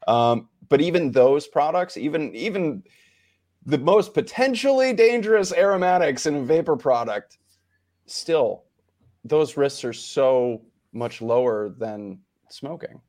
[0.08, 2.82] Um, but even those products even even
[3.64, 7.38] the most potentially dangerous aromatics in a vapor product
[8.04, 8.64] still
[9.24, 10.60] those risks are so
[10.92, 12.18] much lower than
[12.50, 13.00] smoking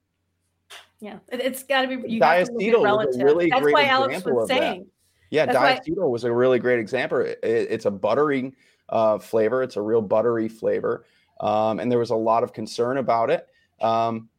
[1.02, 2.14] yeah, it, has got to be.
[2.14, 4.82] You diacetyl was a really That's great why Alex was saying.
[4.82, 4.88] That.
[5.32, 6.06] Yeah, That's diacetyl why...
[6.06, 7.20] was a really great example.
[7.20, 8.54] It, it's a buttery
[8.88, 9.64] uh, flavor.
[9.64, 11.06] It's a real buttery flavor,
[11.40, 13.48] um, and there was a lot of concern about it.
[13.82, 14.30] Um,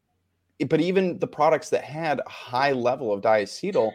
[0.69, 3.91] but even the products that had a high level of diacetyl,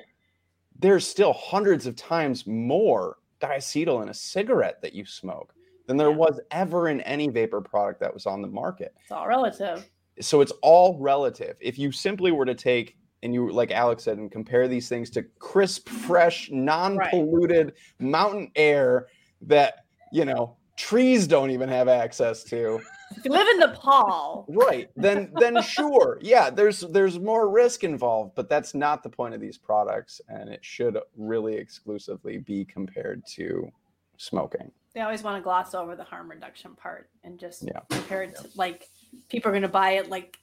[0.77, 5.53] there's still hundreds of times more diacetyl in a cigarette that you smoke
[5.85, 6.18] than there yeah.
[6.18, 8.94] was ever in any vapor product that was on the market.
[9.03, 9.89] It's all relative
[10.19, 11.56] so it's all relative.
[11.60, 15.10] If you simply were to take and you like Alex said and compare these things
[15.11, 17.76] to crisp, fresh, non-polluted right.
[17.99, 19.07] mountain air
[19.41, 22.80] that, you know, trees don't even have access to.
[23.15, 24.89] If you live in Nepal, right?
[24.95, 26.49] Then then sure, yeah.
[26.49, 30.64] There's there's more risk involved, but that's not the point of these products, and it
[30.64, 33.72] should really exclusively be compared to
[34.18, 34.72] smoking.
[34.94, 37.80] They always want to gloss over the harm reduction part and just yeah.
[37.89, 38.89] compare it to like
[39.30, 40.38] people are going to buy it like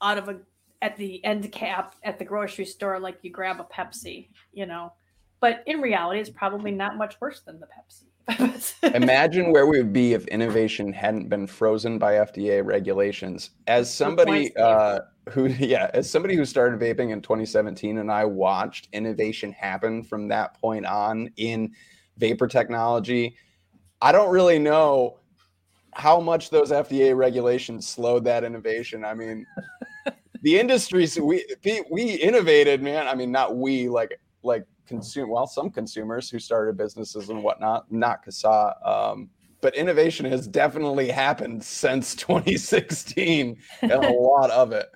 [0.00, 0.36] out of a
[0.80, 4.92] at the end cap at the grocery store, like you grab a Pepsi, you know.
[5.40, 8.04] But in reality, it's probably not much worse than the Pepsi.
[8.94, 13.50] Imagine where we would be if innovation hadn't been frozen by FDA regulations.
[13.66, 18.88] As somebody uh, who, yeah, as somebody who started vaping in 2017, and I watched
[18.92, 21.72] innovation happen from that point on in
[22.18, 23.36] vapor technology,
[24.02, 25.18] I don't really know
[25.94, 29.04] how much those FDA regulations slowed that innovation.
[29.04, 29.46] I mean,
[30.42, 31.44] the industries we
[31.90, 33.08] we innovated, man.
[33.08, 37.90] I mean, not we like like consume well some consumers who started businesses and whatnot
[37.92, 39.28] not CASAA um,
[39.60, 44.88] but innovation has definitely happened since 2016 and a lot of it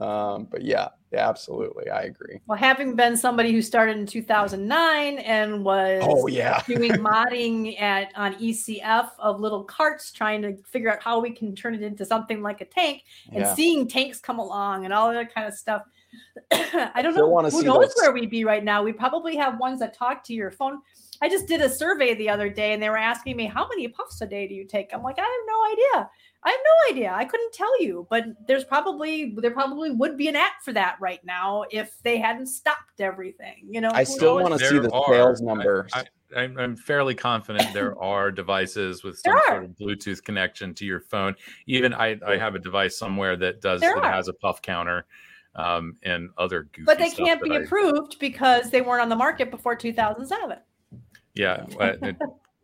[0.00, 5.18] um, but yeah, yeah absolutely i agree well having been somebody who started in 2009
[5.18, 10.92] and was oh yeah doing modding at on ecf of little carts trying to figure
[10.92, 13.02] out how we can turn it into something like a tank
[13.32, 13.54] and yeah.
[13.54, 15.82] seeing tanks come along and all that kind of stuff
[16.52, 17.28] I don't know.
[17.50, 17.94] Who knows those.
[17.96, 18.82] where we'd be right now?
[18.82, 20.80] We probably have ones that talk to your phone.
[21.22, 23.88] I just did a survey the other day and they were asking me, How many
[23.88, 24.90] puffs a day do you take?
[24.92, 26.10] I'm like, I have no idea.
[26.46, 27.12] I have no idea.
[27.12, 30.96] I couldn't tell you, but there's probably there probably would be an app for that
[31.00, 33.66] right now if they hadn't stopped everything.
[33.68, 35.88] You know, I still want to see the are, sales number.
[35.92, 36.04] I,
[36.36, 41.00] I, I'm fairly confident there are devices with some sort of Bluetooth connection to your
[41.00, 41.34] phone.
[41.66, 44.12] Even I, I have a device somewhere that does there that are.
[44.12, 45.04] has a puff counter
[45.56, 49.16] um, and other goofy But they can't be I, approved because they weren't on the
[49.16, 50.58] market before 2007.
[51.34, 52.16] Yeah, it,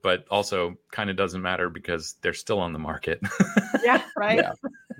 [0.03, 3.21] but also kind of doesn't matter because they're still on the market.
[3.85, 4.39] yeah, right.
[4.39, 4.53] Yeah.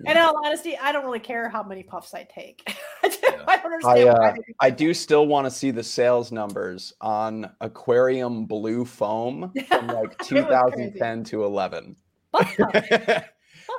[0.07, 2.73] And in all honesty, I don't really care how many puffs I take.
[3.05, 4.09] I don't understand.
[4.11, 9.53] I, uh, I do still want to see the sales numbers on aquarium blue foam
[9.69, 11.97] from like 2010 to 11.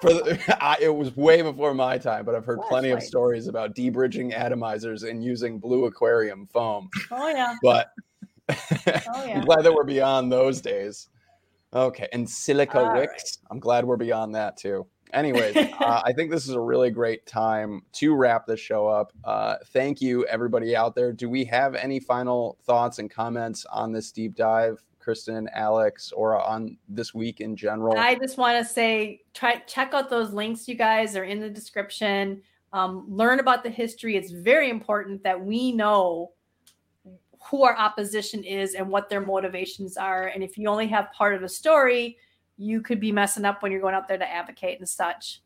[0.01, 3.47] for the, I, it was way before my time, but I've heard plenty of stories
[3.47, 6.89] about debridging atomizers and using blue aquarium foam.
[7.11, 7.55] Oh yeah.
[7.61, 7.87] But
[8.49, 8.55] oh,
[8.85, 9.35] yeah.
[9.35, 11.09] I'm glad that we're beyond those days.
[11.73, 13.11] Okay, and silica All wicks.
[13.11, 13.37] Right.
[13.51, 14.85] I'm glad we're beyond that too.
[15.13, 19.13] Anyways, uh, I think this is a really great time to wrap the show up.
[19.23, 21.11] Uh, thank you, everybody out there.
[21.11, 24.83] Do we have any final thoughts and comments on this deep dive?
[24.99, 27.97] Kristen, Alex, or on this week in general?
[27.97, 31.17] I just want to say, try check out those links, you guys.
[31.17, 32.41] are in the description.
[32.71, 34.15] Um, learn about the history.
[34.15, 36.31] It's very important that we know
[37.49, 40.27] who our opposition is and what their motivations are.
[40.27, 42.17] And if you only have part of the story,
[42.57, 45.41] you could be messing up when you're going out there to advocate and such.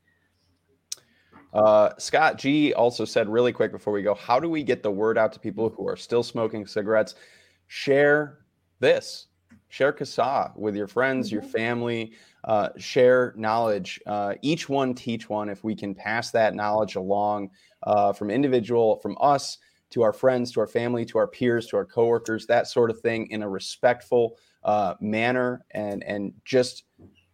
[1.54, 4.92] Uh, Scott G also said really quick before we go, how do we get the
[4.92, 7.16] word out to people who are still smoking cigarettes?
[7.68, 8.40] Share
[8.80, 9.28] this
[9.70, 11.52] share CASAA with your friends, your mm-hmm.
[11.52, 12.14] family,
[12.44, 14.00] uh, share knowledge.
[14.06, 15.50] Uh, each one teach one.
[15.50, 17.52] If we can pass that knowledge along
[17.84, 19.58] uh, from individual, from us
[19.90, 23.00] to our friends, to our family, to our peers, to our coworkers, that sort of
[23.00, 26.84] thing in a respectful uh, manner and and just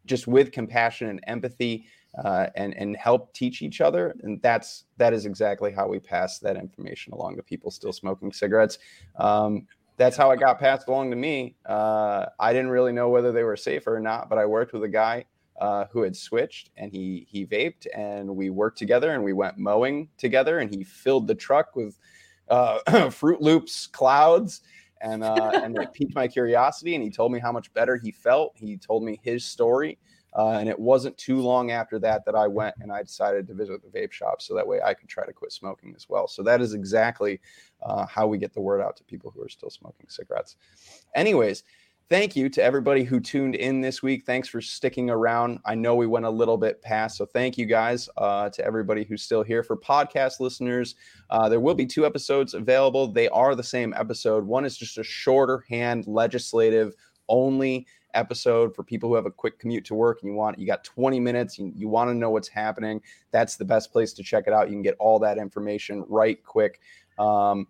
[0.06, 1.86] just with compassion and empathy.
[2.24, 6.38] Uh, and and help teach each other, and that's that is exactly how we pass
[6.38, 8.78] that information along to people still smoking cigarettes.
[9.16, 9.66] Um,
[9.98, 11.56] that's how it got passed along to me.
[11.66, 14.84] Uh, I didn't really know whether they were safe or not, but I worked with
[14.84, 15.26] a guy
[15.60, 19.58] uh, who had switched and he he vaped and we worked together and we went
[19.58, 21.98] mowing together and he filled the truck with
[22.50, 22.80] uh,
[23.10, 24.62] Froot Loops clouds
[25.02, 28.12] and uh, and it piqued my curiosity and he told me how much better he
[28.12, 28.54] felt.
[28.56, 29.98] He told me his story
[30.36, 33.54] uh, and it wasn't too long after that that I went and I decided to
[33.54, 36.28] visit the vape shop so that way I could try to quit smoking as well.
[36.28, 37.40] So that is exactly
[37.84, 40.56] uh, how we get the word out to people who are still smoking cigarettes.
[41.16, 41.64] Anyways,
[42.10, 44.26] thank you to everybody who tuned in this week.
[44.26, 45.60] Thanks for sticking around.
[45.66, 49.04] I know we went a little bit past, so thank you guys uh, to everybody
[49.04, 49.64] who's still here.
[49.64, 50.96] For podcast listeners,
[51.30, 53.08] uh, there will be two episodes available.
[53.08, 54.46] They are the same episode.
[54.46, 56.96] One is just a shorter hand legislative
[57.30, 60.68] only episode for people who have a quick commute to work and you want you
[60.68, 63.02] got 20 minutes you, you want to know what's happening
[63.32, 66.44] that's the best place to check it out you can get all that information right
[66.44, 66.80] quick
[67.18, 67.66] um,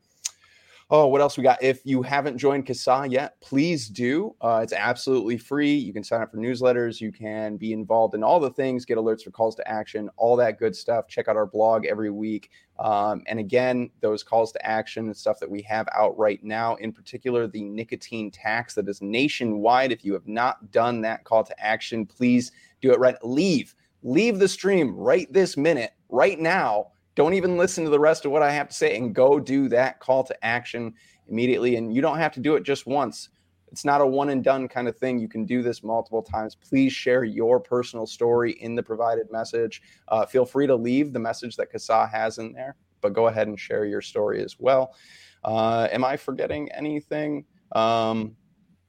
[0.95, 1.63] Oh, what else we got?
[1.63, 4.35] If you haven't joined CASAA yet, please do.
[4.39, 5.73] Uh, it's absolutely free.
[5.73, 7.01] You can sign up for newsletters.
[7.01, 10.35] You can be involved in all the things, get alerts for calls to action, all
[10.35, 11.07] that good stuff.
[11.07, 12.51] Check out our blog every week.
[12.77, 16.75] Um, and again, those calls to action and stuff that we have out right now,
[16.75, 19.91] in particular, the nicotine tax that is nationwide.
[19.91, 22.51] If you have not done that call to action, please
[22.81, 23.15] do it right.
[23.23, 28.25] Leave, leave the stream right this minute, right now don't even listen to the rest
[28.25, 30.93] of what I have to say and go do that call to action
[31.27, 31.75] immediately.
[31.75, 33.29] And you don't have to do it just once.
[33.71, 35.17] It's not a one and done kind of thing.
[35.17, 36.55] You can do this multiple times.
[36.55, 39.81] Please share your personal story in the provided message.
[40.09, 43.47] Uh, feel free to leave the message that CASAA has in there, but go ahead
[43.47, 44.95] and share your story as well.
[45.43, 47.45] Uh, am I forgetting anything?
[47.71, 48.35] Um,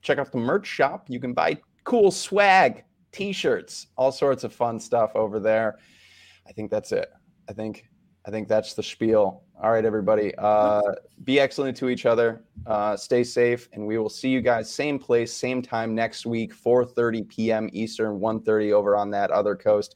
[0.03, 1.07] check out the merch shop.
[1.09, 5.79] You can buy cool swag, t shirts, all sorts of fun stuff over there.
[6.47, 7.11] I think that's it.
[7.49, 7.87] I think
[8.27, 9.43] I think that's the spiel.
[9.63, 10.35] All right, everybody.
[10.37, 10.83] Uh,
[11.25, 12.43] be excellent to each other.
[12.67, 16.55] Uh, stay safe, and we will see you guys same place, same time next week,
[16.55, 17.69] 4:30 p.m.
[17.73, 19.95] Eastern, 1:30 over on that other coast.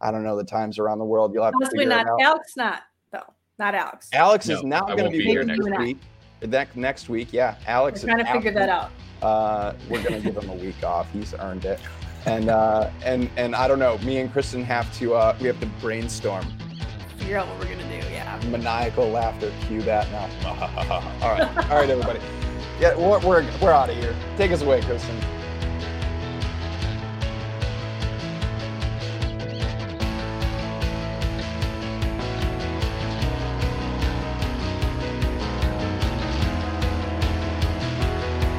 [0.00, 1.32] I don't know the times around the world.
[1.34, 2.20] You'll have to figure not it out.
[2.20, 2.82] Alex, not
[3.12, 4.08] though, not Alex.
[4.12, 5.98] Alex No, is not going to be be here here next next week.
[6.40, 7.56] That next week, yeah.
[7.66, 8.90] Alex We're trying to figure that out.
[9.22, 11.10] uh, we're gonna give him a week off.
[11.12, 11.80] He's earned it.
[12.26, 13.98] And uh, and and I don't know.
[13.98, 16.46] Me and Kristen have to uh, we have to brainstorm.
[17.24, 18.06] Figure out what we're gonna do.
[18.10, 18.38] Yeah.
[18.50, 19.50] Maniacal laughter.
[19.66, 20.28] Cue that now.
[21.22, 22.20] all right, all right, everybody.
[22.78, 24.14] Yeah, we're we're, we're out of here.
[24.36, 25.18] Take us away, Kristen.